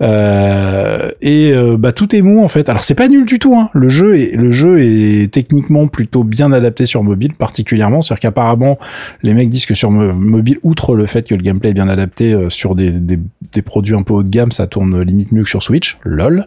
Euh, 0.00 1.12
et 1.22 1.52
euh, 1.52 1.76
bah 1.76 1.92
tout 1.92 2.14
est 2.16 2.22
mou 2.22 2.42
en 2.42 2.48
fait. 2.48 2.68
Alors 2.68 2.82
c'est 2.82 2.96
pas 2.96 3.06
nul 3.06 3.24
du 3.24 3.38
tout. 3.38 3.54
Hein. 3.54 3.70
Le 3.72 3.88
jeu 3.88 4.18
est 4.18 4.36
le 4.36 4.50
jeu 4.50 4.82
est 4.82 5.32
techniquement 5.32 5.86
plutôt 5.86 6.24
bien 6.24 6.50
adapté 6.52 6.86
sur 6.86 7.04
mobile, 7.04 7.34
particulièrement. 7.34 8.02
C'est-à-dire 8.02 8.20
qu'apparemment 8.20 8.78
les 9.22 9.34
mecs 9.34 9.48
disent 9.48 9.66
que 9.66 9.74
sur 9.74 9.92
mobile, 9.92 10.58
outre 10.64 10.96
le 10.96 11.06
fait 11.06 11.22
que 11.22 11.36
le 11.36 11.42
gameplay 11.42 11.70
est 11.70 11.74
bien 11.74 11.88
adapté 11.88 12.32
euh, 12.32 12.50
sur 12.50 12.74
des, 12.74 12.90
des, 12.90 13.18
des 13.52 13.62
produits 13.62 13.94
un 13.94 14.02
peu 14.02 14.14
haut 14.14 14.22
de 14.24 14.28
gamme, 14.28 14.50
ça 14.50 14.66
tourne 14.66 15.00
limite 15.00 15.19
mieux 15.32 15.44
que 15.44 15.50
sur 15.50 15.62
Switch, 15.62 15.98
lol. 16.04 16.46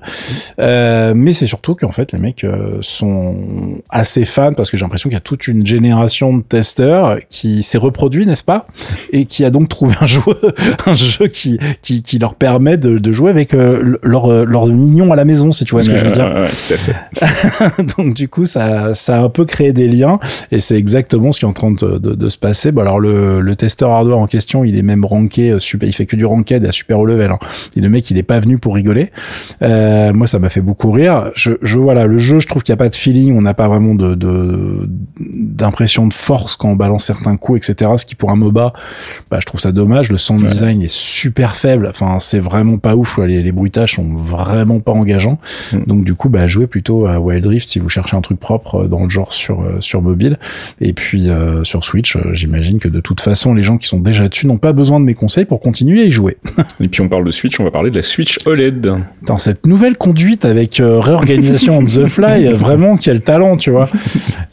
Euh, 0.59 1.13
mais 1.15 1.33
c'est 1.33 1.45
surtout 1.45 1.75
qu'en 1.75 1.91
fait 1.91 2.11
les 2.11 2.19
mecs 2.19 2.43
euh, 2.43 2.77
sont 2.81 3.35
assez 3.89 4.25
fans 4.25 4.53
parce 4.53 4.71
que 4.71 4.77
j'ai 4.77 4.83
l'impression 4.83 5.09
qu'il 5.09 5.15
y 5.15 5.17
a 5.17 5.21
toute 5.21 5.47
une 5.47 5.65
génération 5.65 6.37
de 6.37 6.43
testeurs 6.43 7.19
qui 7.29 7.63
s'est 7.63 7.77
reproduit, 7.77 8.25
n'est-ce 8.25 8.43
pas, 8.43 8.67
et 9.11 9.25
qui 9.25 9.45
a 9.45 9.49
donc 9.49 9.69
trouvé 9.69 9.95
un 9.99 10.05
jeu, 10.05 10.21
un 10.85 10.93
jeu 10.93 11.27
qui, 11.27 11.59
qui, 11.81 12.03
qui 12.03 12.19
leur 12.19 12.35
permet 12.35 12.77
de, 12.77 12.97
de 12.97 13.11
jouer 13.11 13.29
avec 13.29 13.53
euh, 13.53 13.97
leur 14.01 14.45
leur 14.45 14.67
mignon 14.67 15.11
à 15.11 15.15
la 15.15 15.25
maison, 15.25 15.51
si 15.51 15.65
tu 15.65 15.71
vois 15.71 15.83
ce 15.83 15.89
que 15.89 15.95
je 15.95 16.05
veux 16.05 16.11
dire. 16.11 16.31
donc 17.97 18.13
du 18.13 18.27
coup 18.27 18.45
ça 18.45 18.93
ça 18.93 19.17
a 19.17 19.21
un 19.21 19.29
peu 19.29 19.45
créé 19.45 19.73
des 19.73 19.87
liens 19.87 20.19
et 20.51 20.59
c'est 20.59 20.77
exactement 20.77 21.31
ce 21.31 21.39
qui 21.39 21.45
est 21.45 21.47
en 21.47 21.53
train 21.53 21.71
de, 21.71 21.97
de, 21.97 22.15
de 22.15 22.29
se 22.29 22.37
passer. 22.37 22.71
Bon 22.71 22.81
alors 22.81 22.99
le, 22.99 23.41
le 23.41 23.55
testeur 23.55 23.91
hardware 23.91 24.17
en 24.17 24.27
question, 24.27 24.63
il 24.63 24.77
est 24.77 24.83
même 24.83 25.05
ranké 25.05 25.55
super, 25.59 25.87
il 25.87 25.93
fait 25.93 26.05
que 26.05 26.15
du 26.15 26.25
ranked 26.25 26.65
à 26.65 26.71
super 26.71 26.99
haut 26.99 27.05
level. 27.05 27.31
Hein. 27.31 27.39
Et 27.75 27.81
le 27.81 27.89
mec 27.89 28.09
il 28.11 28.17
est 28.17 28.23
pas 28.23 28.39
venu 28.39 28.57
pour 28.63 28.75
rigoler. 28.75 29.11
Euh, 29.61 30.13
moi, 30.13 30.25
ça 30.25 30.39
m'a 30.39 30.49
fait 30.49 30.61
beaucoup 30.61 30.89
rire. 30.89 31.31
Je, 31.35 31.51
je 31.61 31.77
voilà, 31.77 32.07
le 32.07 32.17
jeu, 32.17 32.39
je 32.39 32.47
trouve 32.47 32.63
qu'il 32.63 32.71
n'y 32.71 32.77
a 32.77 32.83
pas 32.83 32.89
de 32.89 32.95
feeling, 32.95 33.37
on 33.37 33.41
n'a 33.41 33.53
pas 33.53 33.67
vraiment 33.67 33.93
de 33.93 34.15
d'impression 35.19 36.07
de, 36.07 36.13
force 36.13 36.55
quand 36.55 36.69
on 36.69 36.75
balance 36.75 37.03
certains 37.03 37.35
coups, 37.35 37.69
etc. 37.69 37.91
Ce 37.97 38.05
qui 38.05 38.15
pour 38.15 38.31
un 38.31 38.35
MOBA, 38.35 38.73
bah, 39.29 39.39
je 39.41 39.45
trouve 39.45 39.59
ça 39.59 39.73
dommage. 39.73 40.09
Le 40.11 40.17
sound 40.17 40.45
design 40.45 40.81
est 40.81 40.91
super 40.91 41.57
faible. 41.57 41.87
Enfin, 41.89 42.19
c'est 42.19 42.39
vraiment 42.39 42.77
pas 42.77 42.95
ouf. 42.95 43.17
Les, 43.17 43.43
les 43.43 43.51
bruitages 43.51 43.95
sont 43.95 44.07
vraiment 44.15 44.79
pas 44.79 44.93
engageants. 44.93 45.39
Mm. 45.73 45.77
Donc 45.85 46.03
du 46.05 46.15
coup, 46.15 46.29
bah, 46.29 46.47
jouez 46.47 46.67
plutôt 46.67 47.05
à 47.05 47.19
Wild 47.19 47.45
Rift 47.45 47.69
si 47.69 47.79
vous 47.79 47.89
cherchez 47.89 48.15
un 48.15 48.21
truc 48.21 48.39
propre 48.39 48.85
dans 48.85 49.03
le 49.03 49.09
genre 49.09 49.33
sur 49.33 49.61
euh, 49.61 49.81
sur 49.81 50.01
mobile. 50.01 50.39
Et 50.79 50.93
puis 50.93 51.29
euh, 51.29 51.65
sur 51.65 51.83
Switch, 51.83 52.17
j'imagine 52.31 52.79
que 52.79 52.87
de 52.87 53.01
toute 53.01 53.19
façon, 53.19 53.53
les 53.53 53.63
gens 53.63 53.77
qui 53.77 53.87
sont 53.87 53.99
déjà 53.99 54.29
dessus 54.29 54.47
n'ont 54.47 54.57
pas 54.57 54.71
besoin 54.71 55.01
de 55.01 55.05
mes 55.05 55.15
conseils 55.15 55.45
pour 55.45 55.59
continuer 55.59 56.01
à 56.01 56.05
y 56.05 56.11
jouer. 56.11 56.37
Et 56.79 56.87
puis 56.87 57.01
on 57.01 57.09
parle 57.09 57.25
de 57.25 57.31
Switch, 57.31 57.59
on 57.59 57.65
va 57.65 57.71
parler 57.71 57.91
de 57.91 57.95
la 57.97 58.01
Switch 58.01 58.39
OLED 58.53 58.93
dans 59.25 59.37
cette 59.37 59.65
nouvelle 59.65 59.97
conduite 59.97 60.45
avec 60.45 60.79
euh, 60.79 60.99
réorganisation 60.99 61.77
on 61.77 61.85
the 61.85 62.07
fly, 62.07 62.51
vraiment 62.53 62.97
quel 62.97 63.21
talent, 63.21 63.57
tu 63.57 63.71
vois. 63.71 63.85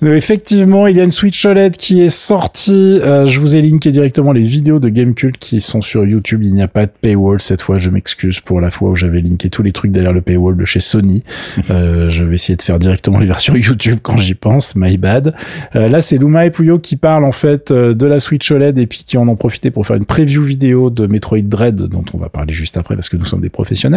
Euh, 0.03 0.17
effectivement, 0.17 0.87
il 0.87 0.97
y 0.97 1.01
a 1.01 1.05
une 1.05 1.13
Switch 1.13 1.45
OLED 1.45 1.77
qui 1.77 2.01
est 2.01 2.09
sortie. 2.09 2.99
Euh, 3.03 3.27
je 3.27 3.39
vous 3.41 3.57
ai 3.57 3.63
linké 3.63 3.91
directement 3.91 4.33
les 4.33 4.43
vidéos 4.43 4.79
de 4.79 4.89
Gamecult 4.89 5.37
qui 5.39 5.61
sont 5.61 5.83
sur 5.83 6.05
YouTube. 6.05 6.43
Il 6.43 6.55
n'y 6.55 6.63
a 6.63 6.69
pas 6.69 6.87
de 6.87 6.93
paywall 7.01 7.41
cette 7.41 7.63
fois. 7.63 7.79
Je 7.79 7.91
m'excuse 7.91 8.41
pour 8.41 8.61
la 8.61 8.71
fois 8.71 8.91
où 8.91 8.97
j'avais 8.97 9.21
linké 9.21 9.51
tous 9.51 9.63
les 9.63 9.73
trucs 9.73 9.93
derrière 9.93 10.13
le 10.13 10.23
paywall 10.23 10.57
de 10.57 10.65
chez 10.65 10.81
Sony. 10.81 11.25
Euh, 11.71 12.09
je 12.09 12.25
vais 12.25 12.37
essayer 12.37 12.57
de 12.57 12.63
faire 12.63 12.79
directement 12.79 13.19
les 13.19 13.27
versions 13.27 13.55
YouTube 13.55 13.99
quand 14.03 14.17
j'y 14.17 14.35
pense, 14.35 14.75
my 14.77 14.97
bad. 14.97 15.35
Là, 15.75 16.01
c'est 16.03 16.17
Luma 16.19 16.47
et 16.47 16.51
Puyo 16.51 16.79
qui 16.79 16.97
parlent 16.97 17.25
en 17.25 17.33
fait 17.33 17.73
de 17.73 18.07
la 18.07 18.21
Switch 18.21 18.51
OLED 18.51 18.79
et 18.79 18.87
puis 18.87 19.03
qui 19.05 19.19
en 19.19 19.29
ont 19.29 19.37
profité 19.37 19.71
pour 19.71 19.87
faire 19.87 19.97
une 19.97 20.05
preview 20.05 20.43
vidéo 20.43 20.91
de 20.91 21.07
Metroid 21.07 21.43
Dread 21.43 21.77
dont 21.77 22.05
on 22.15 22.19
va 22.19 22.29
parler 22.29 22.55
juste 22.55 22.77
après 22.77 22.95
parce 22.95 23.09
que 23.09 23.17
nous 23.17 23.25
sommes 23.25 23.41
des 23.41 23.51
professionnels. 23.51 23.90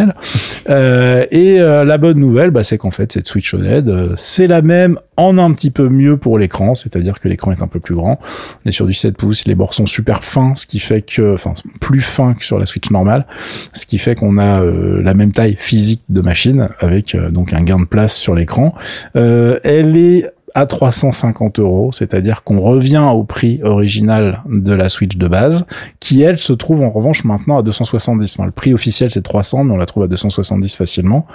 Euh, 0.68 1.26
et 1.30 1.60
euh, 1.60 1.84
la 1.84 1.98
bonne 1.98 2.18
nouvelle, 2.18 2.50
bah, 2.50 2.64
c'est 2.64 2.78
qu'en 2.78 2.90
fait 2.90 3.12
cette 3.12 3.28
Switch 3.28 3.52
OLED, 3.54 4.14
c'est 4.16 4.46
la 4.46 4.62
même 4.62 4.98
en 5.16 5.38
un 5.38 5.52
petit 5.52 5.70
peu 5.70 5.88
mieux 5.88 6.16
pour 6.16 6.38
l'écran, 6.38 6.74
c'est-à-dire 6.74 7.20
que 7.20 7.28
l'écran 7.28 7.52
est 7.52 7.62
un 7.62 7.68
peu 7.68 7.80
plus 7.80 7.94
grand. 7.94 8.18
On 8.64 8.68
est 8.68 8.72
sur 8.72 8.86
du 8.86 8.94
7 8.94 9.16
pouces, 9.16 9.46
les 9.46 9.54
bords 9.54 9.74
sont 9.74 9.86
super 9.86 10.24
fins, 10.24 10.54
ce 10.54 10.66
qui 10.66 10.80
fait 10.80 11.02
que, 11.02 11.34
enfin, 11.34 11.54
plus 11.80 12.00
fins 12.00 12.34
que 12.34 12.44
sur 12.44 12.58
la 12.58 12.66
Switch 12.66 12.90
normale, 12.90 13.26
ce 13.72 13.86
qui 13.86 13.98
fait 13.98 14.16
qu'on 14.16 14.38
a 14.38 14.62
la 14.64 15.14
même 15.14 15.32
taille 15.32 15.56
physique 15.58 16.02
de 16.08 16.20
machine 16.20 16.68
avec 16.80 17.16
donc 17.30 17.52
un 17.52 17.62
gain 17.62 17.78
de 17.78 17.84
place 17.84 18.16
sur 18.16 18.34
l'écran. 18.34 18.74
elle 19.14 19.96
est 19.96 20.33
à 20.54 20.66
350 20.66 21.58
euros, 21.58 21.90
c'est-à-dire 21.92 22.44
qu'on 22.44 22.60
revient 22.60 23.06
au 23.12 23.24
prix 23.24 23.60
original 23.62 24.42
de 24.48 24.72
la 24.72 24.88
Switch 24.88 25.16
de 25.16 25.26
base, 25.26 25.66
qui 25.98 26.22
elle 26.22 26.38
se 26.38 26.52
trouve 26.52 26.82
en 26.82 26.90
revanche 26.90 27.24
maintenant 27.24 27.58
à 27.58 27.62
270. 27.62 28.38
le 28.38 28.50
prix 28.52 28.72
officiel 28.72 29.10
c'est 29.10 29.22
300, 29.22 29.64
mais 29.64 29.74
on 29.74 29.76
la 29.76 29.86
trouve 29.86 30.04
à 30.04 30.06
270 30.06 30.76
facilement. 30.76 31.26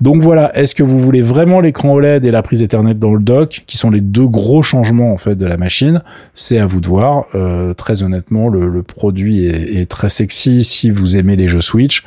Donc 0.00 0.22
voilà, 0.22 0.56
est-ce 0.56 0.76
que 0.76 0.84
vous 0.84 0.98
voulez 0.98 1.22
vraiment 1.22 1.60
l'écran 1.60 1.92
OLED 1.94 2.24
et 2.24 2.30
la 2.30 2.42
prise 2.42 2.62
Ethernet 2.62 2.94
dans 2.94 3.14
le 3.14 3.22
dock, 3.22 3.64
qui 3.66 3.76
sont 3.76 3.90
les 3.90 4.00
deux 4.00 4.26
gros 4.26 4.62
changements 4.62 5.12
en 5.12 5.18
fait 5.18 5.34
de 5.34 5.46
la 5.46 5.56
machine 5.56 6.02
C'est 6.34 6.58
à 6.58 6.66
vous 6.66 6.80
de 6.80 6.86
voir. 6.86 7.26
Euh, 7.34 7.74
très 7.74 8.02
honnêtement, 8.02 8.48
le, 8.48 8.82
produit 8.82 9.46
est, 9.46 9.88
très 9.88 10.08
sexy 10.08 10.64
si 10.64 10.90
vous 10.90 11.16
aimez 11.16 11.36
les 11.36 11.48
jeux 11.48 11.60
Switch. 11.60 12.04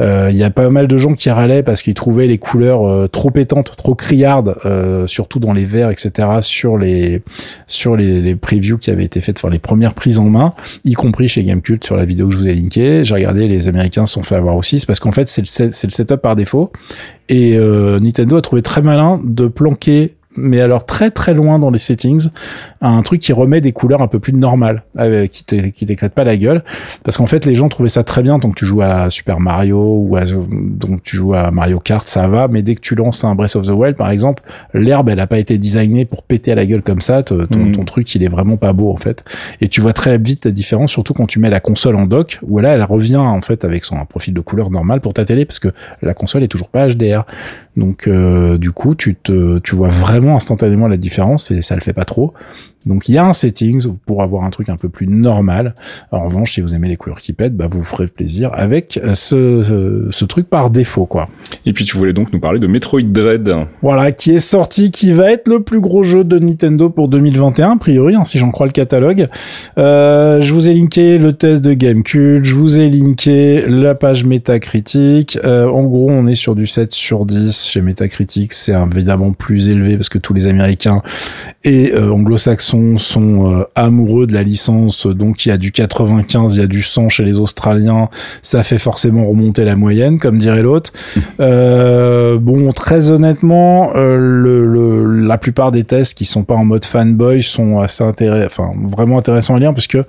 Euh, 0.00 0.28
il 0.30 0.36
y 0.36 0.44
a 0.44 0.50
pas 0.50 0.68
mal 0.68 0.88
de 0.88 0.96
gens 0.96 1.14
qui 1.14 1.30
râlaient 1.30 1.62
parce 1.62 1.82
qu'ils 1.82 1.94
trouvaient 1.94 2.26
les 2.26 2.38
couleurs 2.38 2.88
euh, 2.88 3.06
trop 3.06 3.30
pétantes, 3.30 3.74
trop 3.76 3.94
criardes, 3.94 4.56
surtout 5.06 5.38
dans 5.38 5.52
les 5.52 5.64
verts 5.64 5.91
etc. 5.92 6.28
sur 6.40 6.76
les 6.78 7.22
sur 7.66 7.96
les, 7.96 8.20
les 8.20 8.34
previews 8.34 8.78
qui 8.78 8.90
avaient 8.90 9.04
été 9.04 9.20
faites, 9.20 9.38
enfin 9.38 9.50
les 9.50 9.58
premières 9.58 9.94
prises 9.94 10.18
en 10.18 10.28
main, 10.28 10.52
y 10.84 10.94
compris 10.94 11.28
chez 11.28 11.44
Gamecult 11.44 11.84
sur 11.84 11.96
la 11.96 12.04
vidéo 12.04 12.28
que 12.28 12.34
je 12.34 12.38
vous 12.38 12.46
ai 12.48 12.54
linkée. 12.54 13.04
J'ai 13.04 13.14
regardé, 13.14 13.46
les 13.46 13.68
Américains 13.68 14.06
se 14.06 14.14
sont 14.14 14.22
fait 14.22 14.36
avoir 14.36 14.56
aussi, 14.56 14.80
c'est 14.80 14.86
parce 14.86 15.00
qu'en 15.00 15.12
fait 15.12 15.28
c'est 15.28 15.42
le, 15.42 15.66
le 15.66 15.90
setup 15.90 16.16
par 16.16 16.36
défaut. 16.36 16.72
Et 17.28 17.56
euh, 17.56 18.00
Nintendo 18.00 18.36
a 18.36 18.42
trouvé 18.42 18.62
très 18.62 18.82
malin 18.82 19.20
de 19.22 19.46
planquer 19.46 20.14
mais 20.36 20.60
alors 20.60 20.86
très 20.86 21.10
très 21.10 21.34
loin 21.34 21.58
dans 21.58 21.70
les 21.70 21.78
settings, 21.78 22.28
un 22.80 23.02
truc 23.02 23.20
qui 23.20 23.32
remet 23.32 23.60
des 23.60 23.72
couleurs 23.72 24.02
un 24.02 24.06
peu 24.06 24.18
plus 24.18 24.32
normales, 24.32 24.82
euh, 24.98 25.26
qui 25.26 25.44
te, 25.44 25.68
qui 25.68 25.86
t'écrète 25.86 26.14
pas 26.14 26.24
la 26.24 26.36
gueule, 26.36 26.62
parce 27.04 27.16
qu'en 27.16 27.26
fait 27.26 27.44
les 27.46 27.54
gens 27.54 27.68
trouvaient 27.68 27.88
ça 27.88 28.04
très 28.04 28.22
bien 28.22 28.38
tant 28.38 28.50
que 28.50 28.54
tu 28.58 28.64
joues 28.64 28.82
à 28.82 29.10
Super 29.10 29.40
Mario 29.40 29.78
ou 29.78 30.16
à, 30.16 30.24
donc 30.24 31.02
tu 31.02 31.16
joues 31.16 31.34
à 31.34 31.50
Mario 31.50 31.80
Kart, 31.80 32.06
ça 32.06 32.28
va, 32.28 32.48
mais 32.48 32.62
dès 32.62 32.74
que 32.74 32.80
tu 32.80 32.94
lances 32.94 33.24
un 33.24 33.34
Breath 33.34 33.56
of 33.56 33.66
the 33.66 33.70
Wild 33.70 33.96
par 33.96 34.10
exemple, 34.10 34.42
l'herbe 34.74 35.08
elle 35.08 35.20
a 35.20 35.26
pas 35.26 35.38
été 35.38 35.58
designée 35.58 36.04
pour 36.04 36.22
péter 36.22 36.52
à 36.52 36.54
la 36.54 36.66
gueule 36.66 36.82
comme 36.82 37.00
ça, 37.00 37.22
ton, 37.22 37.36
mm. 37.36 37.72
ton, 37.72 37.84
truc 37.84 38.14
il 38.14 38.22
est 38.22 38.28
vraiment 38.28 38.56
pas 38.56 38.72
beau 38.72 38.90
en 38.92 38.98
fait, 38.98 39.24
et 39.60 39.68
tu 39.68 39.80
vois 39.80 39.92
très 39.92 40.18
vite 40.18 40.46
la 40.46 40.50
différence, 40.50 40.90
surtout 40.90 41.14
quand 41.14 41.26
tu 41.26 41.38
mets 41.38 41.50
la 41.50 41.60
console 41.60 41.96
en 41.96 42.06
dock, 42.06 42.38
où 42.42 42.58
là 42.58 42.74
elle 42.74 42.84
revient 42.84 43.16
en 43.16 43.40
fait 43.40 43.64
avec 43.64 43.84
son 43.84 44.04
profil 44.06 44.34
de 44.34 44.40
couleur 44.40 44.70
normal 44.70 45.00
pour 45.00 45.14
ta 45.14 45.24
télé, 45.24 45.44
parce 45.44 45.58
que 45.58 45.68
la 46.00 46.14
console 46.14 46.42
est 46.42 46.48
toujours 46.48 46.68
pas 46.68 46.88
HDR, 46.88 47.24
donc 47.76 48.06
euh, 48.06 48.58
du 48.58 48.70
coup 48.70 48.94
tu 48.94 49.14
te 49.14 49.58
tu 49.58 49.74
vois 49.74 49.88
vraiment 49.88 50.21
instantanément 50.30 50.88
la 50.88 50.96
différence 50.96 51.50
et 51.50 51.62
ça 51.62 51.74
le 51.74 51.80
fait 51.80 51.92
pas 51.92 52.04
trop. 52.04 52.34
Donc 52.86 53.08
il 53.08 53.14
y 53.14 53.18
a 53.18 53.24
un 53.24 53.32
settings 53.32 53.86
pour 54.06 54.22
avoir 54.22 54.44
un 54.44 54.50
truc 54.50 54.68
un 54.68 54.76
peu 54.76 54.88
plus 54.88 55.06
normal. 55.06 55.74
En 56.10 56.24
revanche, 56.24 56.52
si 56.54 56.60
vous 56.60 56.74
aimez 56.74 56.88
les 56.88 56.96
couleurs 56.96 57.20
qui 57.20 57.32
pètent, 57.32 57.56
bah, 57.56 57.68
vous 57.70 57.82
ferez 57.82 58.06
plaisir 58.06 58.50
avec 58.52 58.98
euh, 59.02 59.14
ce, 59.14 60.08
ce, 60.10 60.24
truc 60.24 60.48
par 60.48 60.70
défaut, 60.70 61.06
quoi. 61.06 61.28
Et 61.66 61.72
puis 61.72 61.84
tu 61.84 61.96
voulais 61.96 62.12
donc 62.12 62.32
nous 62.32 62.40
parler 62.40 62.58
de 62.58 62.66
Metroid 62.66 63.02
Dread. 63.02 63.52
Voilà, 63.82 64.12
qui 64.12 64.32
est 64.32 64.40
sorti, 64.40 64.90
qui 64.90 65.12
va 65.12 65.30
être 65.30 65.48
le 65.48 65.60
plus 65.60 65.80
gros 65.80 66.02
jeu 66.02 66.24
de 66.24 66.38
Nintendo 66.38 66.88
pour 66.90 67.08
2021, 67.08 67.72
a 67.72 67.76
priori, 67.76 68.14
hein, 68.14 68.24
si 68.24 68.38
j'en 68.38 68.50
crois 68.50 68.66
le 68.66 68.72
catalogue. 68.72 69.28
Euh, 69.78 70.40
je 70.40 70.52
vous 70.52 70.68
ai 70.68 70.74
linké 70.74 71.18
le 71.18 71.32
test 71.32 71.64
de 71.64 71.74
Gamecube, 71.74 72.44
je 72.44 72.54
vous 72.54 72.80
ai 72.80 72.88
linké 72.88 73.64
la 73.68 73.94
page 73.94 74.24
Metacritic. 74.24 75.38
Euh, 75.44 75.66
en 75.68 75.82
gros, 75.84 76.10
on 76.10 76.26
est 76.26 76.34
sur 76.34 76.54
du 76.54 76.66
7 76.66 76.94
sur 76.94 77.26
10 77.26 77.68
chez 77.68 77.80
Metacritic. 77.80 78.52
C'est 78.52 78.72
évidemment 78.72 79.32
plus 79.32 79.68
élevé 79.68 79.96
parce 79.96 80.08
que 80.08 80.18
tous 80.18 80.34
les 80.34 80.46
Américains 80.46 81.02
et 81.64 81.92
euh, 81.92 82.12
anglo-saxons 82.12 82.71
sont, 82.96 83.50
euh, 83.52 83.64
amoureux 83.74 84.26
de 84.26 84.32
la 84.32 84.42
licence, 84.42 85.06
donc 85.06 85.46
il 85.46 85.50
y 85.50 85.52
a 85.52 85.58
du 85.58 85.72
95, 85.72 86.56
il 86.56 86.60
y 86.60 86.64
a 86.64 86.66
du 86.66 86.82
100 86.82 87.08
chez 87.08 87.24
les 87.24 87.38
Australiens, 87.38 88.08
ça 88.42 88.62
fait 88.62 88.78
forcément 88.78 89.26
remonter 89.26 89.64
la 89.64 89.76
moyenne, 89.76 90.18
comme 90.18 90.38
dirait 90.38 90.62
l'autre. 90.62 90.92
euh, 91.40 92.38
bon, 92.38 92.72
très 92.72 93.10
honnêtement, 93.10 93.92
euh, 93.94 94.16
le, 94.16 94.66
le, 94.66 95.26
la 95.26 95.38
plupart 95.38 95.72
des 95.72 95.84
tests 95.84 96.16
qui 96.16 96.24
sont 96.24 96.44
pas 96.44 96.54
en 96.54 96.64
mode 96.64 96.84
fanboy 96.84 97.42
sont 97.42 97.80
assez 97.80 98.04
intéressants, 98.04 98.46
enfin 98.46 98.72
vraiment 98.90 99.18
intéressants 99.18 99.56
à 99.56 99.58
lire 99.58 99.74
parce 99.74 99.86
que 99.86 100.04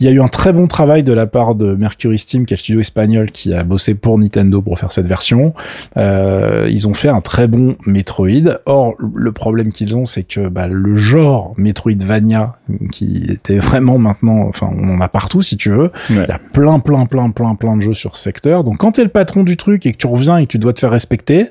il 0.00 0.06
y 0.06 0.08
a 0.08 0.12
eu 0.12 0.20
un 0.20 0.28
très 0.28 0.52
bon 0.52 0.66
travail 0.66 1.02
de 1.02 1.12
la 1.12 1.26
part 1.26 1.54
de 1.54 1.74
Mercury 1.74 2.18
Steam, 2.18 2.46
qui 2.46 2.54
est 2.54 2.56
le 2.56 2.60
studio 2.60 2.80
espagnol 2.80 3.30
qui 3.30 3.54
a 3.54 3.64
bossé 3.64 3.94
pour 3.94 4.18
Nintendo 4.18 4.62
pour 4.62 4.78
faire 4.78 4.92
cette 4.92 5.06
version. 5.06 5.52
Ils 5.96 6.86
ont 6.88 6.94
fait 6.94 7.08
un 7.08 7.20
très 7.20 7.48
bon 7.48 7.76
Metroid. 7.86 8.60
Or, 8.66 8.94
le 8.98 9.32
problème 9.32 9.72
qu'ils 9.72 9.96
ont, 9.96 10.06
c'est 10.06 10.22
que 10.22 10.48
bah, 10.48 10.66
le 10.68 10.96
genre 10.96 11.54
Metroid 11.56 11.97
Vania 12.04 12.56
qui 12.92 13.26
était 13.28 13.58
vraiment 13.58 13.98
maintenant, 13.98 14.46
enfin 14.48 14.70
on 14.76 14.88
en 14.90 15.00
a 15.00 15.08
partout 15.08 15.42
si 15.42 15.56
tu 15.56 15.70
veux. 15.70 15.90
Il 16.10 16.16
y 16.16 16.20
a 16.20 16.40
plein, 16.52 16.78
plein, 16.78 17.06
plein, 17.06 17.30
plein, 17.30 17.54
plein 17.54 17.76
de 17.76 17.82
jeux 17.82 17.94
sur 17.94 18.16
ce 18.16 18.22
secteur. 18.22 18.64
Donc 18.64 18.78
quand 18.78 18.92
t'es 18.92 19.02
le 19.02 19.08
patron 19.08 19.42
du 19.42 19.56
truc 19.56 19.86
et 19.86 19.92
que 19.92 19.98
tu 19.98 20.06
reviens 20.06 20.38
et 20.38 20.46
que 20.46 20.52
tu 20.52 20.58
dois 20.58 20.72
te 20.72 20.80
faire 20.80 20.90
respecter, 20.90 21.50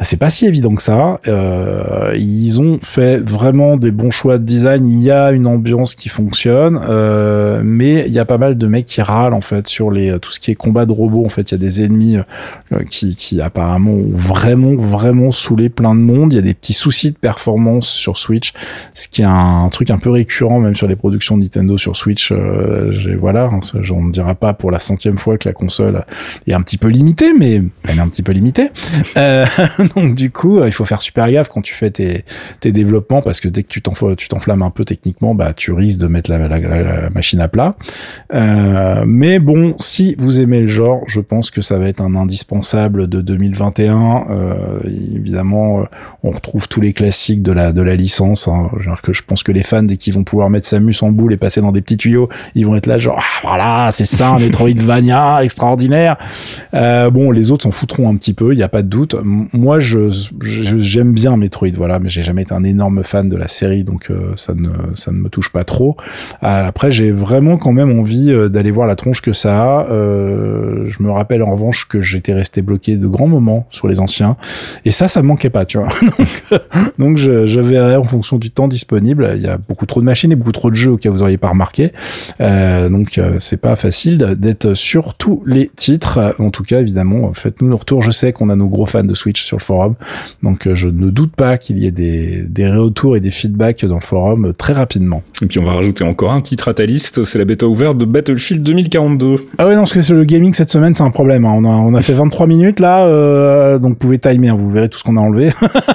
c'est 0.00 0.16
pas 0.16 0.30
si 0.30 0.46
évident 0.46 0.74
que 0.74 0.82
ça. 0.82 1.20
Euh, 1.28 2.14
ils 2.16 2.60
ont 2.60 2.78
fait 2.82 3.18
vraiment 3.18 3.76
des 3.76 3.90
bons 3.90 4.10
choix 4.10 4.38
de 4.38 4.44
design. 4.44 4.88
Il 4.88 5.02
y 5.02 5.10
a 5.10 5.32
une 5.32 5.46
ambiance 5.46 5.94
qui 5.94 6.08
fonctionne, 6.08 6.80
euh, 6.88 7.62
mais 7.64 8.04
il 8.06 8.12
y 8.12 8.18
a 8.18 8.24
pas 8.24 8.38
mal 8.38 8.56
de 8.56 8.66
mecs 8.66 8.86
qui 8.86 9.02
râlent 9.02 9.34
en 9.34 9.40
fait 9.40 9.68
sur 9.68 9.90
les 9.90 10.18
tout 10.20 10.32
ce 10.32 10.40
qui 10.40 10.50
est 10.50 10.54
combat 10.54 10.86
de 10.86 10.92
robots. 10.92 11.24
En 11.24 11.28
fait, 11.28 11.50
il 11.50 11.52
y 11.52 11.56
a 11.56 11.58
des 11.58 11.82
ennemis 11.82 12.16
euh, 12.16 12.84
qui, 12.88 13.14
qui 13.16 13.40
apparemment 13.40 13.92
ont 13.92 14.10
vraiment 14.12 14.74
vraiment 14.74 15.32
saoulé 15.32 15.68
plein 15.68 15.94
de 15.94 16.00
monde. 16.00 16.32
Il 16.32 16.36
y 16.36 16.38
a 16.38 16.42
des 16.42 16.54
petits 16.54 16.72
soucis 16.72 17.10
de 17.10 17.16
performance 17.16 17.88
sur 17.88 18.18
Switch, 18.18 18.52
ce 18.94 19.08
qui 19.08 19.22
est 19.22 19.26
un, 19.26 19.68
truc 19.70 19.90
un 19.90 19.98
peu 19.98 20.10
récurrent 20.10 20.60
même 20.60 20.74
sur 20.74 20.86
les 20.86 20.96
productions 20.96 21.36
Nintendo 21.36 21.78
sur 21.78 21.96
Switch. 21.96 22.32
Euh, 22.32 23.16
voilà, 23.18 23.44
hein, 23.44 23.60
j'en 23.80 24.04
dira 24.04 24.34
pas 24.34 24.54
pour 24.54 24.70
la 24.70 24.78
centième 24.78 25.18
fois 25.18 25.38
que 25.38 25.48
la 25.48 25.52
console 25.52 26.04
est 26.46 26.54
un 26.54 26.62
petit 26.62 26.78
peu 26.78 26.88
limitée, 26.88 27.32
mais 27.38 27.62
elle 27.88 27.96
est 27.96 28.00
un 28.00 28.08
petit 28.08 28.22
peu 28.22 28.32
limitée. 28.32 28.70
Donc 29.96 30.14
du 30.14 30.30
coup, 30.30 30.58
euh, 30.58 30.68
il 30.68 30.72
faut 30.72 30.84
faire 30.84 31.02
super 31.02 31.30
gaffe 31.30 31.48
quand 31.48 31.62
tu 31.62 31.74
fais 31.74 31.90
tes, 31.90 32.24
tes 32.60 32.72
développements 32.72 33.22
parce 33.22 33.40
que 33.40 33.48
dès 33.48 33.62
que 33.62 33.68
tu 33.68 33.82
t'enflammes 33.82 34.62
un 34.62 34.70
peu 34.70 34.84
techniquement, 34.84 35.34
bah 35.34 35.52
tu 35.54 35.72
risques 35.72 35.98
de 35.98 36.06
mettre 36.06 36.30
la, 36.30 36.48
la, 36.48 37.10
machine 37.10 37.40
à 37.40 37.48
plat. 37.48 37.76
Euh, 38.34 39.04
mais 39.06 39.38
bon, 39.38 39.74
si 39.80 40.14
vous 40.18 40.40
aimez 40.40 40.60
le 40.60 40.68
genre, 40.68 41.02
je 41.06 41.20
pense 41.20 41.50
que 41.50 41.60
ça 41.60 41.78
va 41.78 41.88
être 41.88 42.00
un 42.00 42.14
indispensable 42.14 43.08
de 43.08 43.20
2021. 43.20 44.24
Euh, 44.30 44.80
évidemment, 44.84 45.80
euh, 45.80 45.84
on 46.22 46.30
retrouve 46.30 46.68
tous 46.68 46.80
les 46.80 46.92
classiques 46.92 47.42
de 47.42 47.52
la 47.52 47.72
de 47.72 47.82
la 47.82 47.96
licence. 47.96 48.48
Hein. 48.48 48.70
Genre 48.80 49.00
que 49.02 49.12
je 49.12 49.22
pense 49.22 49.42
que 49.42 49.52
les 49.52 49.62
fans 49.62 49.82
dès 49.82 49.96
qu'ils 49.96 50.14
vont 50.14 50.24
pouvoir 50.24 50.50
mettre 50.50 50.66
Samus 50.66 51.02
en 51.02 51.10
boule 51.10 51.32
et 51.32 51.36
passer 51.36 51.60
dans 51.60 51.72
des 51.72 51.80
petits 51.80 51.96
tuyaux, 51.96 52.28
ils 52.54 52.66
vont 52.66 52.76
être 52.76 52.86
là 52.86 52.98
genre 52.98 53.18
ah, 53.18 53.40
voilà, 53.42 53.88
c'est 53.90 54.04
ça, 54.04 54.36
Metroidvania 54.38 55.40
extraordinaire. 55.42 56.16
Euh, 56.74 57.10
bon, 57.10 57.30
les 57.30 57.50
autres 57.50 57.64
s'en 57.64 57.70
foutront 57.70 58.08
un 58.08 58.16
petit 58.16 58.34
peu, 58.34 58.52
il 58.52 58.58
y 58.58 58.62
a 58.62 58.68
pas 58.68 58.82
de 58.82 58.88
doute. 58.88 59.16
Moi, 59.24 59.71
je 59.78 60.10
j'aime 60.42 61.12
bien 61.12 61.36
Metroid, 61.36 61.70
voilà, 61.74 61.98
mais 61.98 62.08
j'ai 62.08 62.22
jamais 62.22 62.42
été 62.42 62.52
un 62.52 62.64
énorme 62.64 63.02
fan 63.04 63.28
de 63.28 63.36
la 63.36 63.48
série, 63.48 63.84
donc 63.84 64.10
euh, 64.10 64.32
ça 64.36 64.54
ne 64.54 65.18
me 65.18 65.28
touche 65.28 65.50
pas 65.50 65.64
trop. 65.64 65.96
Euh, 66.42 66.66
après, 66.66 66.90
j'ai 66.90 67.10
vraiment 67.10 67.58
quand 67.58 67.72
même 67.72 67.98
envie 67.98 68.30
euh, 68.30 68.48
d'aller 68.48 68.70
voir 68.70 68.86
la 68.86 68.96
tronche 68.96 69.20
que 69.22 69.32
ça 69.32 69.62
a. 69.62 69.86
je 69.88 71.02
me 71.02 71.10
rappelle 71.10 71.42
en 71.42 71.52
revanche 71.52 71.86
que 71.86 72.00
j'étais 72.00 72.32
resté 72.32 72.62
bloqué 72.62 72.96
de 72.96 73.06
grands 73.06 73.28
moments 73.28 73.66
sur 73.70 73.88
les 73.88 74.00
anciens, 74.00 74.36
et 74.84 74.90
ça, 74.90 75.08
ça 75.08 75.22
me 75.22 75.28
manquait 75.28 75.50
pas, 75.50 75.64
tu 75.64 75.78
vois. 75.78 75.88
donc, 76.98 77.16
je, 77.16 77.46
je, 77.46 77.60
verrai 77.60 77.96
en 77.96 78.04
fonction 78.04 78.38
du 78.38 78.50
temps 78.50 78.68
disponible. 78.68 79.32
Il 79.36 79.42
y 79.42 79.46
a 79.46 79.56
beaucoup 79.56 79.86
trop 79.86 80.00
de 80.00 80.06
machines 80.06 80.32
et 80.32 80.36
beaucoup 80.36 80.52
trop 80.52 80.70
de 80.70 80.76
jeux 80.76 80.92
auxquels 80.92 81.12
vous 81.12 81.22
auriez 81.22 81.38
pas 81.38 81.50
remarqué, 81.50 81.92
donc 82.40 83.20
c'est 83.38 83.60
pas 83.60 83.76
facile 83.76 84.36
d'être 84.38 84.74
sur 84.74 85.14
tous 85.14 85.42
les 85.46 85.68
titres. 85.68 86.34
En 86.38 86.50
tout 86.50 86.64
cas, 86.64 86.80
évidemment, 86.80 87.32
faites-nous 87.34 87.68
nos 87.68 87.76
retours. 87.76 88.02
Je 88.02 88.10
sais 88.10 88.32
qu'on 88.32 88.50
a 88.50 88.56
nos 88.56 88.68
gros 88.68 88.86
fans 88.86 89.04
de 89.04 89.14
Switch 89.14 89.44
sur 89.44 89.61
forum. 89.62 89.94
Donc 90.42 90.68
je 90.72 90.88
ne 90.88 91.10
doute 91.10 91.34
pas 91.34 91.58
qu'il 91.58 91.78
y 91.78 91.86
ait 91.86 91.90
des, 91.92 92.42
des 92.42 92.70
retours 92.70 93.16
et 93.16 93.20
des 93.20 93.30
feedbacks 93.30 93.84
dans 93.84 93.96
le 93.96 94.04
forum 94.04 94.52
très 94.56 94.72
rapidement. 94.72 95.22
Et 95.42 95.46
puis 95.46 95.58
on 95.58 95.64
va 95.64 95.72
rajouter 95.72 96.04
encore 96.04 96.32
un 96.32 96.40
titre 96.40 96.68
à 96.68 96.74
ta 96.74 96.86
liste, 96.86 97.24
c'est 97.24 97.38
la 97.38 97.44
bêta 97.44 97.66
ouverte 97.66 97.98
de 97.98 98.04
Battlefield 98.04 98.62
2042. 98.62 99.36
Ah 99.58 99.66
ouais 99.66 99.74
non 99.74 99.82
parce 99.82 99.92
que 99.92 100.12
le 100.12 100.24
gaming 100.24 100.52
cette 100.54 100.70
semaine 100.70 100.94
c'est 100.94 101.04
un 101.04 101.10
problème. 101.10 101.44
Hein. 101.44 101.54
On, 101.56 101.64
a, 101.64 101.68
on 101.68 101.94
a 101.94 102.02
fait 102.02 102.12
23 102.12 102.46
minutes 102.46 102.80
là, 102.80 103.06
euh, 103.06 103.78
donc 103.78 103.90
vous 103.90 103.96
pouvez 103.96 104.18
timer, 104.18 104.48
hein. 104.48 104.56
vous 104.58 104.70
verrez 104.70 104.88
tout 104.88 104.98
ce 104.98 105.04
qu'on 105.04 105.16
a 105.16 105.20
enlevé. 105.20 105.50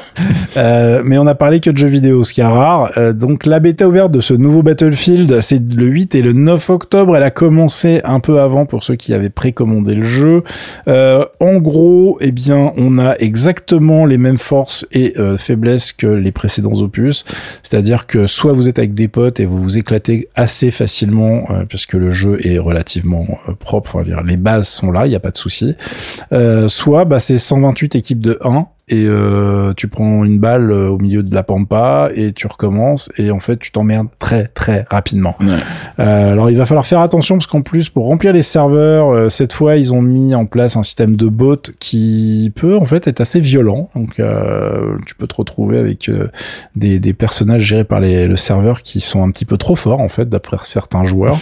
euh, 0.57 1.01
mais 1.05 1.17
on 1.17 1.27
a 1.27 1.35
parlé 1.35 1.59
que 1.59 1.69
de 1.69 1.77
jeux 1.77 1.87
vidéo, 1.87 2.23
ce 2.23 2.33
qui 2.33 2.41
est 2.41 2.45
rare. 2.45 2.91
Euh, 2.97 3.13
donc 3.13 3.45
la 3.45 3.59
bêta 3.59 3.87
ouverte 3.87 4.11
de 4.11 4.21
ce 4.21 4.33
nouveau 4.33 4.63
Battlefield, 4.63 5.41
c'est 5.41 5.61
le 5.73 5.85
8 5.85 6.15
et 6.15 6.21
le 6.21 6.33
9 6.33 6.69
octobre. 6.69 7.15
Elle 7.15 7.23
a 7.23 7.31
commencé 7.31 8.01
un 8.03 8.19
peu 8.19 8.39
avant 8.39 8.65
pour 8.65 8.83
ceux 8.83 8.95
qui 8.95 9.13
avaient 9.13 9.29
précommandé 9.29 9.95
le 9.95 10.03
jeu. 10.03 10.43
Euh, 10.87 11.25
en 11.39 11.57
gros, 11.57 12.17
eh 12.21 12.31
bien, 12.31 12.73
on 12.77 12.97
a 12.97 13.15
exactement 13.19 13.56
les 14.05 14.17
mêmes 14.17 14.37
forces 14.37 14.87
et 14.91 15.17
euh, 15.17 15.37
faiblesses 15.37 15.91
que 15.91 16.07
les 16.07 16.31
précédents 16.31 16.73
opus. 16.73 17.25
C'est-à-dire 17.63 18.07
que 18.07 18.25
soit 18.25 18.53
vous 18.53 18.69
êtes 18.69 18.79
avec 18.79 18.93
des 18.93 19.07
potes 19.07 19.39
et 19.39 19.45
vous 19.45 19.57
vous 19.57 19.77
éclatez 19.77 20.29
assez 20.35 20.71
facilement, 20.71 21.45
euh, 21.49 21.63
puisque 21.67 21.93
le 21.93 22.11
jeu 22.11 22.39
est 22.45 22.59
relativement 22.59 23.27
euh, 23.47 23.53
propre. 23.53 23.95
Enfin, 23.95 24.03
dire, 24.03 24.23
les 24.23 24.37
bases 24.37 24.67
sont 24.67 24.91
là, 24.91 25.05
il 25.05 25.09
n'y 25.09 25.15
a 25.15 25.19
pas 25.19 25.31
de 25.31 25.37
souci. 25.37 25.75
Euh, 26.31 26.67
soit 26.67 27.05
bah, 27.05 27.19
c'est 27.19 27.37
128 27.37 27.95
équipes 27.95 28.21
de 28.21 28.37
1 28.43 28.67
et 28.89 29.03
euh, 29.05 29.73
tu 29.75 29.89
prends 29.89 30.23
une 30.23 30.39
balle 30.39 30.71
euh, 30.71 30.87
au 30.87 30.97
milieu 30.97 31.21
de 31.21 31.35
la 31.35 31.43
pampa 31.43 32.09
et 32.15 32.31
tu 32.31 32.47
recommences 32.47 33.11
et 33.17 33.31
en 33.31 33.39
fait 33.39 33.57
tu 33.57 33.71
t'emmerdes 33.71 34.07
très 34.17 34.47
très 34.47 34.85
rapidement. 34.89 35.35
Ouais. 35.41 35.57
Euh, 35.99 36.31
alors 36.31 36.49
il 36.49 36.57
va 36.57 36.65
falloir 36.65 36.87
faire 36.87 37.01
attention 37.01 37.35
parce 37.35 37.47
qu'en 37.47 37.61
plus 37.61 37.89
pour 37.89 38.07
remplir 38.07 38.31
les 38.31 38.43
serveurs, 38.43 39.09
euh, 39.13 39.29
cette 39.29 39.51
fois 39.51 39.75
ils 39.75 39.93
ont 39.93 40.01
mis 40.01 40.33
en 40.35 40.45
place 40.45 40.77
un 40.77 40.83
système 40.83 41.17
de 41.17 41.27
bot 41.27 41.57
qui 41.79 42.53
peut 42.55 42.77
en 42.77 42.85
fait 42.85 43.07
être 43.07 43.19
assez 43.19 43.41
violent. 43.41 43.89
Donc 43.93 44.21
euh, 44.21 44.95
tu 45.05 45.15
peux 45.15 45.27
te 45.27 45.35
retrouver 45.35 45.77
avec 45.77 46.09
des, 46.77 46.99
des 46.99 47.13
personnages 47.13 47.63
gérés 47.63 47.83
par 47.83 47.99
les, 47.99 48.25
le 48.25 48.37
serveur 48.37 48.83
qui 48.83 49.01
sont 49.01 49.21
un 49.21 49.31
petit 49.31 49.45
peu 49.45 49.57
trop 49.57 49.75
forts 49.75 49.99
en 49.99 50.09
fait 50.09 50.29
d'après 50.29 50.57
certains 50.61 51.03
joueurs. 51.03 51.37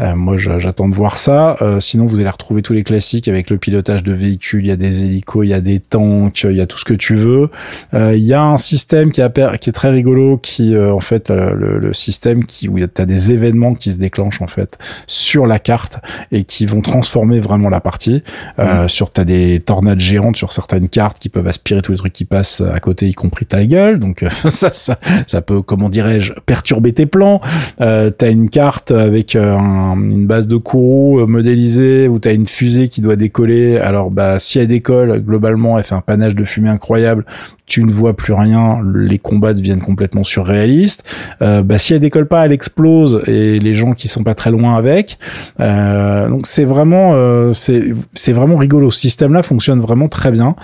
Moi 0.00 0.36
j'attends 0.38 0.88
de 0.88 0.94
voir 0.94 1.18
ça. 1.18 1.56
Sinon 1.78 2.06
vous 2.06 2.18
allez 2.18 2.28
retrouver 2.28 2.62
tous 2.62 2.72
les 2.72 2.82
classiques 2.82 3.28
avec 3.28 3.48
le 3.48 3.58
pilotage 3.58 4.02
de 4.02 4.12
véhicules, 4.12 4.64
il 4.64 4.68
y 4.68 4.72
a 4.72 4.76
des 4.76 5.04
hélicos, 5.04 5.46
il 5.46 5.50
y 5.50 5.54
a 5.54 5.60
des 5.60 5.78
tanks, 5.78 6.42
il 6.42 6.56
y 6.56 6.60
a 6.60 6.66
tout 6.66 6.78
ce 6.80 6.84
que 6.84 6.94
tu 6.94 7.14
veux. 7.14 7.48
Euh, 7.94 8.14
Il 8.16 8.24
y 8.24 8.34
a 8.34 8.42
un 8.42 8.56
système 8.56 9.12
qui, 9.12 9.22
a, 9.22 9.28
qui 9.30 9.70
est 9.70 9.72
très 9.72 9.90
rigolo, 9.90 10.38
qui 10.38 10.74
euh, 10.74 10.92
en 10.92 11.00
fait 11.00 11.30
euh, 11.30 11.54
le, 11.54 11.78
le 11.78 11.94
système 11.94 12.44
qui 12.44 12.68
où 12.68 12.78
tu 12.78 12.84
as 13.02 13.06
des 13.06 13.32
événements 13.32 13.74
qui 13.74 13.92
se 13.92 13.98
déclenchent 13.98 14.42
en 14.42 14.46
fait 14.46 14.78
sur 15.06 15.46
la 15.46 15.58
carte 15.58 15.98
et 16.32 16.44
qui 16.44 16.66
vont 16.66 16.80
transformer 16.80 17.40
vraiment 17.40 17.68
la 17.68 17.80
partie. 17.80 18.22
Euh, 18.58 18.88
sur 18.88 19.10
t'as 19.10 19.24
des 19.24 19.60
tornades 19.64 20.00
géantes 20.00 20.36
sur 20.36 20.52
certaines 20.52 20.88
cartes 20.88 21.18
qui 21.18 21.28
peuvent 21.28 21.46
aspirer 21.46 21.82
tous 21.82 21.92
les 21.92 21.98
trucs 21.98 22.12
qui 22.12 22.24
passent 22.24 22.60
à 22.62 22.80
côté, 22.80 23.06
y 23.08 23.14
compris 23.14 23.46
ta 23.46 23.64
gueule. 23.64 23.98
Donc 23.98 24.24
ça, 24.48 24.70
ça, 24.72 24.98
ça 25.26 25.40
peut, 25.42 25.62
comment 25.62 25.88
dirais-je, 25.88 26.32
perturber 26.46 26.92
tes 26.92 27.06
plans. 27.06 27.40
Euh, 27.80 28.10
t'as 28.10 28.30
une 28.30 28.48
carte 28.50 28.90
avec 28.90 29.36
un- 29.36 29.94
une 30.10 30.26
base 30.26 30.46
de 30.46 30.56
Kourou 30.56 31.26
modélisée 31.26 32.08
où 32.08 32.18
t'as 32.18 32.32
une 32.34 32.46
fusée 32.46 32.88
qui 32.88 33.00
doit 33.00 33.16
décoller. 33.16 33.78
Alors 33.78 34.10
bah 34.10 34.38
si 34.38 34.58
elle 34.58 34.68
décolle, 34.68 35.20
globalement, 35.20 35.78
elle 35.78 35.84
fait 35.84 35.94
un 35.94 36.00
panache 36.00 36.34
de 36.34 36.44
fumée 36.44 36.69
incroyable. 36.70 37.24
Tu 37.70 37.84
ne 37.84 37.92
vois 37.92 38.16
plus 38.16 38.32
rien, 38.32 38.80
les 38.96 39.18
combats 39.18 39.54
deviennent 39.54 39.80
complètement 39.80 40.24
surréalistes. 40.24 41.04
Euh, 41.40 41.62
bah, 41.62 41.78
si 41.78 41.94
elle 41.94 42.00
décolle 42.00 42.26
pas, 42.26 42.44
elle 42.44 42.50
explose 42.50 43.22
et 43.28 43.60
les 43.60 43.76
gens 43.76 43.92
qui 43.92 44.08
sont 44.08 44.24
pas 44.24 44.34
très 44.34 44.50
loin 44.50 44.76
avec. 44.76 45.18
Euh, 45.60 46.28
donc 46.28 46.48
c'est 46.48 46.64
vraiment, 46.64 47.12
euh, 47.14 47.52
c'est 47.54 48.32
vraiment 48.32 48.56
rigolo. 48.56 48.90
Ce 48.90 48.98
système-là 48.98 49.44
fonctionne 49.44 49.78
vraiment 49.78 50.08
très 50.08 50.32
bien. 50.32 50.56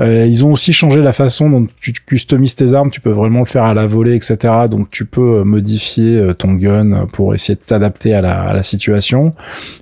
Euh, 0.00 0.26
ils 0.26 0.44
ont 0.44 0.52
aussi 0.52 0.74
changé 0.74 1.00
la 1.00 1.12
façon 1.12 1.48
dont 1.48 1.66
tu 1.80 1.94
customises 1.94 2.54
tes 2.56 2.74
armes. 2.74 2.90
Tu 2.90 3.00
peux 3.00 3.08
vraiment 3.08 3.40
le 3.40 3.46
faire 3.46 3.64
à 3.64 3.72
la 3.72 3.86
volée, 3.86 4.14
etc. 4.14 4.36
Donc 4.70 4.90
tu 4.90 5.06
peux 5.06 5.38
euh, 5.38 5.44
modifier 5.44 6.32
ton 6.36 6.52
gun 6.52 7.06
pour 7.10 7.34
essayer 7.34 7.54
de 7.54 7.64
t'adapter 7.64 8.12
à 8.12 8.20
la, 8.20 8.42
à 8.42 8.52
la 8.52 8.62
situation. 8.62 9.32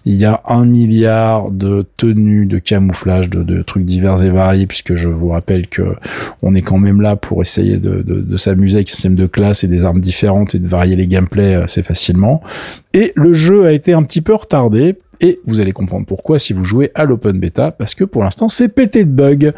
Il 0.05 0.15
y 0.15 0.27
a 0.27 0.43
un 0.47 0.65
milliard 0.65 1.51
de 1.51 1.85
tenues, 1.97 2.47
de 2.47 2.61
camouflage, 2.61 3.29
de, 3.31 3.43
de 3.43 3.63
trucs 3.63 3.85
divers 3.85 4.23
et 4.23 4.31
variés, 4.31 4.69
puisque 4.69 4.95
je 4.95 5.09
vous 5.09 5.31
rappelle 5.31 5.67
que 5.67 5.97
on 6.43 6.55
est 6.55 6.68
quand 6.69 6.79
même 6.79 7.01
là 7.01 7.17
pour 7.17 7.41
essayer 7.41 7.79
de, 7.79 8.03
de, 8.03 8.21
de 8.21 8.37
s'amuser 8.37 8.77
avec 8.77 8.91
un 8.91 8.93
système 8.93 9.15
de 9.15 9.27
classe 9.27 9.65
et 9.65 9.69
des 9.69 9.87
armes 9.87 10.01
différentes 10.01 10.55
et 10.55 10.59
de 10.59 10.69
varier 10.69 10.97
les 10.97 11.07
gameplays 11.07 11.55
assez 11.55 11.83
facilement. 11.83 12.43
Et 12.93 13.13
le 13.17 13.33
jeu 13.33 13.65
a 13.65 13.73
été 13.73 13.95
un 13.95 14.03
petit 14.03 14.21
peu 14.21 14.35
retardé. 14.35 14.97
Et 15.21 15.41
vous 15.47 15.61
allez 15.61 15.73
comprendre 15.73 16.07
pourquoi 16.07 16.39
si 16.39 16.53
vous 16.53 16.65
jouez 16.65 16.91
à 16.95 17.05
l'open 17.05 17.39
beta, 17.41 17.71
parce 17.73 17.95
que 17.95 18.05
pour 18.05 18.23
l'instant 18.23 18.49
c'est 18.49 18.69
pété 18.69 19.05
de 19.05 19.11
bugs. 19.11 19.53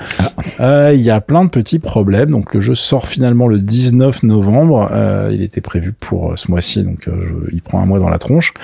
Euh, 0.60 0.92
Il 0.94 1.02
y 1.02 1.10
a 1.10 1.20
plein 1.20 1.44
de 1.44 1.50
petits 1.50 1.78
problèmes. 1.78 2.30
Donc 2.30 2.54
le 2.54 2.60
jeu 2.60 2.74
sort 2.74 3.08
finalement 3.08 3.46
le 3.46 3.58
19 3.58 4.22
novembre. 4.22 4.88
Euh, 4.92 5.30
il 5.32 5.42
était 5.42 5.60
prévu 5.60 5.92
pour 5.92 6.32
euh, 6.32 6.34
ce 6.36 6.50
mois-ci, 6.50 6.82
donc 6.82 7.08
euh, 7.08 7.12
je- 7.46 7.54
il 7.54 7.60
prend 7.62 7.80
un 7.82 7.86
mois 7.86 7.98
dans 7.98 8.08
la 8.08 8.18
tronche. 8.18 8.54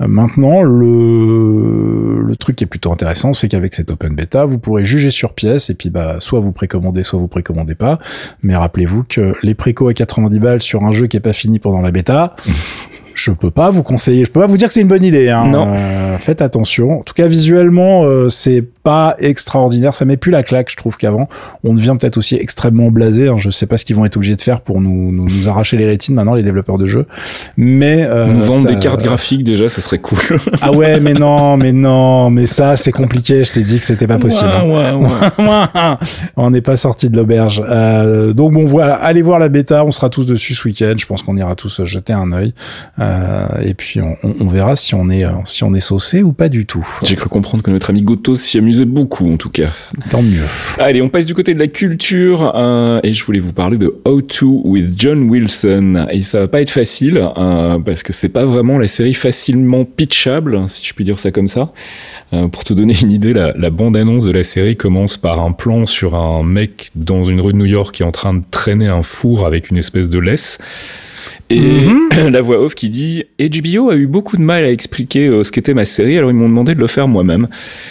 Maintenant, 0.00 0.62
le, 0.62 2.22
le 2.22 2.36
truc 2.36 2.56
qui 2.56 2.64
est 2.64 2.68
plutôt 2.68 2.92
intéressant, 2.92 3.32
c'est 3.32 3.48
qu'avec 3.48 3.74
cette 3.74 3.90
open 3.90 4.14
beta, 4.14 4.44
vous 4.44 4.58
pourrez 4.58 4.84
juger 4.84 5.10
sur 5.10 5.32
pièce 5.34 5.70
et 5.70 5.74
puis 5.74 5.90
bah 5.90 6.16
soit 6.20 6.40
vous 6.40 6.52
précommandez, 6.52 7.02
soit 7.02 7.18
vous 7.18 7.28
précommandez 7.28 7.74
pas. 7.74 7.98
Mais 8.42 8.56
rappelez-vous 8.56 9.04
que 9.08 9.34
les 9.42 9.54
précos 9.54 9.88
à 9.88 9.94
90 9.94 10.38
balles 10.38 10.62
sur 10.62 10.84
un 10.84 10.92
jeu 10.92 11.06
qui 11.06 11.16
est 11.16 11.20
pas 11.20 11.32
fini 11.32 11.58
pendant 11.58 11.80
la 11.82 11.90
bêta. 11.90 12.36
Je 13.18 13.32
peux 13.32 13.50
pas 13.50 13.70
vous 13.70 13.82
conseiller, 13.82 14.24
je 14.24 14.30
peux 14.30 14.40
pas 14.40 14.46
vous 14.46 14.56
dire 14.56 14.68
que 14.68 14.74
c'est 14.74 14.80
une 14.80 14.86
bonne 14.88 15.02
idée. 15.02 15.28
Hein. 15.28 15.46
Non. 15.48 15.72
Euh, 15.74 16.18
faites 16.18 16.40
attention. 16.40 17.00
En 17.00 17.02
tout 17.02 17.14
cas, 17.14 17.26
visuellement, 17.26 18.04
euh, 18.04 18.28
c'est 18.28 18.64
pas 18.88 19.16
extraordinaire. 19.18 19.94
Ça 19.94 20.04
met 20.06 20.16
plus 20.16 20.30
la 20.32 20.42
claque, 20.42 20.70
je 20.70 20.76
trouve 20.76 20.96
qu'avant. 20.96 21.28
On 21.62 21.74
devient 21.74 21.94
peut-être 22.00 22.16
aussi 22.16 22.36
extrêmement 22.36 22.90
blasé. 22.90 23.28
Hein. 23.28 23.36
Je 23.38 23.50
sais 23.50 23.66
pas 23.66 23.76
ce 23.76 23.84
qu'ils 23.84 23.96
vont 23.96 24.06
être 24.06 24.16
obligés 24.16 24.34
de 24.36 24.40
faire 24.40 24.62
pour 24.62 24.80
nous, 24.80 25.12
nous, 25.12 25.26
nous 25.26 25.48
arracher 25.48 25.76
les 25.76 25.84
rétines 25.84 26.14
maintenant, 26.14 26.32
les 26.34 26.42
développeurs 26.42 26.78
de 26.78 26.86
jeux. 26.86 27.06
Mais 27.58 28.02
euh, 28.02 28.24
Nous 28.24 28.40
vendre 28.40 28.62
ça- 28.62 28.74
des 28.74 28.78
cartes 28.78 29.02
graphiques 29.02 29.44
déjà, 29.44 29.68
ça 29.68 29.80
serait 29.82 29.98
cool. 29.98 30.18
Ah 30.62 30.72
ouais, 30.72 31.00
mais 31.00 31.12
non, 31.12 31.56
mais 31.58 31.72
non, 31.72 32.30
mais 32.30 32.46
ça 32.46 32.76
c'est 32.76 32.92
compliqué. 32.92 33.44
Je 33.44 33.52
t'ai 33.52 33.62
dit 33.62 33.78
que 33.78 33.84
c'était 33.84 34.06
pas 34.06 34.18
possible. 34.18 34.50
hein. 34.50 34.64
Ouais, 34.64 34.92
ouais, 34.92 35.44
ouais. 35.46 35.96
on 36.36 36.50
n'est 36.50 36.60
pas 36.62 36.76
sorti 36.76 37.10
de 37.10 37.16
l'auberge. 37.16 37.62
Euh, 37.68 38.32
donc 38.32 38.52
bon, 38.54 38.64
voilà, 38.64 38.94
allez 38.94 39.22
voir 39.22 39.38
la 39.38 39.48
bêta. 39.48 39.84
On 39.84 39.90
sera 39.90 40.08
tous 40.08 40.24
dessus 40.26 40.54
ce 40.54 40.66
week-end. 40.66 40.94
Je 40.98 41.06
pense 41.06 41.22
qu'on 41.22 41.36
ira 41.36 41.54
tous 41.54 41.84
jeter 41.84 42.12
un 42.14 42.32
œil. 42.32 42.54
Euh, 42.98 43.46
et 43.62 43.74
puis 43.74 44.00
on, 44.00 44.16
on- 44.22 44.34
on 44.40 44.48
verra 44.48 44.76
si 44.76 44.94
on 44.94 45.10
est 45.10 45.24
euh, 45.24 45.32
si 45.44 45.62
on 45.64 45.74
est 45.74 45.80
saucé 45.80 46.22
ou 46.22 46.32
pas 46.32 46.48
du 46.48 46.64
tout. 46.66 46.86
J'ai 47.02 47.16
cru 47.16 47.28
comprendre 47.28 47.62
que 47.62 47.70
notre 47.70 47.90
ami 47.90 48.02
Goto 48.02 48.34
s'y 48.36 48.58
beaucoup, 48.84 49.32
en 49.32 49.36
tout 49.36 49.50
cas. 49.50 49.70
Tant 50.10 50.22
mieux. 50.22 50.44
Allez, 50.78 51.02
on 51.02 51.08
passe 51.08 51.26
du 51.26 51.34
côté 51.34 51.54
de 51.54 51.58
la 51.58 51.68
culture 51.68 52.52
euh, 52.54 53.00
et 53.02 53.12
je 53.12 53.24
voulais 53.24 53.38
vous 53.38 53.52
parler 53.52 53.76
de 53.76 53.92
How 54.04 54.20
to 54.22 54.62
with 54.64 54.94
John 54.98 55.28
Wilson. 55.28 56.06
Et 56.10 56.22
ça 56.22 56.40
va 56.40 56.48
pas 56.48 56.60
être 56.60 56.70
facile 56.70 57.18
euh, 57.36 57.78
parce 57.78 58.02
que 58.02 58.12
c'est 58.12 58.28
pas 58.28 58.44
vraiment 58.44 58.78
la 58.78 58.88
série 58.88 59.14
facilement 59.14 59.84
pitchable, 59.84 60.64
si 60.68 60.84
je 60.84 60.94
puis 60.94 61.04
dire 61.04 61.18
ça 61.18 61.30
comme 61.30 61.48
ça. 61.48 61.72
Euh, 62.32 62.48
pour 62.48 62.64
te 62.64 62.72
donner 62.74 62.94
une 63.00 63.10
idée, 63.10 63.32
la, 63.32 63.52
la 63.56 63.70
bande-annonce 63.70 64.24
de 64.24 64.32
la 64.32 64.44
série 64.44 64.76
commence 64.76 65.16
par 65.16 65.40
un 65.40 65.52
plan 65.52 65.86
sur 65.86 66.14
un 66.14 66.42
mec 66.42 66.90
dans 66.94 67.24
une 67.24 67.40
rue 67.40 67.52
de 67.52 67.58
New 67.58 67.66
York 67.66 67.94
qui 67.94 68.02
est 68.02 68.06
en 68.06 68.12
train 68.12 68.34
de 68.34 68.42
traîner 68.50 68.86
un 68.86 69.02
four 69.02 69.46
avec 69.46 69.70
une 69.70 69.78
espèce 69.78 70.10
de 70.10 70.18
laisse. 70.18 70.58
Et 71.50 71.60
Mhm. 71.60 72.08
la 72.30 72.40
voix 72.42 72.60
off 72.60 72.74
qui 72.74 72.90
dit 72.90 73.24
HBO 73.40 73.88
a 73.90 73.96
eu 73.96 74.06
beaucoup 74.06 74.36
de 74.36 74.42
mal 74.42 74.64
à 74.64 74.70
expliquer 74.70 75.28
euh, 75.28 75.44
ce 75.44 75.52
qu'était 75.52 75.72
ma 75.72 75.84
série, 75.86 76.18
alors 76.18 76.30
ils 76.30 76.34
m'ont 76.36 76.48
demandé 76.48 76.74
de 76.74 76.80
le 76.80 76.86
faire 76.86 77.08
moi-même. 77.08 77.48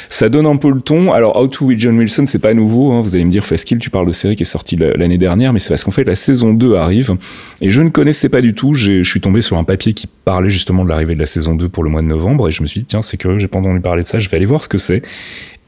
Ça 0.09 0.29
donne 0.29 0.45
un 0.45 0.57
peu 0.57 0.69
le 0.69 0.79
ton. 0.81 1.11
Alors 1.11 1.35
How 1.41 1.47
to 1.47 1.65
with 1.65 1.79
John 1.79 1.97
Wilson, 1.97 2.25
c'est 2.27 2.37
pas 2.39 2.53
nouveau. 2.53 2.91
Hein. 2.91 3.01
Vous 3.01 3.15
allez 3.15 3.25
me 3.25 3.31
dire, 3.31 3.43
Faskill, 3.43 3.79
tu 3.79 3.89
parles 3.89 4.05
de 4.07 4.11
série 4.11 4.35
qui 4.35 4.43
est 4.43 4.45
sortie 4.45 4.75
la- 4.75 4.93
l'année 4.93 5.17
dernière, 5.17 5.53
mais 5.53 5.59
c'est 5.59 5.69
parce 5.69 5.83
qu'en 5.83 5.91
fait 5.91 6.03
la 6.03 6.15
saison 6.15 6.53
2 6.53 6.75
arrive 6.75 7.15
et 7.61 7.71
je 7.71 7.81
ne 7.81 7.89
connaissais 7.89 8.29
pas 8.29 8.41
du 8.41 8.53
tout. 8.53 8.73
Je 8.75 9.01
suis 9.03 9.21
tombé 9.21 9.41
sur 9.41 9.57
un 9.57 9.63
papier 9.63 9.93
qui 9.93 10.07
parlait 10.25 10.49
justement 10.51 10.83
de 10.83 10.89
l'arrivée 10.89 11.15
de 11.15 11.19
la 11.19 11.25
saison 11.25 11.55
2 11.55 11.67
pour 11.69 11.83
le 11.83 11.89
mois 11.89 12.01
de 12.03 12.07
novembre 12.07 12.47
et 12.47 12.51
je 12.51 12.61
me 12.61 12.67
suis 12.67 12.81
dit 12.81 12.85
tiens 12.87 13.01
c'est 13.01 13.17
curieux, 13.17 13.39
j'ai 13.39 13.47
pas 13.47 13.57
entendu 13.59 13.79
parler 13.79 14.03
de 14.03 14.07
ça, 14.07 14.19
je 14.19 14.29
vais 14.29 14.37
aller 14.37 14.45
voir 14.45 14.63
ce 14.63 14.69
que 14.69 14.77
c'est. 14.77 15.01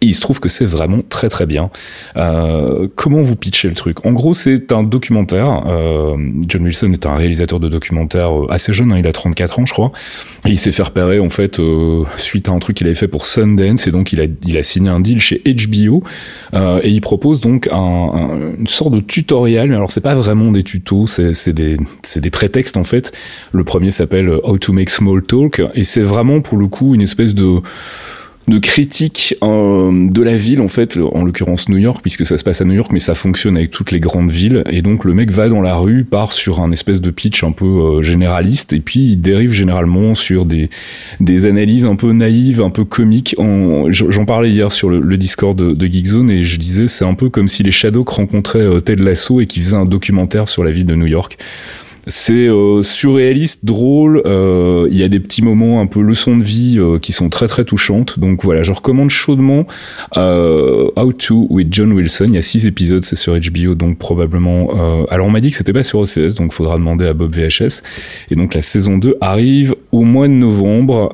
Et 0.02 0.06
il 0.08 0.14
se 0.14 0.22
trouve 0.22 0.40
que 0.40 0.48
c'est 0.48 0.66
vraiment 0.66 1.00
très 1.10 1.28
très 1.28 1.46
bien. 1.46 1.70
Euh, 2.16 2.88
comment 2.96 3.22
vous 3.22 3.36
pitchez 3.36 3.68
le 3.68 3.76
truc? 3.76 4.06
En 4.06 4.14
gros, 4.14 4.32
c'est 4.34 4.72
un 4.72 4.84
documentaire. 4.84 5.64
Euh, 5.68 6.16
John 6.48 6.64
Wilson 6.64 6.94
est 6.94 7.06
un 7.06 7.16
réalisateur 7.16 7.60
de 7.60 7.68
documentaires 7.68 8.32
euh, 8.32 8.48
assez 8.50 8.72
jeune, 8.72 8.94
hein, 8.94 8.98
il 8.98 9.08
a 9.08 9.12
34 9.12 9.60
ans, 9.60 9.66
je 9.66 9.74
crois. 9.74 9.92
Et 10.46 10.52
il 10.52 10.58
s'est 10.58 10.72
fait 10.72 10.84
repérer 10.84 11.20
en 11.20 11.30
fait 11.30 11.60
euh, 11.60 12.04
suite 12.16 12.48
à 12.48 12.54
un 12.54 12.60
truc 12.60 12.78
qu'il 12.78 12.88
avait 12.88 12.96
fait 12.96 13.10
pour 13.10 13.26
Sundance, 13.26 13.88
et 13.88 13.92
donc 13.92 14.14
il 14.14 14.22
a, 14.22 14.26
il 14.46 14.58
a 14.58 14.64
signé 14.64 14.90
un 14.90 15.02
deal 15.02 15.20
chez 15.20 15.42
HBO. 15.46 16.02
Euh, 16.54 16.80
et 16.82 16.90
il 16.90 17.02
propose 17.02 17.42
donc 17.42 17.68
un, 17.72 17.76
un- 17.76 18.56
une 18.58 18.68
sorte 18.68 18.94
de 18.94 19.02
tutoriel. 19.02 19.70
Mais 19.70 19.76
alors 19.76 19.92
c'est 19.92 20.00
pas 20.02 20.16
vraiment 20.16 20.52
des 20.54 20.64
tutos, 20.64 21.08
c'est 21.08 21.50
des, 21.54 21.76
des 22.16 22.30
prétextes 22.30 22.78
en 22.78 22.86
fait. 22.86 23.12
Le 23.52 23.66
premier 23.66 23.92
s'appelle 23.92 24.30
How 24.44 24.58
to 24.60 24.72
make 24.72 24.90
small 24.90 25.22
talk, 25.24 25.62
et 25.74 25.84
c'est 25.84 26.02
vraiment 26.04 26.40
pour 26.40 26.58
le 26.58 26.68
coup 26.68 26.96
une 26.96 27.02
espèce 27.02 27.36
de 27.36 27.60
de 28.50 28.60
critique 28.60 29.36
de 29.42 30.22
la 30.22 30.36
ville 30.36 30.62
en 30.62 30.68
fait, 30.68 30.98
en 30.98 31.24
l'occurrence 31.24 31.70
New 31.70 31.78
York, 31.78 32.02
puisque 32.02 32.26
ça 32.26 32.38
se 32.38 32.44
passe 32.44 32.62
à 32.62 32.66
New 32.66 32.74
York, 32.74 32.92
mais 32.92 33.00
ça 33.00 33.16
fonctionne 33.16 33.58
avec 33.58 33.72
toutes 33.72 33.92
les 33.92 34.00
grandes 34.00 34.32
villes. 34.32 34.64
Et 34.70 34.82
donc 34.82 35.06
le 35.06 35.14
mec 35.14 35.32
va 35.32 35.50
dans 35.50 35.62
la 35.62 35.76
rue, 35.76 36.04
part 36.04 36.34
sur 36.34 36.60
un 36.60 36.72
espèce 36.72 37.02
de 37.02 37.12
pitch 37.12 37.44
un 37.44 37.52
peu 37.52 38.02
généraliste, 38.02 38.74
et 38.74 38.80
puis 38.80 39.12
il 39.12 39.18
dérive 39.18 39.52
généralement 39.52 40.16
sur 40.16 40.46
des 40.46 40.70
des 41.20 41.46
analyses 41.46 41.86
un 41.86 41.96
peu 41.96 42.12
naïves, 42.12 42.62
un 42.62 42.70
peu 42.70 42.86
comiques. 42.86 43.36
J'en 43.90 44.26
parlais 44.26 44.52
hier 44.52 44.72
sur 44.72 44.90
le, 44.90 45.18
Discord 45.18 45.58
de, 45.58 45.74
de 45.74 45.88
Geekzone 45.88 46.30
et 46.30 46.44
je 46.44 46.58
disais 46.60 46.88
c'est 46.88 47.06
un 47.06 47.14
peu 47.14 47.30
comme 47.30 47.48
si 47.48 47.64
les 47.64 47.72
Shadows 47.72 48.06
rencontraient 48.08 48.82
Ted 48.82 49.02
Lasso 49.04 49.42
et 49.42 49.48
qui 49.48 49.60
faisaient 49.60 49.76
un 49.76 49.86
documentaire 49.86 50.48
sur 50.48 50.64
la 50.64 50.72
ville 50.72 50.86
de 50.86 50.96
New 50.96 51.08
York. 51.08 51.38
C'est 52.08 52.48
euh, 52.48 52.82
surréaliste, 52.84 53.66
drôle. 53.66 54.22
Euh, 54.26 54.88
il 54.92 54.98
y 54.98 55.04
a 55.04 55.08
des 55.08 55.20
petits 55.20 55.42
moments 55.42 55.82
un 55.82 55.88
peu 55.88 56.02
leçons 56.02 56.38
de 56.38 56.44
vie 56.44 56.78
euh, 56.78 56.98
qui 57.00 57.14
sont 57.14 57.30
très 57.30 57.48
très 57.48 57.66
touchantes. 57.66 58.20
Donc 58.20 58.44
voilà, 58.44 58.64
je 58.64 58.72
recommande 58.72 59.10
chaudement 59.10 59.66
How 60.16 61.14
to 61.14 61.48
with 61.50 61.68
John 61.72 61.92
Wilson. 61.92 62.26
Il 62.30 62.36
y 62.36 62.38
a 62.38 62.42
six 62.42 62.66
épisodes, 62.66 63.04
c'est 63.04 63.16
sur 63.16 63.38
HBO, 63.38 63.76
donc 63.76 63.98
probablement. 63.98 65.06
alors 65.10 65.28
on 65.28 65.32
m'a 65.32 65.42
dit 65.42 65.52
que 65.52 65.58
c'était 65.58 65.74
pas 65.74 65.84
sur 65.84 66.00
OCS, 66.00 66.36
donc 66.36 66.54
faudra 66.54 66.78
demander 66.78 67.06
à 67.06 67.14
Bob 67.14 67.36
VHS. 67.36 67.82
Et 68.32 68.36
donc 68.36 68.54
la 68.54 68.62
saison 68.62 68.98
2 68.98 69.16
arrive 69.22 69.76
au 69.92 70.02
mois 70.02 70.28
de 70.28 70.34
novembre 70.34 71.14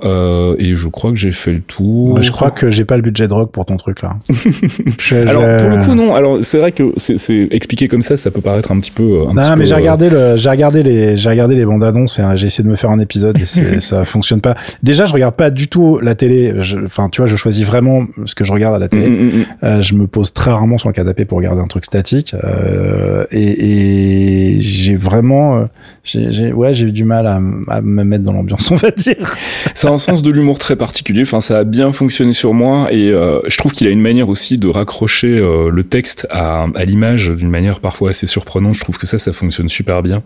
et 0.60 0.76
je 0.76 0.88
crois 0.88 1.12
que 1.12 1.18
j'ai 1.18 1.32
fait 1.32 1.54
le 1.54 1.62
tour. 1.62 2.22
je 2.22 2.32
crois 2.32 2.52
que 2.52 2.72
j'ai 2.72 2.86
pas 2.86 2.96
le 2.96 3.02
budget 3.02 3.28
de 3.28 3.34
rock 3.34 3.52
pour 3.52 3.66
ton 3.66 3.78
truc 3.78 4.02
là. 4.02 4.18
alors 5.12 5.58
pour 5.58 5.70
le 5.70 5.84
coup 5.84 5.96
non. 5.96 6.16
Alors 6.16 6.40
c'est 6.42 6.58
vrai 6.58 6.72
que 6.72 6.94
c'est 6.98 7.48
expliqué 7.52 7.88
comme 7.88 8.02
ça, 8.02 8.18
ça 8.18 8.32
peut 8.32 8.42
paraître 8.42 8.72
un 8.72 8.80
petit 8.80 8.92
peu. 8.92 9.24
Un 9.30 9.34
non 9.34 9.56
mais 9.58 9.66
j'ai 9.66 9.76
regardé 9.76 10.10
le, 10.10 10.36
j'ai 10.36 10.50
regardé 10.50 11.16
j'ai 11.16 11.30
regardé 11.30 11.56
les 11.56 11.66
bandes 11.66 11.84
annonces 11.84 12.20
et 12.20 12.22
hein, 12.22 12.36
j'ai 12.36 12.48
essayé 12.48 12.64
de 12.64 12.70
me 12.70 12.76
faire 12.76 12.92
un 12.92 13.00
épisode 13.00 13.40
et 13.40 13.46
ça 13.82 14.06
fonctionne 14.06 14.42
pas. 14.42 14.56
Déjà, 14.84 15.06
je 15.06 15.14
regarde 15.14 15.36
pas 15.36 15.50
du 15.50 15.68
tout 15.68 16.00
la 16.00 16.16
télé. 16.16 16.54
Enfin, 16.84 17.10
tu 17.10 17.22
vois, 17.22 17.28
je 17.28 17.36
choisis 17.36 17.66
vraiment 17.66 18.04
ce 18.26 18.36
que 18.36 18.44
je 18.44 18.52
regarde 18.52 18.76
à 18.76 18.80
la 18.80 18.88
télé. 18.88 19.08
Mm, 19.08 19.14
mm, 19.14 19.40
mm. 19.40 19.46
Euh, 19.64 19.82
je 19.82 19.96
me 19.96 20.08
pose 20.08 20.34
très 20.34 20.52
rarement 20.52 20.78
sur 20.78 20.90
le 20.90 20.94
canapé 20.94 21.26
pour 21.26 21.38
regarder 21.38 21.62
un 21.62 21.68
truc 21.68 21.86
statique 21.86 22.36
euh, 22.44 23.26
et, 23.32 24.56
et 24.56 24.60
j'ai 24.60 24.96
vraiment, 24.96 25.58
euh, 25.58 25.66
j'ai, 26.04 26.52
ouais, 26.54 26.74
j'ai 26.74 26.88
eu 26.88 26.92
du 26.92 27.06
mal 27.06 27.28
à, 27.28 27.36
à 27.70 27.82
me 27.82 28.04
mettre 28.04 28.24
dans 28.24 28.34
l'ambiance, 28.34 28.65
on 28.72 28.76
va 28.76 28.92
dire. 28.92 29.36
Ça 29.74 29.90
a 29.90 29.92
un 29.92 29.98
sens 29.98 30.22
de 30.22 30.32
l'humour 30.32 30.58
très 30.58 30.76
particulier. 30.76 31.22
Enfin, 31.24 31.42
ça 31.42 31.60
a 31.60 31.64
bien 31.64 31.92
fonctionné 31.92 32.34
sur 32.34 32.54
moi 32.54 32.92
et 32.92 33.10
euh, 33.10 33.40
je 33.48 33.58
trouve 33.58 33.72
qu'il 33.72 33.88
a 33.88 33.90
une 33.90 34.02
manière 34.02 34.30
aussi 34.30 34.58
de 34.58 34.68
raccrocher 34.68 35.38
euh, 35.38 35.70
le 35.70 35.84
texte 35.84 36.28
à, 36.30 36.68
l'image 36.86 37.30
d'une 37.30 37.50
manière 37.50 37.80
parfois 37.80 38.10
assez 38.10 38.28
surprenante. 38.28 38.76
Je 38.76 38.82
trouve 38.82 38.98
que 38.98 39.08
ça, 39.08 39.18
ça 39.18 39.34
fonctionne 39.34 39.70
super 39.70 40.04
bien. 40.04 40.24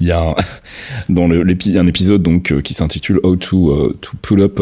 Il 0.00 0.06
y 0.06 0.12
a 0.12 0.20
un, 0.20 0.34
dans 1.08 1.30
épisode 1.86 2.22
donc 2.22 2.52
euh, 2.52 2.60
qui 2.60 2.74
s'intitule 2.74 3.20
How 3.22 3.36
to, 3.36 3.92
to 4.00 4.12
pull 4.22 4.40
up 4.40 4.60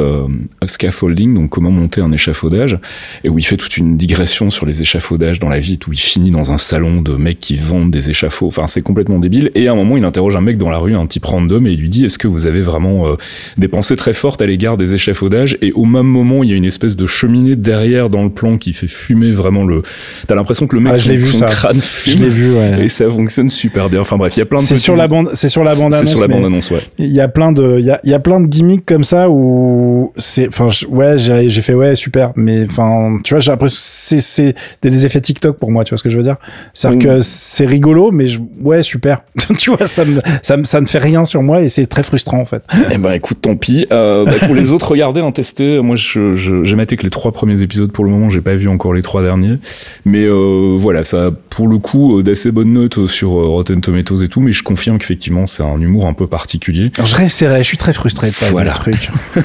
a 0.60 0.66
scaffolding, 0.66 1.34
donc 1.34 1.50
comment 1.50 1.70
monter 1.70 2.00
un 2.00 2.12
échafaudage, 2.12 2.78
et 3.22 3.28
où 3.28 3.38
il 3.38 3.44
fait 3.44 3.56
toute 3.56 3.76
une 3.76 3.96
digression 3.96 4.50
sur 4.50 4.66
les 4.66 4.82
échafaudages 4.82 5.38
dans 5.38 5.48
la 5.48 5.60
vie, 5.60 5.78
où 5.87 5.92
il 5.92 5.98
finit 5.98 6.30
dans 6.30 6.52
un 6.52 6.58
salon 6.58 7.00
de 7.02 7.14
mecs 7.14 7.40
qui 7.40 7.56
vendent 7.56 7.90
des 7.90 8.10
échafauds. 8.10 8.48
Enfin, 8.48 8.66
c'est 8.66 8.82
complètement 8.82 9.18
débile. 9.18 9.50
Et 9.54 9.68
à 9.68 9.72
un 9.72 9.76
moment, 9.76 9.96
il 9.96 10.04
interroge 10.04 10.37
un 10.37 10.40
mec 10.40 10.58
dans 10.58 10.70
la 10.70 10.78
rue, 10.78 10.94
un 10.94 11.06
type 11.06 11.24
random, 11.24 11.66
et 11.66 11.72
il 11.72 11.80
lui 11.80 11.88
dit 11.88 12.04
Est-ce 12.04 12.18
que 12.18 12.28
vous 12.28 12.46
avez 12.46 12.62
vraiment 12.62 13.13
des 13.57 13.68
pensées 13.68 13.96
très 13.96 14.12
fortes 14.12 14.42
à 14.42 14.46
l'égard 14.46 14.77
des 14.77 14.94
échafaudages 14.94 15.57
Et 15.62 15.72
au 15.72 15.85
même 15.85 16.07
moment, 16.07 16.42
il 16.42 16.50
y 16.50 16.53
a 16.53 16.57
une 16.57 16.64
espèce 16.64 16.96
de 16.96 17.07
cheminée 17.07 17.57
derrière 17.57 18.11
dans 18.11 18.24
le 18.24 18.31
plan 18.31 18.59
qui 18.59 18.72
fait 18.72 18.88
fumer 18.88 19.33
vraiment 19.33 19.64
le. 19.64 19.83
T'as 20.27 20.35
l'impression 20.35 20.66
que 20.66 20.77
le 20.77 20.83
mec 20.83 20.94
ah, 20.94 20.98
son, 20.98 21.11
vu, 21.11 21.27
son 21.27 21.44
crâne 21.44 21.81
fume. 21.81 22.18
Je 22.18 22.24
l'ai 22.24 22.29
vu, 22.29 22.55
ouais. 22.55 22.85
Et 22.85 22.88
ça 22.88 23.09
fonctionne 23.11 23.48
super 23.48 23.88
bien. 23.88 24.00
Enfin 24.00 24.16
bref, 24.16 24.37
il 24.37 24.40
y 24.40 24.42
a 24.42 24.46
plein 24.46 24.59
de. 24.59 24.64
C'est 24.64 24.79
sur 24.79 24.96
la 24.96 25.09
bande 25.09 25.31
c'est 25.35 25.48
sur 25.48 25.64
la 25.64 25.74
bande 25.74 25.94
annonce. 25.94 26.09
C'est 26.09 26.16
sur 26.16 26.20
la 26.20 26.29
bande 26.29 26.44
annonce, 26.44 26.70
ouais. 26.70 26.83
Il 26.98 27.12
y 27.12 27.20
a 27.20 27.29
plein 27.29 27.53
de, 27.53 27.77
il 27.79 27.85
y 27.85 27.90
a, 27.90 28.00
y 28.05 28.14
a 28.14 28.18
plein 28.18 28.40
de 28.40 28.46
gimmicks 28.46 28.87
comme 28.87 29.05
ça 29.05 29.29
où 29.31 30.12
c'est, 30.16 30.48
enfin, 30.48 30.68
ouais, 30.88 31.18
j'ai, 31.18 31.50
j'ai 31.50 31.62
fait 31.62 31.74
ouais, 31.74 31.96
super, 31.96 32.33
mais 32.37 32.66
enfin, 32.68 33.18
tu 33.24 33.35
vois, 33.35 33.40
j'ai 33.40 33.50
l'impression 33.50 33.79
c'est, 33.79 34.20
c'est 34.20 34.55
des 34.83 35.07
effets 35.07 35.20
TikTok 35.20 35.59
pour 35.59 35.70
moi, 35.70 35.85
tu 35.85 35.90
vois 35.90 35.98
ce 35.98 36.03
que 36.03 36.11
je 36.11 36.16
veux 36.16 36.22
dire? 36.22 36.37
C'est-à-dire 36.72 36.98
que 36.98 37.20
c'est 37.20 37.66
rigolo, 37.66 38.11
mais 38.11 38.29
je, 38.29 38.40
ouais, 38.61 38.83
super. 38.83 39.22
tu 39.59 39.70
vois, 39.70 39.87
ça 39.87 40.05
me, 40.05 40.20
ça 40.42 40.57
me, 40.57 40.64
ça 40.64 40.81
ne 40.81 40.87
fait 40.87 40.98
rien 40.98 41.24
sur 41.24 41.42
moi 41.42 41.62
et 41.62 41.68
c'est 41.68 41.87
très 41.87 42.03
frustrant 42.03 42.40
en 42.40 42.44
fait. 42.44 42.62
Ben, 43.04 43.12
écoute, 43.12 43.36
tant 43.42 43.54
pis. 43.54 43.86
Euh, 43.92 44.24
bah, 44.24 44.32
pour 44.46 44.54
les 44.54 44.70
autres, 44.72 44.88
regardez, 44.88 45.20
en 45.20 45.30
tester. 45.30 45.82
Moi, 45.82 45.94
je, 45.94 46.34
je, 46.34 46.64
j'ai 46.64 46.74
maté 46.74 46.96
que 46.96 47.02
les 47.02 47.10
trois 47.10 47.32
premiers 47.32 47.60
épisodes 47.60 47.92
pour 47.92 48.02
le 48.02 48.10
moment. 48.10 48.30
J'ai 48.30 48.40
pas 48.40 48.54
vu 48.54 48.66
encore 48.66 48.94
les 48.94 49.02
trois 49.02 49.22
derniers, 49.22 49.58
mais 50.06 50.24
euh, 50.24 50.74
voilà, 50.78 51.04
ça, 51.04 51.30
pour 51.50 51.68
le 51.68 51.76
coup, 51.76 52.18
euh, 52.18 52.22
d'assez 52.22 52.50
bonnes 52.50 52.72
notes 52.72 53.06
sur 53.06 53.32
Rotten 53.32 53.82
Tomatoes 53.82 54.22
et 54.22 54.28
tout, 54.28 54.40
mais 54.40 54.52
je 54.52 54.62
confirme 54.62 54.98
qu'effectivement, 54.98 55.44
c'est 55.44 55.62
un 55.62 55.78
humour 55.78 56.06
un 56.06 56.14
peu 56.14 56.26
particulier. 56.26 56.92
Alors, 56.96 57.06
je 57.06 57.16
réessayerai, 57.16 57.58
je 57.58 57.68
suis 57.68 57.76
très 57.76 57.92
frustré 57.92 58.30
de 58.30 58.34
pas 58.34 58.50
voilà. 58.50 58.72
le 58.72 58.92
truc. 58.92 59.10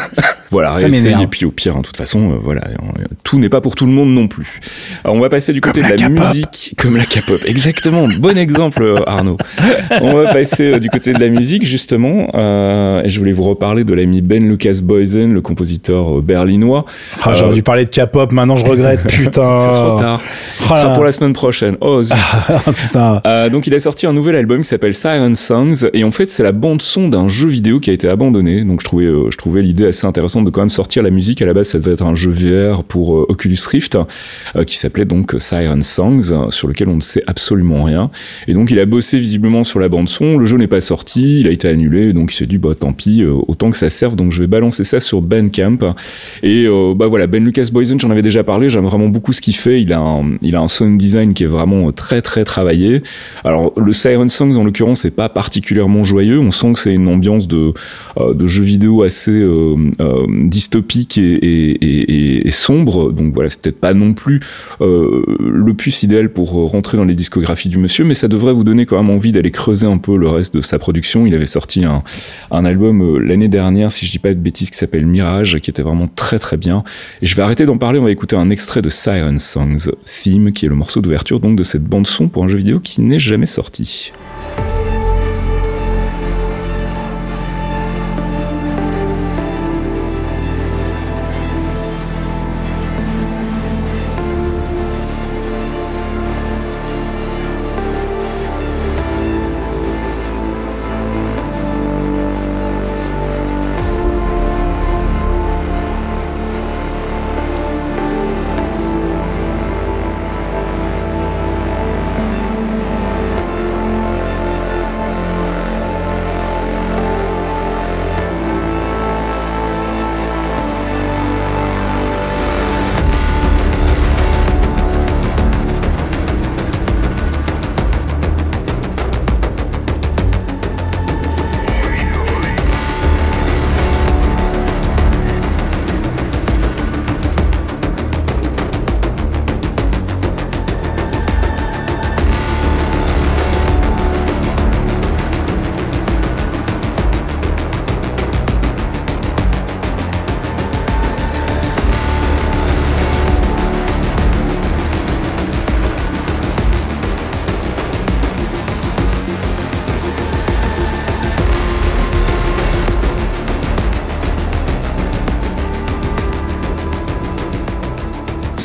voilà, 0.52 0.72
ça 0.72 0.88
et 0.88 1.28
puis 1.28 1.44
au 1.44 1.52
pire, 1.52 1.76
en 1.76 1.80
hein, 1.80 1.82
toute 1.82 1.98
façon, 1.98 2.32
euh, 2.32 2.36
voilà, 2.42 2.62
tout 3.26 3.40
n'est 3.40 3.50
pas 3.50 3.60
pour 3.60 3.76
tout 3.76 3.88
le 3.88 3.92
monde 3.92 4.14
non 4.14 4.30
plus. 4.30 4.62
Alors, 5.04 5.18
on 5.18 5.20
va 5.20 5.30
passer 5.30 5.52
du 5.52 5.60
côté 5.60 5.82
comme 5.82 5.92
de 5.92 6.02
la, 6.02 6.08
musique, 6.08 6.76
comme 6.78 6.96
la 6.96 7.06
K-pop. 7.06 7.42
Exactement, 7.46 8.08
bon 8.08 8.38
exemple, 8.38 9.04
Arnaud. 9.06 9.38
on 10.00 10.14
va 10.14 10.32
passer 10.32 10.80
du 10.80 10.88
côté 10.88 11.12
de 11.12 11.20
la 11.20 11.28
musique, 11.28 11.66
justement, 11.66 12.30
et 13.04 13.10
je 13.10 13.20
voulais 13.20 13.34
vous 13.34 13.49
reparler 13.50 13.84
de 13.84 13.94
l'ami 13.94 14.22
Ben 14.22 14.48
Lucas 14.48 14.80
Boysen, 14.84 15.34
le 15.34 15.42
compositeur 15.42 16.22
berlinois. 16.22 16.86
Ah, 17.24 17.34
J'aurais 17.34 17.56
dû 17.56 17.64
parler 17.64 17.86
de 17.86 17.90
K-pop, 17.90 18.32
maintenant 18.32 18.56
je 18.56 18.66
regrette, 18.66 19.04
putain. 19.08 19.58
C'est 19.60 19.70
trop 19.70 19.98
tard. 19.98 20.22
Oh 20.62 20.74
Ce 20.74 20.82
sera 20.82 20.94
pour 20.94 21.04
la 21.04 21.12
semaine 21.12 21.34
prochaine. 21.34 21.78
Oh, 21.82 22.04
zut. 22.04 22.16
putain. 22.76 23.22
donc, 23.52 23.68
il 23.68 23.74
a 23.74 23.80
sorti 23.80 24.08
un 24.08 24.14
nouvel 24.14 24.36
album 24.36 24.62
qui 24.62 24.68
s'appelle 24.68 24.94
Siren 24.94 25.36
Songs, 25.36 25.90
et 25.94 26.04
en 26.04 26.12
fait, 26.12 26.30
c'est 26.30 26.44
la 26.44 26.52
bande 26.52 26.82
son 26.82 27.10
d'un 27.10 27.28
jeu 27.28 27.48
vidéo 27.48 27.80
qui 27.80 27.90
a 27.90 27.94
été 27.94 28.08
abandonné. 28.08 28.64
Donc 28.64 28.82
je 28.82 28.86
trouvais, 28.86 29.06
euh, 29.06 29.30
je 29.32 29.38
trouvais 29.38 29.62
l'idée 29.62 29.86
assez 29.86 30.06
intéressante 30.06 30.46
de 30.46 30.50
quand 30.50 30.62
même 30.62 30.70
sortir 30.70 31.04
la 31.04 31.10
musique. 31.10 31.42
À 31.42 31.46
la 31.46 31.54
base, 31.54 31.70
ça 31.70 31.80
devait 31.80 31.94
être 31.94 32.04
un 32.04 32.16
jeu 32.16 32.32
VR 32.32 32.84
pour 32.84 33.16
euh, 33.16 33.26
Oculus 33.30 33.58
Rift 33.70 33.98
euh, 34.56 34.64
qui 34.64 34.78
s'appelait 34.78 35.06
donc 35.06 35.36
Siren 35.40 35.82
Songs, 35.82 36.50
sur 36.52 36.68
lequel 36.68 36.90
on 36.90 36.96
ne 36.96 37.02
sait 37.02 37.24
absolument 37.28 37.84
rien. 37.84 38.10
Et 38.48 38.54
donc 38.54 38.72
il 38.72 38.80
a 38.80 38.86
bossé 38.86 39.20
visiblement 39.20 39.64
sur 39.64 39.80
la 39.80 39.90
bande 39.90 40.10
son. 40.10 40.38
Le 40.38 40.46
jeu 40.46 40.58
n'est 40.58 40.68
pas 40.68 40.82
sorti, 40.82 41.42
il 41.42 41.48
a 41.48 41.52
été 41.52 41.68
annulé, 41.68 42.14
donc 42.14 42.34
il 42.34 42.36
s'est 42.36 42.46
dit 42.46 42.58
bah 42.58 42.76
tant 42.80 42.94
pis, 42.94 43.24
autant 43.48 43.72
que 43.72 43.78
ça 43.78 43.90
serve. 43.90 44.16
Donc 44.16 44.32
je 44.32 44.40
vais 44.40 44.48
balancer 44.48 44.84
ça 44.84 45.00
sur 45.00 45.22
Bandcamp. 45.22 45.94
Et 46.44 46.68
bah 46.96 47.08
voilà, 47.08 47.28
Ben 47.28 47.44
Lucas 47.44 47.70
Boysen, 47.72 48.00
j'en 48.00 48.10
avais 48.10 48.22
déjà 48.22 48.44
parlé. 48.44 48.70
J'aime 48.70 48.86
vraiment 48.86 49.08
beaucoup 49.08 49.34
ce 49.34 49.42
qu'il 49.42 49.56
fait. 49.56 49.82
Il 49.82 49.94
a 49.94 50.00
un, 50.00 50.38
il 50.42 50.56
a 50.56 50.62
un 50.62 50.68
sound 50.68 50.98
design 50.98 51.34
qui 51.34 51.44
est 51.44 51.48
vraiment 51.48 51.92
très 51.92 52.22
très 52.22 52.44
travaillé. 52.44 53.02
Alors 53.44 53.74
le 53.78 53.94
Siren 53.94 54.30
Songs 54.30 54.56
en 54.56 54.64
l'occurrence 54.64 55.02
c'est 55.02 55.16
pas 55.16 55.30
particulièrement 55.30 56.04
joyeux. 56.04 56.40
On 56.40 56.52
sent 56.52 56.74
que 56.74 56.80
c'est 56.80 56.94
une 56.94 57.08
ambiance 57.08 57.48
de, 57.48 57.74
euh, 58.18 58.34
de 58.34 58.48
jeux 58.48 58.64
vidéo 58.64 59.04
assez 59.04 59.32
euh, 59.32 59.76
euh, 60.00 60.26
dystopique 60.30 61.18
et, 61.18 62.46
et, 62.46 62.52
sombre. 62.52 63.12
Donc 63.12 63.34
voilà, 63.34 63.50
c'est 63.50 63.62
peut-être 63.62 63.80
pas 63.80 63.94
non 63.94 64.14
plus 64.14 64.40
le 64.80 65.74
plus 65.74 66.04
idéal 66.04 66.30
pour 66.30 66.52
rentrer 66.52 66.98
dans 66.98 67.06
les 67.06 67.14
discographies 67.14 67.70
du 67.70 67.78
monsieur, 67.78 68.04
mais 68.04 68.16
ça 68.16 68.28
devrait 68.28 68.54
vous 68.54 68.64
donner 68.64 68.86
quand 68.86 68.98
même 68.98 69.12
envie 69.12 69.32
d'aller 69.32 69.52
creuser 69.52 69.86
un 69.86 69.98
peu 69.98 70.18
le 70.18 70.28
reste 70.28 70.56
de 70.56 70.62
sa 70.62 70.80
production. 70.80 71.26
Il 71.26 71.34
avait 71.36 71.46
sorti 71.46 71.86
un, 71.86 72.04
un 72.52 72.66
album 72.66 73.18
l'année 73.30 73.48
dernière, 73.48 73.92
si 73.92 74.06
je 74.06 74.12
dis 74.12 74.20
pas 74.20 74.30
de 74.30 74.40
bêtises, 74.40 74.70
qui 74.70 74.78
s'appelle 74.78 75.06
Mirage, 75.06 75.60
qui 75.60 75.70
était 75.70 75.84
vraiment 75.84 76.08
très 76.08 76.40
très 76.40 76.58
bien. 76.58 76.84
Et 77.22 77.28
je 77.28 77.36
vais 77.36 77.44
arrêter 77.44 77.66
d'en 77.66 77.78
parler, 77.78 78.00
on 78.00 78.04
va 78.04 78.12
écouter 78.12 78.36
un 78.36 78.50
extrait 78.50 78.82
de 78.82 78.90
Siren 78.90 79.38
Songs 79.38 79.92
Theme, 80.06 80.52
qui 80.52 80.66
est 80.66 80.70
le 80.70 80.76
morceau 80.76 81.00
d'ouverture 81.00 81.40
donc 81.40 81.56
de 81.56 81.64
cette 81.64 81.84
bande 81.84 82.08
son 82.08 82.28
pour 82.28 82.44
un 82.44 82.48
jeu 82.48 82.58
vidéo 82.58 82.80
qui 82.80 83.02
n'est 83.02 83.20
jamais 83.20 83.46
sorti. 83.46 84.12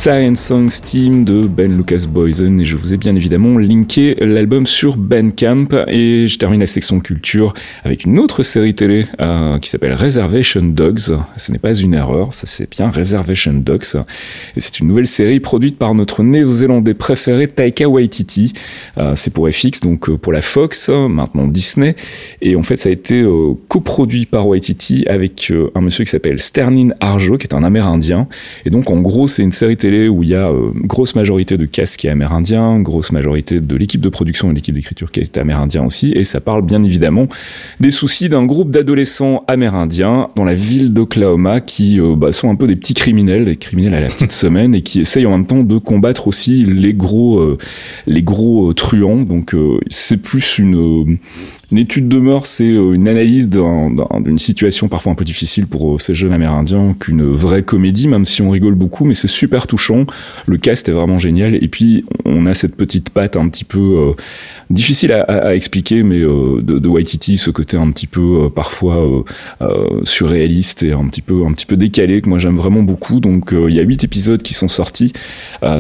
Science 0.05 0.41
Songs 0.41 0.83
Team 0.85 1.25
de 1.25 1.47
Ben 1.47 1.75
Lucas 1.75 2.05
Boysen. 2.07 2.61
Et 2.61 2.67
je 2.67 2.77
vous 2.77 2.93
ai 2.93 2.99
bien 2.99 3.17
évidemment 3.17 3.57
linké 3.57 4.15
l'album 4.21 4.67
sur 4.67 4.99
Bandcamp. 4.99 5.69
Et 5.89 6.29
je 6.29 6.37
termine 6.37 6.61
la 6.61 6.67
section 6.67 7.01
culture 7.01 7.55
avec 7.85 8.05
une 8.05 8.19
autre 8.19 8.43
série 8.43 8.75
télé 8.75 9.07
euh, 9.19 9.59
qui 9.61 9.71
s'appelle 9.71 9.95
Reservation 9.95 10.63
Dogs. 10.63 11.17
Ce 11.39 11.51
n'est 11.51 11.59
pas 11.59 11.73
une 11.73 11.95
erreur, 11.95 12.35
ça 12.35 12.47
c'est 12.47 12.71
bien 12.71 12.91
Reservation 12.91 13.55
Dogs. 13.55 13.97
Et 14.55 14.61
c'est 14.61 14.79
une 14.81 14.89
nouvelle 14.89 15.07
série 15.07 15.41
produite 15.41 15.79
par 15.79 15.95
notre 15.95 16.23
néo-zélandais 16.23 16.93
préféré 16.93 17.49
Taika 17.49 17.89
Waititi. 17.89 18.53
Euh, 18.99 19.15
c'est 19.17 19.33
pour 19.33 19.49
FX 19.49 19.81
donc 19.81 20.11
euh, 20.11 20.19
pour 20.19 20.35
la 20.35 20.43
Fox, 20.43 20.91
maintenant 20.91 21.47
Disney. 21.47 21.97
Et 22.43 22.57
en 22.57 22.63
fait 22.63 22.77
ça 22.77 22.91
a 22.91 22.93
été 22.93 23.27
coproduit 23.69 24.27
par 24.27 24.47
Waititi 24.47 25.07
avec 25.09 25.51
un 25.75 25.81
monsieur 25.81 26.05
qui 26.05 26.11
s'appelle 26.11 26.43
Sternin 26.43 26.91
Arjo 27.01 27.39
qui 27.39 27.47
est 27.47 27.55
un 27.55 27.65
Amérindien. 27.65 28.29
Et 28.67 28.71
donc 28.71 28.91
en 28.91 29.01
gros 29.01 29.29
c'est 29.29 29.43
une 29.43 29.53
série 29.53 29.79
télé 29.79 29.94
où 30.09 30.23
il 30.23 30.29
y 30.29 30.35
a 30.35 30.51
euh, 30.51 30.71
grosse 30.75 31.15
majorité 31.15 31.57
de 31.57 31.67
cast 31.67 31.97
qui 31.97 32.07
est 32.07 32.11
amérindien, 32.11 32.81
grosse 32.81 33.13
majorité 33.13 33.61
de 33.61 33.77
l'équipe 33.77 34.01
de 34.01 34.09
production 34.09 34.51
et 34.51 34.55
l'équipe 34.55 34.75
d'écriture 34.75 35.11
qui 35.11 35.21
est 35.21 35.37
amérindien 35.39 35.85
aussi, 35.85 36.13
et 36.13 36.25
ça 36.25 36.41
parle 36.41 36.63
bien 36.63 36.83
évidemment 36.83 37.29
des 37.81 37.91
soucis 37.91 38.29
d'un 38.29 38.45
groupe 38.45 38.71
d'adolescents 38.71 39.45
amérindiens 39.49 40.29
dans 40.37 40.45
la 40.45 40.55
ville 40.55 40.93
d'Oklahoma 40.93 41.61
qui 41.61 42.01
euh, 42.01 42.15
bah, 42.17 42.33
sont 42.33 42.51
un 42.51 42.57
peu 42.57 42.67
des 42.67 42.77
petits 42.77 42.95
criminels, 42.95 43.45
des 43.45 43.57
criminels 43.57 43.95
à 43.95 44.01
la 44.01 44.09
petite 44.09 44.33
semaine, 44.45 44.75
et 44.75 44.83
qui 44.83 45.01
essayent 45.01 45.27
en 45.27 45.33
même 45.33 45.47
temps 45.47 45.63
de 45.63 45.79
combattre 45.79 46.29
aussi 46.29 46.65
les 46.65 46.95
gros, 46.95 47.39
euh, 47.39 47.59
les 48.07 48.23
gros 48.23 48.73
truands. 48.75 49.23
Donc 49.23 49.55
c'est 49.91 50.21
plus 50.21 50.59
une 50.59 51.19
une 51.75 51.81
étude 51.81 52.07
de 52.07 52.19
mort, 52.19 52.47
c'est 52.47 52.71
euh, 52.71 52.93
une 52.93 53.09
analyse 53.09 53.49
d'une 53.49 54.39
situation 54.39 54.87
parfois 54.87 55.11
un 55.11 55.17
peu 55.17 55.25
difficile 55.25 55.67
pour 55.67 55.95
euh, 55.95 55.99
ces 55.99 56.15
jeunes 56.15 56.33
Amérindiens 56.33 56.95
qu'une 57.01 57.25
vraie 57.25 57.65
comédie, 57.65 58.07
même 58.07 58.25
si 58.27 58.43
on 58.43 58.51
rigole 58.51 58.77
beaucoup, 58.77 59.05
mais 59.05 59.15
c'est 59.15 59.27
super 59.27 59.67
touchant. 59.67 60.07
Le 60.47 60.57
cast 60.57 60.89
est 60.89 60.93
vraiment 60.93 61.19
génial. 61.19 61.57
Et 61.57 61.67
puis, 61.67 62.05
on 62.27 62.47
a 62.47 62.55
cette 62.55 62.77
petite 62.77 63.11
patte 63.11 63.37
un 63.37 63.49
petit 63.49 63.65
peu 63.65 63.81
euh, 63.81 64.13
difficile 64.71 65.11
à, 65.15 65.57
expliquer, 65.57 66.05
mais 66.05 66.21
de, 66.21 66.61
de 66.61 66.89
Waititi, 66.89 67.39
ce 67.39 67.51
côté 67.51 67.77
un 67.77 67.91
petit 67.91 68.07
peu 68.07 68.51
parfois 68.55 69.25
surréaliste 70.05 70.83
et 70.83 70.93
un 70.93 71.07
petit 71.07 71.23
peu 71.23 71.45
un 71.45 71.53
petit 71.53 71.67
peu 71.67 71.77
décalé 71.77 72.23
que 72.23 72.29
moi 72.29 72.39
j'aime 72.39 72.57
vraiment 72.57 72.83
beaucoup. 72.83 73.21
Donc, 73.21 73.53
il 73.53 73.75
y 73.75 73.81
a 73.81 73.83
huit 73.83 74.05
épisodes 74.05 74.43
qui 74.43 74.55
sont 74.55 74.69
sortis. 74.69 75.13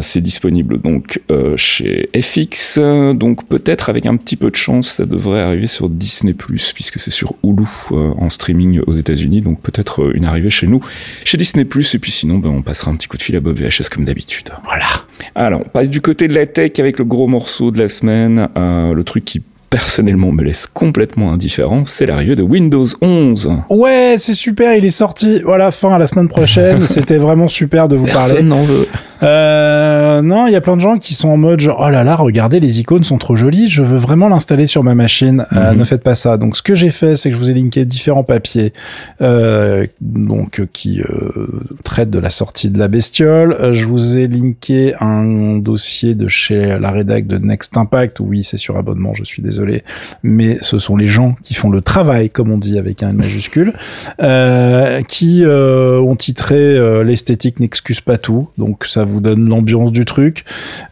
c'est 0.01 0.21
disponible 0.21 0.81
donc 0.81 1.21
chez 1.57 2.09
FX. 2.21 2.79
Donc, 3.15 3.47
peut-être 3.49 3.89
avec 3.89 4.07
un 4.07 4.17
petit 4.17 4.37
peu 4.37 4.51
de 4.51 4.57
chance, 4.57 4.89
ça 4.89 5.07
devrait 5.07 5.41
arriver 5.41 5.67
sur 5.67 5.84
Disney+, 5.89 6.35
puisque 6.35 6.99
c'est 6.99 7.11
sur 7.11 7.35
Hulu 7.43 7.65
euh, 7.93 8.13
en 8.19 8.29
streaming 8.29 8.81
aux 8.87 8.95
États-Unis, 8.95 9.41
donc 9.41 9.61
peut-être 9.61 10.03
euh, 10.03 10.13
une 10.15 10.25
arrivée 10.25 10.51
chez 10.51 10.67
nous, 10.67 10.81
chez 11.25 11.37
Disney+, 11.37 11.63
et 11.63 11.99
puis 11.99 12.11
sinon, 12.11 12.39
ben, 12.39 12.51
on 12.51 12.63
passera 12.63 12.91
un 12.91 12.97
petit 12.97 13.09
coup 13.09 13.17
de 13.17 13.23
fil 13.23 13.37
à 13.37 13.41
Bob 13.41 13.59
VHS 13.59 13.89
comme 13.91 14.05
d'habitude. 14.05 14.51
Voilà. 14.65 14.87
Alors, 15.35 15.63
on 15.65 15.69
passe 15.69 15.91
du 15.91 16.01
côté 16.01 16.29
de 16.29 16.35
la 16.35 16.47
tech 16.47 16.73
avec 16.79 16.99
le 16.99 17.05
gros 17.05 17.27
morceau 17.27 17.71
de 17.71 17.79
la 17.79 17.89
semaine, 17.89 18.49
euh, 18.57 18.95
le 18.95 19.05
truc 19.05 19.25
qui 19.25 19.43
personnellement 19.75 20.31
me 20.31 20.45
laisse 20.45 20.69
complètement 20.69 21.33
indifférent, 21.33 21.83
c'est 21.85 22.07
l'arrivée 22.07 22.37
de 22.37 22.45
Windows 22.45 22.85
11. 23.03 23.51
Ouais, 23.71 24.15
c'est 24.19 24.35
super, 24.35 24.77
il 24.77 24.85
est 24.85 24.93
sorti. 24.93 25.43
Voilà, 25.45 25.73
fin 25.73 25.93
à 25.93 25.99
la 25.99 26.07
semaine 26.07 26.29
prochaine. 26.29 26.81
C'était 26.83 27.17
vraiment 27.17 27.49
super 27.49 27.89
de 27.89 27.97
vous 27.97 28.05
Personne 28.05 28.37
parler. 28.37 28.43
n'en 28.45 28.63
veut. 28.63 28.87
Euh, 29.25 30.23
non, 30.23 30.47
il 30.47 30.53
y 30.53 30.57
a 30.57 30.61
plein 30.61 30.77
de 30.77 30.81
gens 30.81 30.99
qui 30.99 31.15
sont 31.15 31.31
en 31.31 31.37
mode 31.37 31.59
genre, 31.59 31.83
oh 31.85 31.91
là 31.91 32.05
là, 32.05 32.15
regardez, 32.15 32.61
les 32.61 32.79
icônes 32.79 33.05
sont 33.05 33.17
trop 33.17 33.37
jolies, 33.37 33.69
je 33.69 33.83
veux 33.83 33.97
vraiment 33.97 34.29
l'installer 34.29 34.67
sur 34.67 34.85
ma 34.85 34.95
machine. 34.95 35.47
Euh, 35.57 35.73
mhm. 35.73 35.79
ne 35.79 35.85
faites 35.85 36.03
pas 36.03 36.15
ça. 36.15 36.37
Donc, 36.37 36.57
ce 36.57 36.63
que 36.63 36.75
j'ai 36.77 36.91
fait, 36.91 37.17
c'est 37.17 37.31
que 37.31 37.35
je 37.35 37.41
vous 37.41 37.51
ai 37.51 37.55
linké 37.55 37.85
différents 37.85 38.23
papiers, 38.23 38.73
euh, 39.23 39.87
donc 40.01 40.63
qui 40.73 41.01
traitent 41.83 42.11
de 42.11 42.19
la 42.19 42.31
sortie 42.31 42.69
de 42.69 42.79
la 42.79 42.87
bestiole. 42.89 43.73
Je 43.73 43.87
vous 43.87 44.19
ai 44.19 44.29
linké 44.29 44.95
un 45.01 45.57
dossier 45.57 46.15
de 46.15 46.29
chez 46.29 46.79
la 46.79 46.91
rédac 46.91 47.27
de 47.27 47.39
Next 47.39 47.77
Impact. 47.77 48.21
Oui, 48.21 48.45
c'est 48.45 48.59
sur 48.59 48.77
abonnement, 48.77 49.15
je 49.15 49.25
suis 49.25 49.43
désolé, 49.43 49.64
mais 50.23 50.59
ce 50.61 50.79
sont 50.79 50.97
les 50.97 51.07
gens 51.07 51.35
qui 51.43 51.55
font 51.55 51.71
le 51.71 51.81
travail, 51.81 52.31
comme 52.31 52.51
on 52.51 52.59
dit 52.59 52.79
avec 52.79 53.03
un 53.03 53.13
majuscule, 53.13 53.73
qui 55.09 55.45
ont 55.45 56.17
titré 56.17 57.05
l'esthétique 57.05 57.61
n'excuse 57.61 58.01
pas 58.01 58.19
tout. 58.19 58.49
Donc, 58.59 58.85
ça 58.87 59.05
vous 59.05 59.21
donne 59.21 59.49
l'ambiance 59.49 59.93
du 59.93 60.05
truc. 60.05 60.45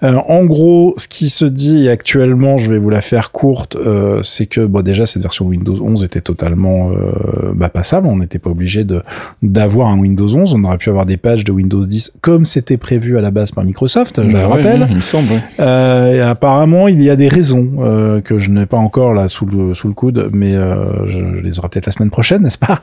Euh, 0.02 0.16
en 0.28 0.44
gros, 0.44 0.94
ce 0.96 1.08
qui 1.08 1.30
se 1.30 1.44
dit 1.44 1.88
actuellement, 1.88 2.58
je 2.58 2.70
vais 2.70 2.78
vous 2.78 2.90
la 2.90 3.00
faire 3.00 3.30
courte, 3.30 3.76
euh, 3.76 4.22
c'est 4.22 4.46
que 4.46 4.60
bon 4.60 4.82
déjà 4.82 5.06
cette 5.06 5.22
version 5.22 5.46
Windows 5.46 5.78
11 5.80 6.04
était 6.04 6.20
totalement 6.20 6.90
euh, 6.90 7.52
bah, 7.54 7.68
passable. 7.68 8.06
On 8.06 8.16
n'était 8.16 8.38
pas 8.38 8.50
obligé 8.50 8.84
de 8.84 9.02
d'avoir 9.42 9.88
un 9.88 9.98
Windows 9.98 10.34
11. 10.34 10.54
On 10.54 10.64
aurait 10.64 10.78
pu 10.78 10.88
avoir 10.88 11.06
des 11.06 11.16
pages 11.16 11.44
de 11.44 11.52
Windows 11.52 11.84
10 11.84 12.14
comme 12.20 12.44
c'était 12.44 12.76
prévu 12.76 13.18
à 13.18 13.20
la 13.20 13.30
base 13.30 13.52
par 13.52 13.64
Microsoft. 13.64 14.20
Je 14.22 14.32
bah 14.32 14.48
rappelle. 14.48 14.86
il 14.90 14.96
me 14.96 15.00
semble. 15.00 15.34
et 15.58 16.20
apparemment, 16.20 16.88
il 16.88 17.02
y 17.02 17.10
a 17.10 17.16
des 17.16 17.28
raisons 17.28 18.20
que 18.24 18.38
je 18.38 18.50
pas 18.66 18.76
encore 18.76 19.14
là 19.14 19.28
sous 19.28 19.46
le 19.46 19.74
sous 19.74 19.88
le 19.88 19.94
coude, 19.94 20.30
mais 20.32 20.52
je, 20.52 21.40
les 21.42 21.58
aurai 21.58 21.68
peut-être 21.68 21.86
la 21.86 21.92
semaine 21.92 22.10
prochaine, 22.10 22.42
n'est-ce 22.42 22.58
pas, 22.58 22.82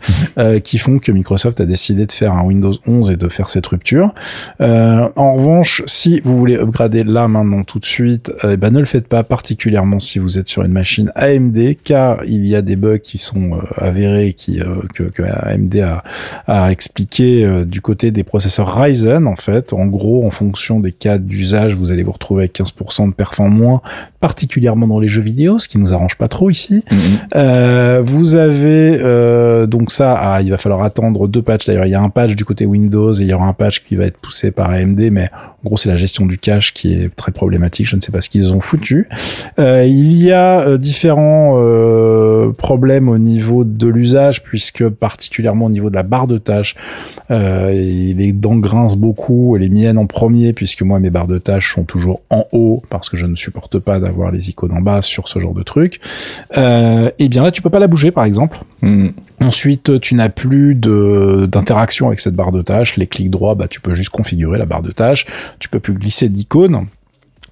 qui 0.59 0.77
font 0.77 0.99
que 0.99 1.11
Microsoft 1.11 1.59
a 1.59 1.65
décidé 1.65 2.05
de 2.05 2.11
faire 2.11 2.34
un 2.34 2.43
Windows 2.43 2.73
11 2.88 3.11
et 3.11 3.17
de 3.17 3.30
faire 3.30 3.49
cette 3.49 3.67
rupture. 3.67 4.13
Euh, 4.61 5.07
en 5.15 5.34
revanche, 5.36 5.84
si 5.86 6.21
vous 6.23 6.38
voulez 6.38 6.55
upgrader 6.55 7.03
là 7.03 7.27
maintenant 7.27 7.63
tout 7.63 7.80
de 7.80 7.86
suite, 7.86 8.32
eh 8.43 8.57
ben 8.57 8.71
ne 8.71 8.80
le 8.80 8.86
faites 8.86 9.07
pas 9.07 9.23
particulièrement 9.23 9.99
si 9.99 10.19
vous 10.19 10.38
êtes 10.38 10.49
sur 10.49 10.63
une 10.63 10.71
machine 10.71 11.11
AMD, 11.15 11.75
car 11.84 12.23
il 12.25 12.45
y 12.45 12.55
a 12.55 12.61
des 12.61 12.75
bugs 12.75 12.97
qui 12.97 13.17
sont 13.17 13.53
euh, 13.53 13.57
avérés, 13.77 14.34
qui 14.34 14.61
euh, 14.61 14.82
que, 14.93 15.03
que, 15.03 15.23
AMD 15.23 15.75
a, 15.77 16.03
a 16.47 16.71
expliqué 16.71 17.45
euh, 17.45 17.65
du 17.65 17.82
côté 17.82 18.11
des 18.11 18.23
processeurs 18.23 18.75
Ryzen 18.75 19.27
en 19.27 19.36
fait. 19.36 19.73
En 19.73 19.86
gros, 19.86 20.25
en 20.25 20.32
fonction 20.32 20.80
des 20.80 20.91
cas 20.91 21.17
d'usage, 21.17 21.73
vous 21.75 21.91
allez 21.91 22.03
vous 22.03 22.11
retrouver 22.11 22.43
avec 22.43 22.59
15% 22.59 23.09
de 23.09 23.13
perf 23.13 23.39
en 23.39 23.49
moins, 23.49 23.82
particulièrement 24.20 24.88
dans 24.88 24.99
les 24.99 25.09
jeux 25.09 25.22
vidéo, 25.22 25.59
ce 25.59 25.67
qui 25.67 25.78
nous 25.78 25.93
arrange 25.93 26.15
pas 26.15 26.28
trop 26.28 26.49
ici. 26.49 26.84
Mhm. 26.91 28.03
vous 28.05 28.36
avez 28.36 28.99
donc 29.67 29.91
ça, 29.91 30.15
ah, 30.15 30.41
il 30.41 30.49
va 30.49 30.57
falloir 30.57 30.84
attendre 30.84 31.28
deux 31.28 31.41
patchs. 31.41 31.65
D'ailleurs, 31.65 31.86
il 31.86 31.91
y 31.91 31.95
a 31.95 32.01
un 32.01 32.09
patch 32.09 32.36
du 32.36 32.45
côté 32.45 32.65
Windows 32.65 33.13
et 33.13 33.22
il 33.22 33.28
y 33.28 33.34
aura 33.34 33.45
un 33.45 33.53
patch 33.53 33.84
qui 33.84 33.95
va 33.95 34.05
être 34.05 34.17
poussé 34.17 34.51
par 34.51 34.70
AMD 34.72 34.99
mais 35.11 35.30
en 35.34 35.67
gros 35.67 35.78
c'est 35.78 35.89
la 35.89 35.97
gestion 35.97 36.26
du 36.26 36.38
cache 36.38 36.74
qui 36.74 36.93
est 36.93 37.15
très 37.15 37.32
problématique. 37.32 37.88
Je 37.88 37.95
ne 37.95 38.01
sais 38.01 38.11
pas 38.11 38.22
ce 38.22 38.30
qu'ils 38.30 38.51
ont 38.53 38.61
foutu. 38.61 39.07
Euh, 39.59 39.86
il 39.86 40.13
y 40.13 40.32
a 40.32 40.61
euh, 40.61 40.78
différents 40.78 41.55
euh, 41.57 42.51
problèmes 42.51 43.09
au 43.09 43.17
niveau 43.17 43.63
de 43.63 43.88
l'usage, 43.88 44.43
puisque 44.43 44.88
particulièrement 44.88 45.65
au 45.65 45.70
niveau 45.70 45.89
de 45.89 45.95
la 45.95 46.03
barre 46.03 46.28
de 46.28 46.38
tâches, 46.38 46.76
les 47.30 48.34
dents 48.34 48.55
grincent 48.55 48.97
beaucoup, 48.97 49.55
et 49.55 49.59
les 49.59 49.70
miennes 49.70 49.97
en 49.97 50.07
premier, 50.07 50.53
puisque 50.53 50.82
moi 50.82 50.99
mes 50.99 51.09
barres 51.09 51.28
de 51.28 51.38
tâches 51.38 51.74
sont 51.74 51.84
toujours 51.84 52.22
en 52.30 52.45
haut, 52.51 52.82
parce 52.89 53.09
que 53.09 53.17
je 53.17 53.26
ne 53.26 53.36
supporte 53.36 53.80
pas 53.80 53.99
d'avoir 54.10 54.32
les 54.32 54.49
icônes 54.49 54.74
en 54.74 54.82
bas 54.82 55.01
sur 55.01 55.28
ce 55.28 55.39
genre 55.39 55.53
de 55.53 55.64
truc. 55.64 55.99
et 56.55 57.30
bien 57.30 57.43
là 57.43 57.51
tu 57.51 57.62
peux 57.62 57.70
pas 57.70 57.80
la 57.80 57.88
bouger 57.88 58.12
par 58.12 58.26
exemple. 58.26 58.60
Hmm. 58.82 59.10
Ensuite, 59.41 60.01
tu 60.01 60.16
n'as 60.16 60.30
plus 60.30 60.76
d'interaction 60.76 62.07
avec 62.07 62.20
cette 62.20 62.36
barre 62.36 62.51
de 62.51 62.62
tâches. 62.62 62.97
Les 62.97 63.07
clics 63.07 63.30
droits, 63.30 63.55
bah, 63.55 63.68
tu 63.68 63.80
peux 63.80 63.93
juste 63.93 64.10
configurer 64.10 64.57
la 64.57 64.66
barre 64.66 64.82
de 64.82 64.91
tâches. 64.91 65.26
Tu 65.60 65.70
peux 65.70 65.80
plus 65.80 65.93
glisser 65.93 66.30
d'icônes 66.30 66.88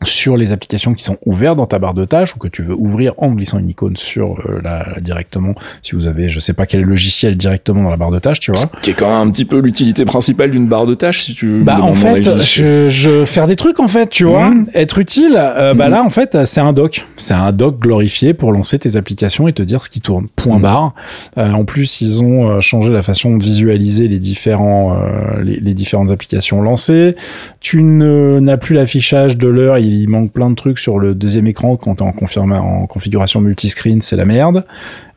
sur 0.03 0.37
les 0.37 0.51
applications 0.51 0.93
qui 0.93 1.03
sont 1.03 1.17
ouvertes 1.25 1.57
dans 1.57 1.65
ta 1.65 1.79
barre 1.79 1.93
de 1.93 2.05
tâches 2.05 2.35
ou 2.35 2.39
que 2.39 2.47
tu 2.47 2.61
veux 2.61 2.75
ouvrir 2.75 3.13
en 3.17 3.31
glissant 3.31 3.59
une 3.59 3.69
icône 3.69 3.97
sur 3.97 4.39
euh, 4.39 4.61
la 4.63 4.99
directement. 4.99 5.55
Si 5.81 5.95
vous 5.95 6.07
avez 6.07 6.29
je 6.29 6.39
sais 6.39 6.53
pas 6.53 6.65
quel 6.65 6.81
logiciel 6.81 7.35
directement 7.35 7.83
dans 7.83 7.89
la 7.89 7.97
barre 7.97 8.11
de 8.11 8.19
tâches 8.19 8.39
tu 8.39 8.51
vois. 8.51 8.61
Qui 8.81 8.91
est 8.91 8.93
quand 8.93 9.07
même 9.07 9.27
un 9.27 9.31
petit 9.31 9.45
peu 9.45 9.59
l'utilité 9.59 10.05
principale 10.05 10.51
d'une 10.51 10.67
barre 10.67 10.85
de 10.85 10.93
tâches 10.93 11.23
si 11.23 11.33
tu 11.33 11.63
bah 11.63 11.79
en 11.81 11.93
fait 11.93 12.21
je, 12.41 12.89
je 12.89 13.25
faire 13.25 13.47
des 13.47 13.55
trucs 13.55 13.79
en 13.79 13.87
fait 13.87 14.09
tu 14.09 14.25
vois. 14.25 14.49
Mhm. 14.49 14.67
être 14.73 14.99
utile 14.99 15.35
euh, 15.37 15.73
bah 15.73 15.85
mhm. 15.85 15.91
là 15.91 16.03
en 16.03 16.09
fait 16.09 16.45
c'est 16.45 16.61
un 16.61 16.73
doc. 16.73 17.05
C'est 17.17 17.33
un 17.33 17.51
doc 17.51 17.79
glorifié 17.79 18.33
pour 18.33 18.51
lancer 18.51 18.77
tes 18.79 18.95
applications 18.97 19.47
et 19.47 19.53
te 19.53 19.63
dire 19.63 19.83
ce 19.83 19.89
qui 19.89 20.01
tourne. 20.01 20.27
Point 20.35 20.57
mhm. 20.57 20.61
barre. 20.61 20.93
Euh, 21.37 21.51
en 21.51 21.65
plus 21.65 22.01
ils 22.01 22.23
ont 22.23 22.61
changé 22.61 22.91
la 22.91 23.01
façon 23.01 23.37
de 23.37 23.43
visualiser 23.43 24.07
les 24.07 24.19
différents 24.19 24.97
les, 25.41 25.59
les, 25.59 25.73
différentes 25.73 26.11
applications 26.11 26.61
lancées. 26.61 27.15
Tu 27.59 27.83
n'as 27.83 28.57
plus 28.57 28.75
l'affichage 28.75 29.37
de 29.37 29.47
l'heure 29.47 29.77
il 29.87 30.09
manque 30.09 30.31
plein 30.31 30.49
de 30.49 30.55
trucs 30.55 30.79
sur 30.79 30.99
le 30.99 31.15
deuxième 31.15 31.47
écran 31.47 31.77
quand 31.77 32.01
en, 32.01 32.09
en 32.09 32.87
configuration 32.87 33.41
multiscreen, 33.41 34.01
c'est 34.01 34.15
la 34.15 34.25
merde. 34.25 34.65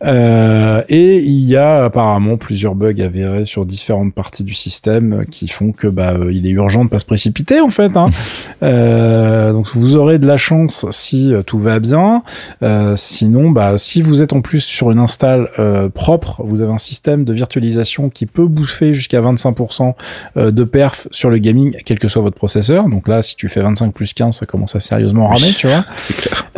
Euh, 0.03 0.83
et 0.89 1.18
il 1.18 1.45
y 1.45 1.57
a 1.57 1.85
apparemment 1.85 2.39
plusieurs 2.39 2.75
bugs 2.75 3.03
avérés 3.03 3.45
sur 3.45 3.66
différentes 3.66 4.14
parties 4.14 4.45
du 4.45 4.55
système 4.55 5.25
qui 5.31 5.47
font 5.49 5.73
que 5.73 5.89
bah 5.89 6.14
euh, 6.14 6.33
il 6.33 6.47
est 6.47 6.51
urgent 6.51 6.85
de 6.85 6.89
pas 6.89 6.99
se 6.99 7.05
précipiter 7.05 7.61
en 7.61 7.68
fait. 7.68 7.97
Hein. 7.97 8.09
euh, 8.62 9.53
donc 9.53 9.68
vous 9.75 9.97
aurez 9.97 10.18
de 10.18 10.27
la 10.27 10.39
chance 10.39 10.87
si 10.91 11.33
tout 11.47 11.59
va 11.59 11.81
bien. 11.81 12.23
Euh, 12.62 12.95
sinon, 12.97 13.51
bah 13.51 13.77
si 13.77 14.01
vous 14.01 14.23
êtes 14.23 14.33
en 14.33 14.41
plus 14.41 14.61
sur 14.61 14.91
une 14.91 14.99
install 14.99 15.51
propre, 15.95 16.43
vous 16.45 16.62
avez 16.62 16.73
un 16.73 16.79
système 16.79 17.25
de 17.25 17.33
virtualisation 17.33 18.09
qui 18.09 18.27
peut 18.27 18.47
bouffer 18.47 18.95
jusqu'à 18.95 19.21
25% 19.21 19.95
de 20.37 20.64
perf 20.64 21.09
sur 21.11 21.31
le 21.31 21.39
gaming, 21.39 21.77
quel 21.85 21.99
que 21.99 22.09
soit 22.09 22.23
votre 22.23 22.37
processeur. 22.37 22.89
Donc 22.89 23.09
là, 23.09 23.23
si 23.23 23.37
tu 23.37 23.49
fais 23.49 23.61
25 23.61 23.93
plus 23.93 24.12
15, 24.14 24.37
ça 24.37 24.47
commence 24.47 24.59
commence 24.61 24.76
à 24.76 24.80
sérieusement 24.80 25.28
ramer, 25.28 25.52
tu 25.56 25.66
vois. 25.68 25.86
C'est 25.96 26.14
clair. 26.14 26.50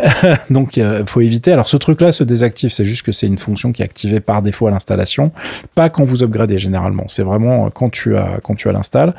Donc, 0.51 0.77
il 0.77 1.05
faut 1.07 1.21
éviter. 1.21 1.53
Alors, 1.53 1.69
ce 1.69 1.77
truc-là 1.77 2.11
se 2.11 2.25
désactive. 2.25 2.71
C'est 2.71 2.85
juste 2.85 3.03
que 3.03 3.13
c'est 3.13 3.29
une 3.29 3.39
fonction 3.39 3.71
qui 3.71 3.83
est 3.83 3.85
activée 3.85 4.19
par 4.19 4.43
défaut 4.43 4.67
à 4.67 4.73
l'installation, 4.73 5.31
pas 5.77 5.89
quand 5.89 6.03
vous 6.03 6.25
upgradez 6.25 6.59
généralement. 6.59 7.05
C'est 7.09 7.23
vraiment 7.23 7.71
quand 7.71 7.91
tu 7.91 8.17
as 8.17 8.41
quand 8.43 8.57
tu 8.57 8.69
as 8.69 8.73
l'install. 8.73 9.15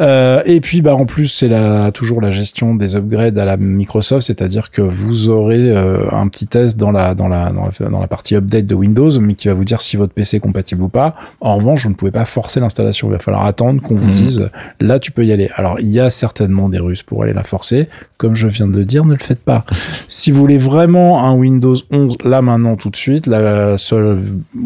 Euh, 0.00 0.42
et 0.46 0.60
puis, 0.60 0.80
bah 0.80 0.94
en 0.94 1.06
plus, 1.06 1.26
c'est 1.26 1.48
la 1.48 1.90
toujours 1.90 2.20
la 2.20 2.30
gestion 2.30 2.76
des 2.76 2.94
upgrades 2.94 3.36
à 3.38 3.44
la 3.44 3.56
Microsoft, 3.56 4.26
c'est-à-dire 4.26 4.70
que 4.70 4.82
vous 4.82 5.28
aurez 5.28 5.70
euh, 5.70 6.08
un 6.12 6.28
petit 6.28 6.46
test 6.46 6.76
dans 6.76 6.92
la 6.92 7.14
dans 7.14 7.28
la, 7.28 7.50
dans 7.50 7.66
la 7.66 7.90
dans 7.90 8.00
la 8.00 8.06
partie 8.06 8.36
update 8.36 8.66
de 8.66 8.74
Windows, 8.74 9.10
mais 9.20 9.34
qui 9.34 9.48
va 9.48 9.54
vous 9.54 9.64
dire 9.64 9.80
si 9.80 9.96
votre 9.96 10.12
PC 10.12 10.36
est 10.36 10.40
compatible 10.40 10.82
ou 10.82 10.88
pas. 10.88 11.16
En 11.40 11.56
revanche, 11.56 11.82
vous 11.82 11.90
ne 11.90 11.94
pouvez 11.94 12.12
pas 12.12 12.24
forcer 12.24 12.60
l'installation. 12.60 13.08
Il 13.08 13.12
va 13.12 13.18
falloir 13.18 13.44
attendre 13.44 13.82
qu'on 13.82 13.96
vous 13.96 14.10
mmh. 14.10 14.14
dise 14.14 14.50
là 14.78 15.00
tu 15.00 15.10
peux 15.10 15.24
y 15.24 15.32
aller. 15.32 15.50
Alors, 15.56 15.80
il 15.80 15.88
y 15.88 15.98
a 15.98 16.10
certainement 16.10 16.68
des 16.68 16.78
russes 16.78 17.02
pour 17.02 17.22
aller 17.22 17.32
la 17.32 17.44
forcer. 17.44 17.88
Comme 18.20 18.36
je 18.36 18.48
viens 18.48 18.68
de 18.68 18.76
le 18.76 18.84
dire, 18.84 19.06
ne 19.06 19.14
le 19.14 19.18
faites 19.18 19.40
pas. 19.40 19.64
si 20.06 20.30
vous 20.30 20.40
voulez 20.40 20.58
vraiment 20.58 21.24
un 21.24 21.34
Windows 21.34 21.74
11 21.90 22.18
là 22.26 22.42
maintenant 22.42 22.76
tout 22.76 22.90
de 22.90 22.96
suite, 22.96 23.26
la 23.26 23.78
seule 23.78 24.18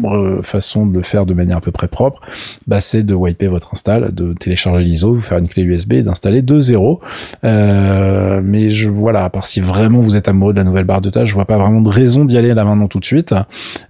euh, 0.03 0.41
façon 0.41 0.85
de 0.85 0.97
le 0.97 1.03
faire 1.03 1.25
de 1.25 1.33
manière 1.33 1.55
à 1.55 1.61
peu 1.61 1.71
près 1.71 1.87
propre, 1.87 2.19
bah, 2.67 2.81
c'est 2.81 3.03
de 3.03 3.13
wiper 3.13 3.47
votre 3.47 3.69
install, 3.71 4.13
de 4.13 4.33
télécharger 4.33 4.83
l'ISO, 4.83 5.13
vous 5.13 5.21
faire 5.21 5.37
une 5.37 5.47
clé 5.47 5.63
USB 5.63 5.93
et 5.93 6.03
d'installer 6.03 6.41
de 6.41 6.59
zéro. 6.59 6.99
Euh, 7.45 8.41
mais 8.43 8.71
je 8.71 8.89
voilà, 8.89 9.23
à 9.23 9.29
part 9.29 9.47
si 9.47 9.61
vraiment 9.61 10.01
vous 10.01 10.17
êtes 10.17 10.27
amoureux 10.27 10.51
de 10.51 10.57
la 10.57 10.65
nouvelle 10.65 10.83
barre 10.83 10.99
de 10.99 11.09
tâches, 11.09 11.29
je 11.29 11.33
vois 11.33 11.45
pas 11.45 11.57
vraiment 11.57 11.79
de 11.79 11.87
raison 11.87 12.25
d'y 12.25 12.37
aller 12.37 12.53
là 12.53 12.65
maintenant 12.65 12.89
tout 12.89 12.99
de 12.99 13.05
suite. 13.05 13.33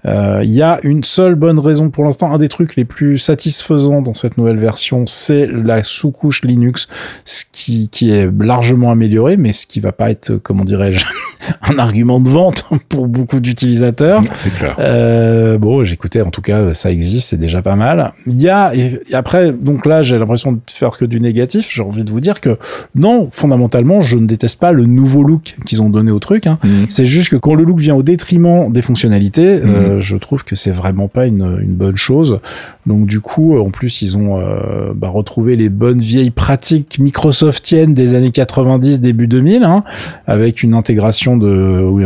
Euh, 0.06 0.42
il 0.44 0.52
y 0.52 0.62
a 0.62 0.78
une 0.84 1.04
seule 1.04 1.34
bonne 1.34 1.58
raison 1.58 1.90
pour 1.90 2.04
l'instant, 2.04 2.32
un 2.32 2.38
des 2.38 2.50
trucs 2.50 2.76
les 2.76 2.86
plus 2.86 3.18
satisfaisants 3.18 4.04
dans 4.04 4.14
cette 4.14 4.38
nouvelle 4.38 4.60
version, 4.60 5.08
c'est 5.08 5.48
la 5.48 5.82
sous-couche 5.82 6.44
Linux, 6.44 6.88
ce 7.26 7.46
qui, 7.52 7.90
qui 7.90 8.12
est 8.12 8.30
largement 8.40 8.92
amélioré, 8.92 9.38
mais 9.38 9.55
ce 9.56 9.66
qui 9.66 9.80
va 9.80 9.92
pas 9.92 10.12
être, 10.12 10.36
comment 10.36 10.66
dirais-je, 10.66 11.06
un 11.62 11.78
argument 11.78 12.20
de 12.20 12.30
vente 12.30 12.66
pour 12.90 13.08
beaucoup 13.08 13.40
d'utilisateurs. 13.40 14.24
C'est 14.34 14.54
clair. 14.54 14.76
Euh, 14.80 15.58
bon, 15.58 15.84
j'écoutais, 15.84 16.22
en 16.22 16.32
tout 16.32 16.42
cas, 16.42 16.74
ça 16.74 16.92
existe, 16.92 17.30
c'est 17.30 17.38
déjà 17.38 17.62
pas 17.62 17.76
mal. 17.76 18.14
Il 18.28 18.42
y 18.42 18.50
a, 18.50 18.76
et, 18.76 19.02
après, 19.14 19.52
donc 19.52 19.86
là, 19.86 20.04
j'ai 20.04 20.18
l'impression 20.18 20.54
de 20.54 20.60
faire 20.68 20.98
que 20.98 21.06
du 21.06 21.20
négatif. 21.20 21.70
J'ai 21.74 21.84
envie 21.84 22.04
de 22.04 22.10
vous 22.10 22.22
dire 22.22 22.42
que 22.42 22.58
non, 22.96 23.30
fondamentalement, 23.32 24.02
je 24.02 24.18
ne 24.18 24.26
déteste 24.26 24.60
pas 24.60 24.72
le 24.72 24.86
nouveau 24.86 25.24
look 25.24 25.56
qu'ils 25.66 25.82
ont 25.82 25.90
donné 25.90 26.12
au 26.12 26.20
truc. 26.20 26.48
Hein. 26.48 26.58
Mhm. 26.64 26.86
C'est 26.90 27.06
juste 27.06 27.30
que 27.30 27.36
quand 27.36 27.56
le 27.56 27.64
look 27.64 27.80
vient 27.80 27.96
au 27.96 28.04
détriment 28.04 28.72
des 28.72 28.82
fonctionnalités, 28.82 29.62
euh, 29.64 29.96
mhm. 29.96 30.02
je 30.02 30.18
trouve 30.18 30.44
que 30.44 30.56
c'est 30.56 30.72
vraiment 30.72 31.08
pas 31.08 31.28
une, 31.28 31.60
une, 31.62 31.76
bonne 31.76 31.98
chose. 31.98 32.40
Donc 32.86 33.08
du 33.08 33.20
coup, 33.20 33.58
en 33.58 33.70
plus, 33.70 34.02
ils 34.02 34.18
ont 34.18 34.40
euh, 34.40 34.94
bah, 34.96 35.10
retrouvé 35.10 35.56
les 35.56 35.70
bonnes 35.70 36.00
vieilles 36.00 36.30
pratiques 36.30 37.00
Microsoftiennes 37.00 37.94
des 37.94 38.14
années 38.14 38.32
90, 38.32 39.02
début 39.02 39.28
2000, 39.28 39.64
hein, 39.64 39.84
avec 40.28 40.64
une 40.64 40.74
intégration 40.74 41.35
de 41.36 41.82
oui, 41.84 42.06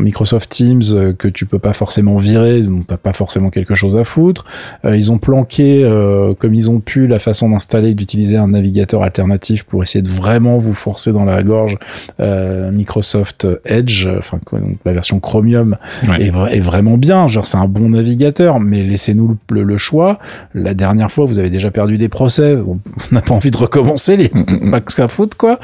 Microsoft 0.00 0.50
Teams 0.50 1.14
que 1.16 1.28
tu 1.28 1.46
peux 1.46 1.58
pas 1.58 1.72
forcément 1.72 2.16
virer, 2.16 2.62
donc 2.62 2.86
t'as 2.86 2.96
pas 2.96 3.12
forcément 3.12 3.50
quelque 3.50 3.74
chose 3.74 3.96
à 3.96 4.04
foutre. 4.04 4.44
Euh, 4.84 4.96
ils 4.96 5.12
ont 5.12 5.18
planqué, 5.18 5.82
euh, 5.84 6.34
comme 6.34 6.54
ils 6.54 6.70
ont 6.70 6.80
pu, 6.80 7.06
la 7.06 7.18
façon 7.18 7.50
d'installer, 7.50 7.94
d'utiliser 7.94 8.36
un 8.36 8.48
navigateur 8.48 9.02
alternatif 9.02 9.64
pour 9.64 9.82
essayer 9.82 10.02
de 10.02 10.08
vraiment 10.08 10.58
vous 10.58 10.74
forcer 10.74 11.12
dans 11.12 11.24
la 11.24 11.42
gorge 11.42 11.76
euh, 12.20 12.70
Microsoft 12.70 13.46
Edge, 13.64 14.08
enfin 14.18 14.38
la 14.84 14.92
version 14.92 15.20
Chromium 15.20 15.76
est, 16.18 16.26
est, 16.28 16.60
vraiment 16.60 16.96
bien. 16.96 17.26
Genre 17.28 17.46
c'est 17.46 17.56
un 17.56 17.68
bon 17.68 17.90
navigateur, 17.90 18.60
mais 18.60 18.82
laissez-nous 18.82 19.36
le, 19.50 19.62
le, 19.62 19.76
choix. 19.76 20.18
La 20.54 20.74
dernière 20.74 21.10
fois, 21.10 21.24
vous 21.24 21.38
avez 21.38 21.50
déjà 21.50 21.70
perdu 21.70 21.98
des 21.98 22.08
procès, 22.08 22.56
on 22.66 22.78
n'a 23.12 23.22
pas 23.22 23.34
envie 23.34 23.50
de 23.50 23.56
recommencer, 23.56 24.16
les 24.16 24.30
max 24.60 24.98
à 24.98 25.08
foutre 25.08 25.36
quoi. 25.36 25.58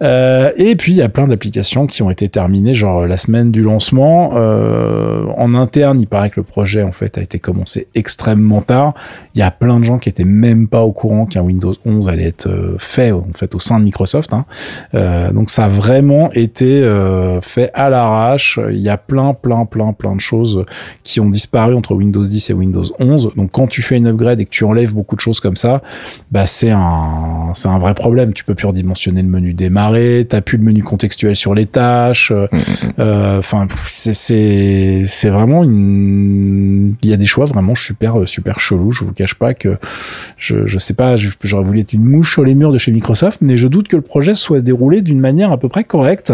et 0.00 0.76
puis 0.76 0.92
il 0.92 0.96
y 0.96 1.02
a 1.02 1.08
plein 1.08 1.26
d'applications 1.26 1.86
qui 1.86 2.02
ont 2.02 2.10
été 2.10 2.28
terminées, 2.28 2.55
genre 2.74 3.06
la 3.06 3.16
semaine 3.16 3.50
du 3.52 3.62
lancement. 3.62 4.32
en 4.34 5.54
interne, 5.54 6.00
il 6.00 6.06
paraît 6.06 6.30
que 6.30 6.40
le 6.40 6.44
projet 6.44 6.82
en 6.82 6.92
fait 6.92 7.18
a 7.18 7.22
été 7.22 7.38
commencé 7.38 7.88
extrêmement 7.94 8.62
tard. 8.62 8.94
Il 9.34 9.40
y 9.40 9.42
a 9.42 9.50
plein 9.50 9.78
de 9.78 9.84
gens 9.84 9.98
qui 9.98 10.08
étaient 10.08 10.24
même 10.24 10.68
pas 10.68 10.82
au 10.82 10.92
courant 10.92 11.26
qu'un 11.26 11.42
Windows 11.42 11.74
11 11.84 12.08
allait 12.08 12.28
être 12.28 12.48
euh, 12.48 12.76
fait 12.78 13.12
en 13.12 13.26
fait 13.34 13.54
au 13.54 13.58
sein 13.58 13.78
de 13.78 13.84
Microsoft. 13.84 14.32
Hein. 14.32 14.44
Euh, 14.94 15.32
donc 15.32 15.50
ça 15.50 15.66
a 15.66 15.68
vraiment 15.68 16.30
été 16.32 16.82
euh, 16.82 17.40
fait 17.40 17.70
à 17.74 17.90
l'arrache. 17.90 18.58
Il 18.70 18.78
y 18.78 18.88
a 18.88 18.96
plein, 18.96 19.34
plein, 19.34 19.64
plein, 19.64 19.92
plein 19.92 20.14
de 20.14 20.20
choses 20.20 20.64
qui 21.04 21.20
ont 21.20 21.28
disparu 21.28 21.74
entre 21.74 21.94
Windows 21.94 22.22
10 22.22 22.50
et 22.50 22.52
Windows 22.52 22.84
11. 22.98 23.32
Donc 23.36 23.50
quand 23.52 23.66
tu 23.66 23.82
fais 23.82 23.96
une 23.96 24.06
upgrade 24.06 24.40
et 24.40 24.44
que 24.44 24.50
tu 24.50 24.64
enlèves 24.64 24.94
beaucoup 24.94 25.16
de 25.16 25.20
choses 25.20 25.40
comme 25.40 25.56
ça, 25.56 25.82
bah 26.30 26.46
c'est 26.46 26.70
un, 26.70 27.50
c'est 27.54 27.68
un 27.68 27.78
vrai 27.78 27.94
problème. 27.94 28.32
Tu 28.32 28.44
peux 28.44 28.54
plus 28.54 28.66
redimensionner 28.66 29.22
le 29.22 29.28
menu 29.28 29.54
démarrer, 29.54 30.26
t'as 30.28 30.40
plus 30.40 30.58
de 30.58 30.64
menu 30.64 30.82
contextuel 30.82 31.36
sur 31.36 31.54
les 31.54 31.66
tâches. 31.66 32.32
Mm, 32.52 32.56
mm, 32.56 33.04
mm. 33.04 33.38
Enfin, 33.38 33.66
c'est, 33.86 35.04
vraiment 35.28 35.64
une, 35.64 36.94
il 37.02 37.10
y 37.10 37.12
a 37.12 37.16
des 37.16 37.26
choix 37.26 37.46
vraiment 37.46 37.74
super, 37.74 38.16
super 38.26 38.60
chelous. 38.60 38.92
Je 38.92 39.04
vous 39.04 39.12
cache 39.12 39.34
pas 39.34 39.54
que 39.54 39.76
je, 40.36 40.66
je 40.66 40.78
sais 40.78 40.94
pas, 40.94 41.16
j'aurais 41.16 41.64
voulu 41.64 41.80
être 41.80 41.92
une 41.92 42.04
mouche 42.04 42.32
sur 42.32 42.44
les 42.44 42.54
murs 42.54 42.72
de 42.72 42.78
chez 42.78 42.92
Microsoft, 42.92 43.40
mais 43.40 43.56
je 43.56 43.68
doute 43.68 43.88
que 43.88 43.96
le 43.96 44.02
projet 44.02 44.34
soit 44.34 44.60
déroulé 44.60 45.00
d'une 45.02 45.20
manière 45.20 45.52
à 45.52 45.58
peu 45.58 45.68
près 45.68 45.84
correcte. 45.84 46.32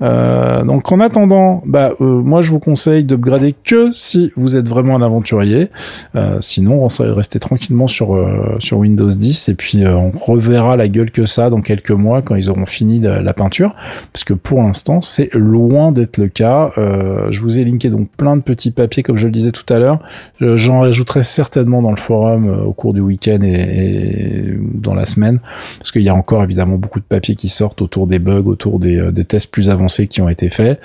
Euh, 0.00 0.64
donc 0.64 0.90
en 0.92 1.00
attendant, 1.00 1.62
bah, 1.66 1.92
euh, 2.00 2.04
moi 2.04 2.42
je 2.42 2.50
vous 2.50 2.58
conseille 2.58 3.04
d'upgrader 3.04 3.54
que 3.64 3.90
si 3.92 4.32
vous 4.36 4.56
êtes 4.56 4.68
vraiment 4.68 4.96
un 4.96 5.02
aventurier. 5.02 5.68
Euh, 6.14 6.38
sinon, 6.40 6.86
restez 6.88 7.38
tranquillement 7.38 7.88
sur, 7.88 8.14
euh, 8.14 8.56
sur 8.58 8.78
Windows 8.78 9.10
10 9.10 9.48
et 9.48 9.54
puis 9.54 9.84
euh, 9.84 9.96
on 9.96 10.10
reverra 10.10 10.76
la 10.76 10.88
gueule 10.88 11.10
que 11.10 11.26
ça 11.26 11.50
dans 11.50 11.60
quelques 11.60 11.90
mois 11.90 12.22
quand 12.22 12.34
ils 12.34 12.50
auront 12.50 12.66
fini 12.66 13.00
la 13.00 13.34
peinture. 13.34 13.74
Parce 14.12 14.24
que 14.24 14.34
pour 14.34 14.62
l'instant, 14.62 15.00
c'est 15.00 15.31
loin 15.34 15.92
d'être 15.92 16.18
le 16.18 16.28
cas. 16.28 16.72
je 16.76 17.40
vous 17.40 17.58
ai 17.58 17.64
linké 17.64 17.90
donc 17.90 18.08
plein 18.16 18.36
de 18.36 18.42
petits 18.42 18.70
papiers, 18.70 19.02
comme 19.02 19.18
je 19.18 19.26
le 19.26 19.32
disais 19.32 19.52
tout 19.52 19.70
à 19.72 19.78
l'heure. 19.78 20.00
J'en 20.40 20.80
rajouterai 20.80 21.22
certainement 21.22 21.82
dans 21.82 21.90
le 21.90 21.96
forum 21.96 22.48
au 22.64 22.72
cours 22.72 22.94
du 22.94 23.00
week-end 23.00 23.40
et, 23.42 24.54
dans 24.74 24.94
la 24.94 25.04
semaine, 25.04 25.40
parce 25.78 25.90
qu'il 25.90 26.02
y 26.02 26.08
a 26.08 26.14
encore 26.14 26.42
évidemment 26.42 26.76
beaucoup 26.76 27.00
de 27.00 27.04
papiers 27.04 27.36
qui 27.36 27.48
sortent 27.48 27.82
autour 27.82 28.06
des 28.06 28.18
bugs, 28.18 28.44
autour 28.46 28.78
des, 28.78 28.98
euh, 28.98 29.12
des 29.12 29.24
tests 29.24 29.50
plus 29.50 29.70
avancés 29.70 30.06
qui 30.06 30.20
ont 30.20 30.28
été 30.28 30.50
faits. 30.50 30.80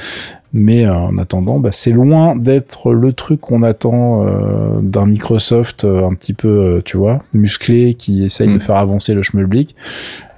Mais 0.53 0.85
euh, 0.85 0.93
en 0.93 1.17
attendant, 1.17 1.59
bah, 1.59 1.71
c'est 1.71 1.91
loin 1.91 2.35
d'être 2.35 2.91
le 2.93 3.13
truc 3.13 3.41
qu'on 3.41 3.63
attend 3.63 4.25
euh, 4.25 4.79
d'un 4.81 5.05
Microsoft 5.05 5.85
un 5.85 6.13
petit 6.13 6.33
peu, 6.33 6.81
tu 6.85 6.97
vois, 6.97 7.23
musclé, 7.33 7.95
qui 7.95 8.23
essaye 8.23 8.47
de 8.47 8.55
mm. 8.55 8.61
faire 8.61 8.77
avancer 8.77 9.13
le 9.13 9.23
schmelblick. 9.23 9.75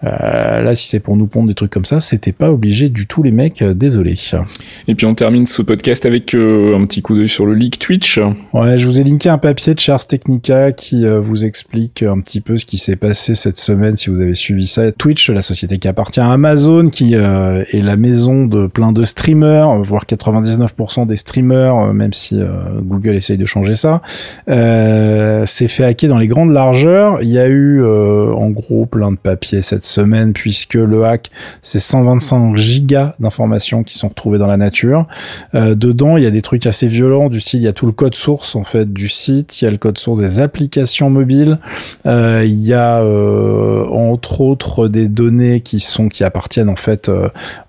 Euh, 0.03 0.61
là, 0.61 0.75
si 0.75 0.87
c'est 0.87 0.99
pour 0.99 1.17
nous 1.17 1.27
pondre 1.27 1.47
des 1.47 1.55
trucs 1.55 1.71
comme 1.71 1.85
ça, 1.85 1.99
c'était 1.99 2.31
pas 2.31 2.51
obligé 2.51 2.89
du 2.89 3.07
tout, 3.07 3.23
les 3.23 3.31
mecs. 3.31 3.61
Euh, 3.61 3.73
désolé. 3.73 4.15
Et 4.87 4.95
puis 4.95 5.05
on 5.05 5.13
termine 5.13 5.45
ce 5.45 5.61
podcast 5.61 6.05
avec 6.05 6.33
euh, 6.33 6.77
un 6.77 6.85
petit 6.85 7.01
coup 7.01 7.15
d'œil 7.15 7.29
sur 7.29 7.45
le 7.45 7.53
leak 7.53 7.79
Twitch. 7.79 8.19
Ouais, 8.53 8.77
je 8.77 8.85
vous 8.87 8.99
ai 8.99 9.03
linké 9.03 9.29
un 9.29 9.37
papier 9.37 9.73
de 9.73 9.79
Charles 9.79 10.05
Technica 10.07 10.71
qui 10.71 11.05
vous 11.05 11.45
explique 11.45 12.03
un 12.03 12.19
petit 12.19 12.41
peu 12.41 12.57
ce 12.57 12.65
qui 12.65 12.77
s'est 12.77 12.95
passé 12.95 13.35
cette 13.35 13.57
semaine, 13.57 13.95
si 13.95 14.09
vous 14.09 14.21
avez 14.21 14.35
suivi 14.35 14.67
ça. 14.67 14.91
Twitch, 14.91 15.29
la 15.29 15.41
société 15.41 15.77
qui 15.77 15.87
appartient 15.87 16.19
à 16.19 16.31
Amazon, 16.31 16.89
qui 16.89 17.13
est 17.13 17.81
la 17.81 17.95
maison 17.95 18.45
de 18.45 18.67
plein 18.67 18.91
de 18.91 19.03
streamers, 19.03 19.83
voire 19.83 20.05
99% 20.05 21.07
des 21.07 21.17
streamers, 21.17 21.93
même 21.93 22.13
si 22.13 22.39
Google 22.81 23.15
essaye 23.15 23.37
de 23.37 23.45
changer 23.45 23.75
ça, 23.75 24.01
s'est 24.47 25.67
fait 25.67 25.83
hacker 25.83 26.09
dans 26.09 26.17
les 26.17 26.27
grandes 26.27 26.51
largeurs. 26.51 27.21
Il 27.21 27.29
y 27.29 27.39
a 27.39 27.47
eu 27.47 27.83
en 27.83 28.49
gros 28.49 28.85
plein 28.85 29.11
de 29.11 29.17
papiers 29.17 29.61
cette 29.61 29.83
semaine 29.89 30.33
puisque 30.33 30.75
le 30.75 31.05
hack, 31.05 31.29
c'est 31.61 31.79
125 31.79 32.55
gigas 32.55 33.15
d'informations 33.19 33.83
qui 33.83 33.97
sont 33.97 34.09
retrouvées 34.09 34.37
dans 34.37 34.47
la 34.47 34.57
nature. 34.57 35.07
Euh, 35.55 35.75
dedans, 35.75 36.17
il 36.17 36.23
y 36.23 36.27
a 36.27 36.31
des 36.31 36.41
trucs 36.41 36.65
assez 36.65 36.87
violents 36.87 37.29
du 37.29 37.39
style, 37.39 37.61
il 37.61 37.65
y 37.65 37.67
a 37.67 37.73
tout 37.73 37.85
le 37.85 37.91
code 37.91 38.15
source 38.15 38.55
en 38.55 38.63
fait 38.63 38.91
du 38.91 39.09
site, 39.09 39.61
il 39.61 39.65
y 39.65 39.67
a 39.67 39.71
le 39.71 39.77
code 39.77 39.97
source 39.97 40.19
des 40.19 40.39
applications 40.39 41.09
mobiles, 41.09 41.59
euh, 42.05 42.43
il 42.45 42.61
y 42.61 42.73
a 42.73 43.01
euh, 43.01 43.85
entre 43.87 44.41
autres 44.41 44.87
des 44.87 45.07
données 45.07 45.61
qui 45.61 45.79
sont 45.79 46.09
qui 46.09 46.23
appartiennent 46.23 46.69
en 46.69 46.75
fait 46.75 47.11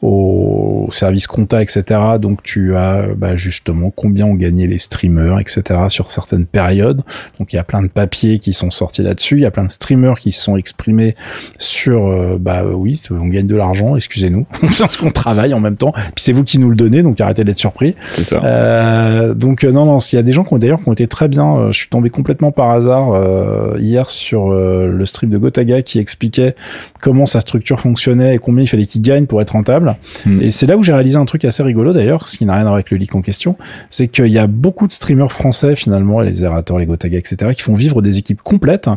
au 0.02 0.88
service 0.92 1.26
compta, 1.26 1.62
etc. 1.62 2.00
Donc 2.20 2.42
tu 2.42 2.76
as 2.76 3.08
bah, 3.16 3.36
justement 3.36 3.90
combien 3.94 4.26
ont 4.26 4.34
gagné 4.34 4.66
les 4.66 4.78
streamers, 4.78 5.38
etc. 5.38 5.62
sur 5.88 6.10
certaines 6.10 6.46
périodes. 6.46 7.02
Donc 7.38 7.52
il 7.52 7.56
y 7.56 7.58
a 7.58 7.64
plein 7.64 7.82
de 7.82 7.88
papiers 7.88 8.38
qui 8.38 8.52
sont 8.52 8.70
sortis 8.70 9.02
là-dessus, 9.02 9.36
il 9.36 9.42
y 9.42 9.46
a 9.46 9.50
plein 9.50 9.64
de 9.64 9.70
streamers 9.70 10.18
qui 10.20 10.32
se 10.32 10.42
sont 10.42 10.56
exprimés 10.56 11.14
sur 11.58 12.09
euh, 12.11 12.38
bah 12.38 12.64
oui, 12.64 13.02
on 13.11 13.26
gagne 13.26 13.46
de 13.46 13.56
l'argent, 13.56 13.96
excusez-nous, 13.96 14.46
on 14.62 14.68
ce 14.68 14.98
qu'on 14.98 15.11
travaille 15.11 15.54
en 15.54 15.61
même 15.61 15.76
temps. 15.76 15.92
Puis 15.92 16.24
c'est 16.24 16.32
vous 16.32 16.44
qui 16.44 16.58
nous 16.58 16.70
le 16.70 16.76
donnez, 16.76 17.02
donc 17.02 17.20
arrêtez 17.20 17.44
d'être 17.44 17.58
surpris. 17.58 17.94
C'est 18.11 18.24
ça. 18.24 18.40
Euh, 18.44 19.34
donc 19.34 19.64
euh, 19.64 19.72
non, 19.72 19.84
non, 19.84 19.98
il 19.98 20.16
y 20.16 20.18
a 20.18 20.22
des 20.22 20.32
gens 20.32 20.44
qui 20.44 20.54
ont 20.54 20.58
d'ailleurs 20.58 20.82
qui 20.82 20.88
ont 20.88 20.92
été 20.92 21.06
très 21.06 21.28
bien. 21.28 21.68
je 21.70 21.76
suis 21.76 21.88
tombé 21.88 22.11
complètement 22.11 22.52
par 22.52 22.70
hasard 22.70 23.11
hier 23.78 24.11
sur 24.11 24.50
le 24.50 25.06
stream 25.06 25.30
de 25.30 25.38
Gotaga 25.38 25.82
qui 25.82 25.98
expliquait 25.98 26.54
comment 27.00 27.26
sa 27.26 27.40
structure 27.40 27.80
fonctionnait 27.80 28.34
et 28.34 28.38
combien 28.38 28.64
il 28.64 28.66
fallait 28.66 28.86
qu'il 28.86 29.02
gagne 29.02 29.26
pour 29.26 29.40
être 29.40 29.50
rentable. 29.50 29.96
Hmm. 30.26 30.40
Et 30.40 30.50
c'est 30.50 30.66
là 30.66 30.76
où 30.76 30.82
j'ai 30.82 30.92
réalisé 30.92 31.16
un 31.16 31.24
truc 31.24 31.44
assez 31.44 31.62
rigolo 31.62 31.92
d'ailleurs, 31.92 32.28
ce 32.28 32.36
qui 32.36 32.46
n'a 32.46 32.54
rien 32.54 32.62
à 32.62 32.64
voir 32.64 32.74
avec 32.74 32.90
le 32.90 32.96
leak 32.96 33.14
en 33.14 33.22
question, 33.22 33.56
c'est 33.90 34.08
qu'il 34.08 34.28
y 34.28 34.38
a 34.38 34.46
beaucoup 34.46 34.86
de 34.86 34.92
streamers 34.92 35.32
français 35.32 35.76
finalement, 35.76 36.20
les 36.20 36.34
Zerator, 36.36 36.78
les 36.78 36.86
Gotaga, 36.86 37.18
etc., 37.18 37.52
qui 37.54 37.62
font 37.62 37.74
vivre 37.74 38.02
des 38.02 38.18
équipes 38.18 38.42
complètes. 38.42 38.88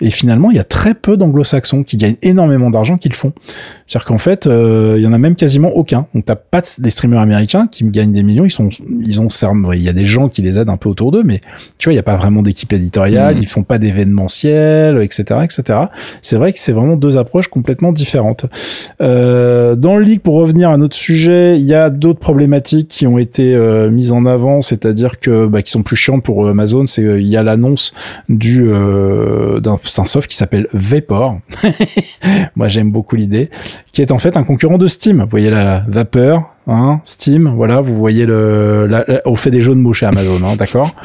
Et 0.00 0.10
finalement, 0.10 0.50
il 0.50 0.56
y 0.56 0.60
a 0.60 0.64
très 0.64 0.94
peu 0.94 1.16
d'anglo-saxons 1.16 1.82
qui 1.82 1.96
gagnent 1.96 2.16
énormément 2.22 2.57
énormément 2.58 2.70
d'argent 2.70 2.98
qui 2.98 3.08
le 3.08 3.14
font. 3.14 3.32
C'est-à-dire 3.86 4.06
qu'en 4.06 4.18
fait, 4.18 4.46
euh, 4.46 4.94
il 4.98 5.02
y 5.02 5.06
en 5.06 5.12
a 5.12 5.18
même 5.18 5.34
quasiment 5.34 5.70
aucun. 5.70 6.06
Donc 6.14 6.26
t'as 6.26 6.36
pas 6.36 6.62
des 6.78 6.90
streamers 6.90 7.20
américains 7.20 7.66
qui 7.66 7.84
gagnent 7.84 8.12
des 8.12 8.22
millions. 8.22 8.44
Ils 8.44 8.50
sont, 8.50 8.68
ils 9.02 9.20
ont, 9.20 9.28
il 9.72 9.82
y 9.82 9.88
a 9.88 9.92
des 9.92 10.04
gens 10.04 10.28
qui 10.28 10.42
les 10.42 10.58
aident 10.58 10.68
un 10.68 10.76
peu 10.76 10.88
autour 10.88 11.12
d'eux, 11.12 11.22
mais 11.22 11.40
tu 11.78 11.88
vois, 11.88 11.94
il 11.94 11.96
y 11.96 12.00
a 12.00 12.02
pas 12.02 12.16
vraiment 12.16 12.42
d'équipe 12.42 12.72
éditoriale. 12.72 13.36
Mmh. 13.36 13.42
Ils 13.42 13.48
font 13.48 13.62
pas 13.62 13.78
d'événementiel, 13.78 15.00
etc., 15.02 15.40
etc. 15.44 15.78
C'est 16.20 16.36
vrai 16.36 16.52
que 16.52 16.58
c'est 16.58 16.72
vraiment 16.72 16.96
deux 16.96 17.16
approches 17.16 17.48
complètement 17.48 17.92
différentes. 17.92 18.46
Euh, 19.00 19.74
dans 19.74 19.96
le 19.96 20.04
leak, 20.04 20.22
pour 20.22 20.34
revenir 20.34 20.70
à 20.70 20.76
notre 20.76 20.96
sujet, 20.96 21.58
il 21.58 21.64
y 21.64 21.74
a 21.74 21.88
d'autres 21.88 22.20
problématiques 22.20 22.88
qui 22.88 23.06
ont 23.06 23.18
été 23.18 23.54
euh, 23.54 23.90
mises 23.90 24.12
en 24.12 24.26
avant, 24.26 24.60
c'est-à-dire 24.60 25.20
que 25.20 25.46
bah, 25.46 25.62
qui 25.62 25.70
sont 25.70 25.82
plus 25.82 25.96
chiantes 25.96 26.22
pour 26.22 26.46
Amazon. 26.48 26.86
C'est 26.86 27.02
il 27.02 27.26
y 27.26 27.36
a 27.36 27.42
l'annonce 27.42 27.94
du 28.28 28.68
d'un 28.68 29.78
soft 29.82 30.28
qui 30.28 30.36
s'appelle 30.36 30.68
Vapor. 30.72 31.38
Moi, 32.56 32.68
j'aime 32.68 32.90
beaucoup 32.90 33.16
l'idée 33.16 33.50
qui 33.92 34.02
est 34.02 34.12
en 34.12 34.18
fait 34.18 34.36
un 34.36 34.44
concurrent 34.44 34.78
de 34.78 34.86
Steam. 34.86 35.22
Vous 35.22 35.28
voyez 35.28 35.50
la 35.50 35.84
vapeur, 35.88 36.54
hein, 36.68 37.00
Steam, 37.04 37.52
voilà, 37.54 37.80
vous 37.80 37.96
voyez 37.96 38.26
le, 38.26 38.88
on 39.24 39.36
fait 39.36 39.50
des 39.50 39.62
jeux 39.62 39.74
de 39.74 39.80
mots 39.80 39.92
chez 39.92 40.06
Amazon, 40.06 40.46
hein, 40.46 40.56
d'accord. 40.56 40.94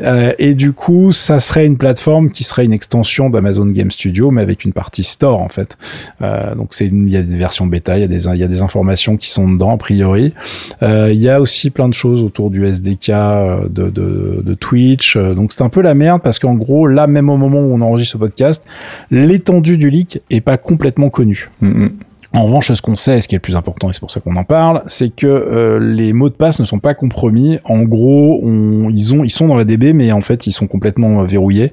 Euh, 0.00 0.32
et 0.38 0.54
du 0.54 0.72
coup, 0.72 1.12
ça 1.12 1.40
serait 1.40 1.64
une 1.64 1.78
plateforme 1.78 2.30
qui 2.30 2.42
serait 2.42 2.64
une 2.64 2.72
extension 2.72 3.30
d'Amazon 3.30 3.66
Game 3.66 3.90
Studio, 3.90 4.30
mais 4.30 4.42
avec 4.42 4.64
une 4.64 4.72
partie 4.72 5.04
store 5.04 5.40
en 5.40 5.48
fait. 5.48 5.78
Euh, 6.20 6.54
donc 6.54 6.68
c'est, 6.74 6.86
il 6.86 7.08
y 7.08 7.16
a 7.16 7.22
des 7.22 7.36
versions 7.36 7.66
bêta, 7.66 7.96
il 7.96 8.00
y 8.00 8.04
a 8.04 8.08
des, 8.08 8.26
il 8.26 8.36
y 8.36 8.42
a 8.42 8.48
des 8.48 8.60
informations 8.60 9.16
qui 9.16 9.30
sont 9.30 9.50
dedans 9.50 9.72
a 9.72 9.76
priori. 9.76 10.34
Euh, 10.82 11.10
il 11.12 11.20
y 11.20 11.28
a 11.28 11.40
aussi 11.40 11.70
plein 11.70 11.88
de 11.88 11.94
choses 11.94 12.22
autour 12.22 12.50
du 12.50 12.66
SDK 12.66 13.08
de, 13.08 13.88
de, 13.88 14.42
de 14.44 14.54
Twitch. 14.54 15.16
Donc 15.16 15.52
c'est 15.52 15.62
un 15.62 15.68
peu 15.68 15.80
la 15.80 15.94
merde 15.94 16.20
parce 16.22 16.38
qu'en 16.38 16.54
gros, 16.54 16.86
là 16.86 17.06
même 17.06 17.30
au 17.30 17.36
moment 17.36 17.60
où 17.60 17.72
on 17.72 17.80
enregistre 17.80 18.14
ce 18.14 18.18
podcast, 18.18 18.66
l'étendue 19.10 19.78
du 19.78 19.90
leak 19.90 20.22
est 20.30 20.40
pas 20.40 20.58
complètement 20.58 21.10
connue. 21.10 21.50
Mm, 21.60 21.84
mm. 21.84 21.92
En 22.34 22.46
revanche, 22.46 22.72
ce 22.72 22.82
qu'on 22.82 22.96
sait, 22.96 23.20
ce 23.20 23.28
qui 23.28 23.36
est 23.36 23.38
le 23.38 23.42
plus 23.42 23.54
important, 23.54 23.90
et 23.90 23.92
c'est 23.92 24.00
pour 24.00 24.10
ça 24.10 24.18
qu'on 24.18 24.34
en 24.34 24.42
parle, 24.42 24.82
c'est 24.88 25.08
que 25.08 25.24
euh, 25.24 25.78
les 25.78 26.12
mots 26.12 26.30
de 26.30 26.34
passe 26.34 26.58
ne 26.58 26.64
sont 26.64 26.80
pas 26.80 26.92
compromis. 26.92 27.58
En 27.62 27.82
gros, 27.82 28.42
ils 28.90 29.14
ont, 29.14 29.22
ils 29.22 29.30
sont 29.30 29.46
dans 29.46 29.56
la 29.56 29.64
DB, 29.64 29.92
mais 29.92 30.10
en 30.10 30.20
fait, 30.20 30.48
ils 30.48 30.52
sont 30.52 30.66
complètement 30.66 31.20
euh, 31.20 31.26
verrouillés. 31.26 31.72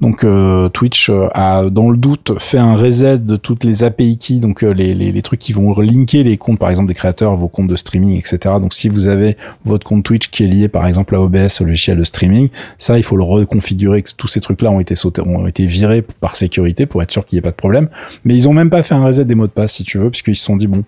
Donc, 0.00 0.24
euh, 0.24 0.70
Twitch 0.70 1.10
a, 1.34 1.64
dans 1.68 1.90
le 1.90 1.98
doute, 1.98 2.32
fait 2.38 2.56
un 2.56 2.76
reset 2.76 3.18
de 3.18 3.36
toutes 3.36 3.64
les 3.64 3.84
API 3.84 4.16
keys, 4.16 4.40
donc 4.40 4.62
les, 4.62 5.22
trucs 5.22 5.40
qui 5.40 5.52
vont 5.52 5.78
linker 5.78 6.24
les 6.24 6.38
comptes, 6.38 6.58
par 6.58 6.70
exemple 6.70 6.88
des 6.88 6.94
créateurs, 6.94 7.36
vos 7.36 7.48
comptes 7.48 7.68
de 7.68 7.76
streaming, 7.76 8.16
etc. 8.18 8.38
Donc, 8.62 8.72
si 8.72 8.88
vous 8.88 9.08
avez 9.08 9.36
votre 9.66 9.86
compte 9.86 10.04
Twitch 10.04 10.30
qui 10.30 10.44
est 10.44 10.46
lié, 10.46 10.68
par 10.68 10.86
exemple, 10.86 11.16
à 11.16 11.20
OBS, 11.20 11.60
au 11.60 11.64
logiciel 11.64 11.98
de 11.98 12.04
streaming, 12.04 12.48
ça, 12.78 12.96
il 12.96 13.04
faut 13.04 13.16
le 13.16 13.24
reconfigurer. 13.24 14.02
Tous 14.16 14.28
ces 14.28 14.40
trucs-là 14.40 14.70
ont 14.70 14.80
été 14.80 14.94
sautés, 14.94 15.20
ont 15.20 15.46
été 15.46 15.66
virés 15.66 16.00
par 16.00 16.34
sécurité 16.34 16.86
pour 16.86 17.02
être 17.02 17.12
sûr 17.12 17.26
qu'il 17.26 17.36
n'y 17.36 17.40
ait 17.40 17.42
pas 17.42 17.50
de 17.50 17.56
problème. 17.56 17.90
Mais 18.24 18.34
ils 18.34 18.48
ont 18.48 18.54
même 18.54 18.70
pas 18.70 18.82
fait 18.82 18.94
un 18.94 19.04
reset 19.04 19.26
des 19.26 19.34
mots 19.34 19.46
de 19.46 19.52
passe, 19.52 19.74
si 19.74 19.84
tu 19.84 19.97
puisqu'ils 20.10 20.36
se 20.36 20.44
sont 20.44 20.56
dit 20.56 20.66
bon, 20.66 20.84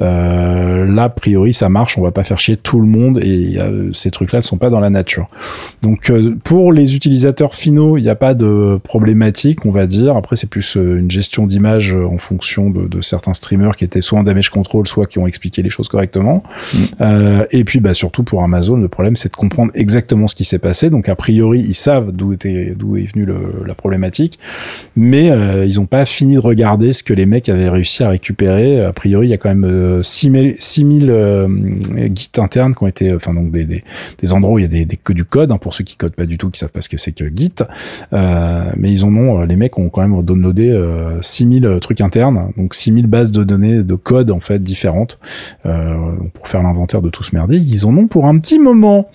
euh, 0.00 0.86
là 0.86 1.04
a 1.04 1.08
priori 1.08 1.52
ça 1.52 1.68
marche, 1.68 1.98
on 1.98 2.02
va 2.02 2.10
pas 2.10 2.24
faire 2.24 2.38
chier 2.38 2.56
tout 2.56 2.80
le 2.80 2.86
monde 2.86 3.18
et 3.22 3.56
euh, 3.58 3.92
ces 3.92 4.10
trucs-là 4.10 4.38
ne 4.38 4.44
sont 4.44 4.58
pas 4.58 4.70
dans 4.70 4.80
la 4.80 4.90
nature. 4.90 5.28
Donc 5.82 6.10
euh, 6.10 6.36
pour 6.44 6.72
les 6.72 6.96
utilisateurs 6.96 7.54
finaux, 7.54 7.96
il 7.98 8.02
n'y 8.02 8.08
a 8.08 8.14
pas 8.14 8.34
de 8.34 8.78
problématique, 8.82 9.64
on 9.66 9.70
va 9.70 9.86
dire. 9.86 10.16
Après 10.16 10.36
c'est 10.36 10.48
plus 10.48 10.76
une 10.76 11.10
gestion 11.10 11.46
d'image 11.46 11.94
en 11.94 12.18
fonction 12.18 12.70
de, 12.70 13.00
certains 13.02 13.34
streamers 13.34 13.76
qui 13.76 13.84
étaient 13.84 14.00
soit 14.00 14.18
en 14.18 14.22
damage 14.22 14.50
control, 14.50 14.86
soit 14.86 15.06
qui 15.06 15.18
ont 15.18 15.26
expliqué 15.26 15.62
les 15.62 15.70
choses 15.70 15.88
correctement. 15.88 16.42
Mm. 16.72 17.44
et 17.50 17.64
puis 17.64 17.80
bah 17.80 17.94
surtout 17.94 18.22
pour 18.22 18.42
Amazon, 18.42 18.76
le 18.76 18.88
problème 18.88 19.16
c'est 19.16 19.30
de 19.30 19.36
comprendre 19.36 19.72
exactement 19.74 20.26
ce 20.26 20.34
qui 20.34 20.44
s'est 20.44 20.58
passé. 20.58 20.90
Donc 20.90 21.08
a 21.08 21.16
priori 21.16 21.60
ils 21.60 21.74
savent 21.74 22.12
d'où 22.12 22.32
était 22.32 22.74
d'où 22.76 22.96
est 22.96 23.12
venue 23.12 23.26
la 23.66 23.74
problématique, 23.74 24.38
mais 24.96 25.26
ils 25.66 25.78
n'ont 25.78 25.86
pas 25.86 26.04
fini 26.04 26.34
de 26.34 26.40
regarder 26.40 26.92
ce 26.92 27.02
que 27.02 27.12
les 27.12 27.26
mecs 27.26 27.48
avaient 27.48 27.68
réussi 27.68 28.02
à 28.02 28.08
récupérer 28.08 28.43
a 28.46 28.92
priori, 28.92 29.28
il 29.28 29.30
y 29.30 29.34
a 29.34 29.38
quand 29.38 29.54
même 29.54 30.02
6000 30.02 31.10
euh, 31.10 31.48
euh, 31.48 32.08
guides 32.08 32.38
internes 32.38 32.74
qui 32.74 32.82
ont 32.82 32.86
été, 32.86 33.12
enfin 33.14 33.34
donc 33.34 33.50
des, 33.50 33.82
endroits 34.32 34.54
où 34.54 34.58
il 34.58 34.62
y 34.62 34.64
a 34.64 34.68
des, 34.68 34.84
des 34.84 34.98
du 35.10 35.24
code, 35.24 35.52
hein, 35.52 35.58
pour 35.58 35.74
ceux 35.74 35.84
qui 35.84 35.96
codent 35.96 36.14
pas 36.14 36.26
du 36.26 36.38
tout, 36.38 36.50
qui 36.50 36.58
savent 36.58 36.70
pas 36.70 36.80
ce 36.80 36.88
que 36.88 36.96
c'est 36.96 37.12
que 37.12 37.24
Git. 37.34 37.54
Euh, 38.12 38.64
mais 38.76 38.90
ils 38.90 39.04
en 39.04 39.14
ont, 39.14 39.42
les 39.42 39.56
mecs 39.56 39.78
ont 39.78 39.88
quand 39.88 40.06
même 40.06 40.22
downloadé 40.22 40.74
6000 41.20 41.78
trucs 41.80 42.00
internes, 42.00 42.50
donc 42.56 42.74
6000 42.74 43.06
bases 43.06 43.32
de 43.32 43.44
données 43.44 43.82
de 43.82 43.94
code 43.94 44.30
en 44.30 44.40
fait 44.40 44.62
différentes 44.62 45.18
pour 45.62 46.48
faire 46.48 46.62
l'inventaire 46.62 47.02
de 47.02 47.10
tout 47.10 47.22
ce 47.22 47.34
merdier. 47.34 47.58
Ils 47.58 47.86
en 47.86 47.96
ont 47.96 48.06
pour 48.06 48.26
un 48.26 48.38
petit 48.38 48.58
moment. 48.58 49.08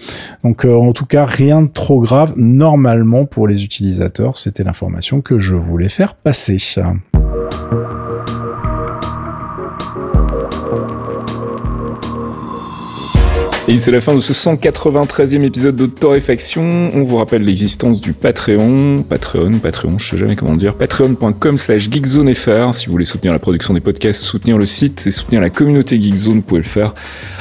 Donc 0.43 0.65
en 0.65 0.93
tout 0.93 1.05
cas, 1.05 1.25
rien 1.25 1.63
de 1.63 1.67
trop 1.67 1.99
grave 1.99 2.33
normalement 2.37 3.25
pour 3.25 3.47
les 3.47 3.63
utilisateurs. 3.63 4.37
C'était 4.37 4.63
l'information 4.63 5.21
que 5.21 5.39
je 5.39 5.55
voulais 5.55 5.89
faire 5.89 6.15
passer. 6.15 6.57
Et 13.69 13.77
c'est 13.77 13.91
la 13.91 14.01
fin 14.01 14.15
de 14.15 14.19
ce 14.19 14.33
193e 14.33 15.43
épisode 15.43 15.75
de 15.75 15.85
Torréfaction. 15.85 16.89
On 16.91 17.03
vous 17.03 17.17
rappelle 17.17 17.43
l'existence 17.43 18.01
du 18.01 18.13
Patreon, 18.13 19.03
Patreon, 19.07 19.59
Patreon, 19.59 19.99
je 19.99 20.09
sais 20.09 20.17
jamais 20.17 20.35
comment 20.35 20.55
dire, 20.55 20.73
patreon.com 20.73 21.55
slash 21.59 21.87
geekzonefr. 21.87 22.73
Si 22.73 22.87
vous 22.87 22.93
voulez 22.93 23.05
soutenir 23.05 23.31
la 23.31 23.37
production 23.37 23.75
des 23.75 23.79
podcasts, 23.79 24.23
soutenir 24.23 24.57
le 24.57 24.65
site 24.65 25.05
et 25.05 25.11
soutenir 25.11 25.39
la 25.39 25.51
communauté 25.51 26.01
Geekzone, 26.01 26.37
vous 26.37 26.41
pouvez 26.41 26.61
le 26.61 26.67
faire 26.67 26.95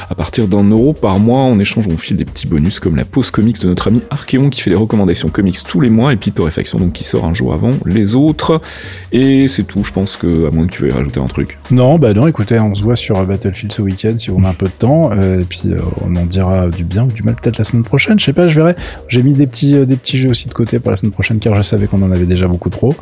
à 0.07 0.13
partir 0.13 0.47
d'un 0.47 0.63
euro 0.65 0.93
par 0.93 1.17
mois. 1.17 1.39
En 1.39 1.57
échange, 1.57 1.87
on 1.87 1.97
file 1.97 2.17
des 2.17 2.25
petits 2.25 2.45
bonus 2.45 2.79
comme 2.79 2.95
la 2.95 3.05
pause 3.05 3.31
comics 3.31 3.59
de 3.59 3.67
notre 3.67 3.87
ami 3.87 4.03
Archeon 4.11 4.51
qui 4.51 4.61
fait 4.61 4.69
des 4.69 4.75
recommandations 4.75 5.29
comics 5.29 5.57
tous 5.67 5.81
les 5.81 5.89
mois 5.89 6.13
et 6.13 6.15
puis 6.15 6.31
Torréfaction 6.31 6.77
donc 6.77 6.93
qui 6.93 7.05
sort 7.05 7.25
un 7.25 7.33
jour 7.33 7.55
avant 7.55 7.71
les 7.87 8.13
autres. 8.13 8.61
Et 9.11 9.47
c'est 9.47 9.63
tout, 9.63 9.83
je 9.83 9.93
pense 9.93 10.15
que, 10.15 10.47
à 10.47 10.51
moins 10.51 10.67
que 10.67 10.73
tu 10.73 10.83
veuilles 10.83 10.91
rajouter 10.91 11.19
un 11.19 11.25
truc. 11.25 11.57
Non, 11.71 11.97
bah 11.97 12.13
non, 12.13 12.27
écoutez, 12.27 12.59
on 12.59 12.75
se 12.75 12.83
voit 12.83 12.95
sur 12.95 13.15
Battlefield 13.25 13.73
ce 13.73 13.81
week-end 13.81 14.13
si 14.19 14.29
on 14.29 14.43
a 14.43 14.49
un 14.49 14.53
peu 14.53 14.67
de 14.67 14.71
temps. 14.71 15.09
Euh, 15.11 15.41
et 15.41 15.45
puis 15.45 15.61
euh, 15.65 15.79
on 16.05 16.18
on 16.21 16.25
dira 16.25 16.67
du 16.67 16.83
bien 16.83 17.03
ou 17.05 17.11
du 17.11 17.23
mal 17.23 17.35
peut-être 17.35 17.57
la 17.57 17.65
semaine 17.65 17.83
prochaine. 17.83 18.19
Je 18.19 18.25
sais 18.25 18.33
pas, 18.33 18.47
je 18.49 18.55
verrai. 18.55 18.75
J'ai 19.07 19.23
mis 19.23 19.33
des 19.33 19.47
petits, 19.47 19.75
euh, 19.75 19.85
des 19.85 19.95
petits 19.95 20.17
jeux 20.17 20.29
aussi 20.29 20.47
de 20.47 20.53
côté 20.53 20.79
pour 20.79 20.91
la 20.91 20.97
semaine 20.97 21.11
prochaine 21.11 21.39
car 21.39 21.55
je 21.55 21.61
savais 21.61 21.87
qu'on 21.87 22.01
en 22.01 22.11
avait 22.11 22.25
déjà 22.25 22.47
beaucoup 22.47 22.69
trop. 22.69 22.95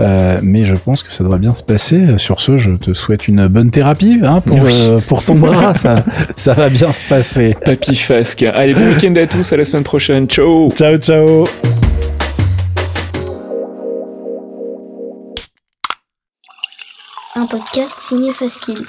Euh, 0.00 0.38
mais 0.42 0.64
je 0.64 0.74
pense 0.74 1.02
que 1.02 1.12
ça 1.12 1.24
devrait 1.24 1.38
bien 1.38 1.54
se 1.54 1.62
passer. 1.62 2.18
Sur 2.18 2.40
ce, 2.40 2.58
je 2.58 2.72
te 2.72 2.94
souhaite 2.94 3.28
une 3.28 3.46
bonne 3.48 3.70
thérapie 3.70 4.20
hein, 4.22 4.40
pour, 4.40 4.58
euh, 4.62 5.00
pour 5.06 5.24
ton 5.24 5.34
bras. 5.38 5.74
ça, 5.74 6.04
ça 6.36 6.54
va 6.54 6.68
bien 6.68 6.92
se 6.92 7.04
passer. 7.06 7.56
Papy 7.64 7.96
Fasque. 7.96 8.42
Allez, 8.42 8.74
bon 8.74 8.88
week-end 8.90 9.14
à 9.16 9.26
tous. 9.26 9.52
À 9.52 9.56
la 9.56 9.64
semaine 9.64 9.84
prochaine. 9.84 10.26
Ciao. 10.26 10.70
Ciao, 10.70 10.96
ciao. 10.98 11.44
Un 17.34 17.46
podcast 17.46 17.98
signé 17.98 18.32
Faskill. 18.32 18.84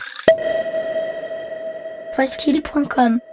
Faskill.com 2.16 3.33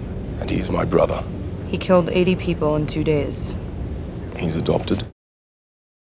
And 0.41 0.49
he's 0.49 0.69
my 0.69 0.83
brother. 0.83 1.23
He 1.69 1.77
killed 1.77 2.09
80 2.09 2.35
people 2.35 2.75
in 2.75 2.85
two 2.87 3.03
days. 3.03 3.53
He's 4.37 4.57
adopted. 4.57 5.05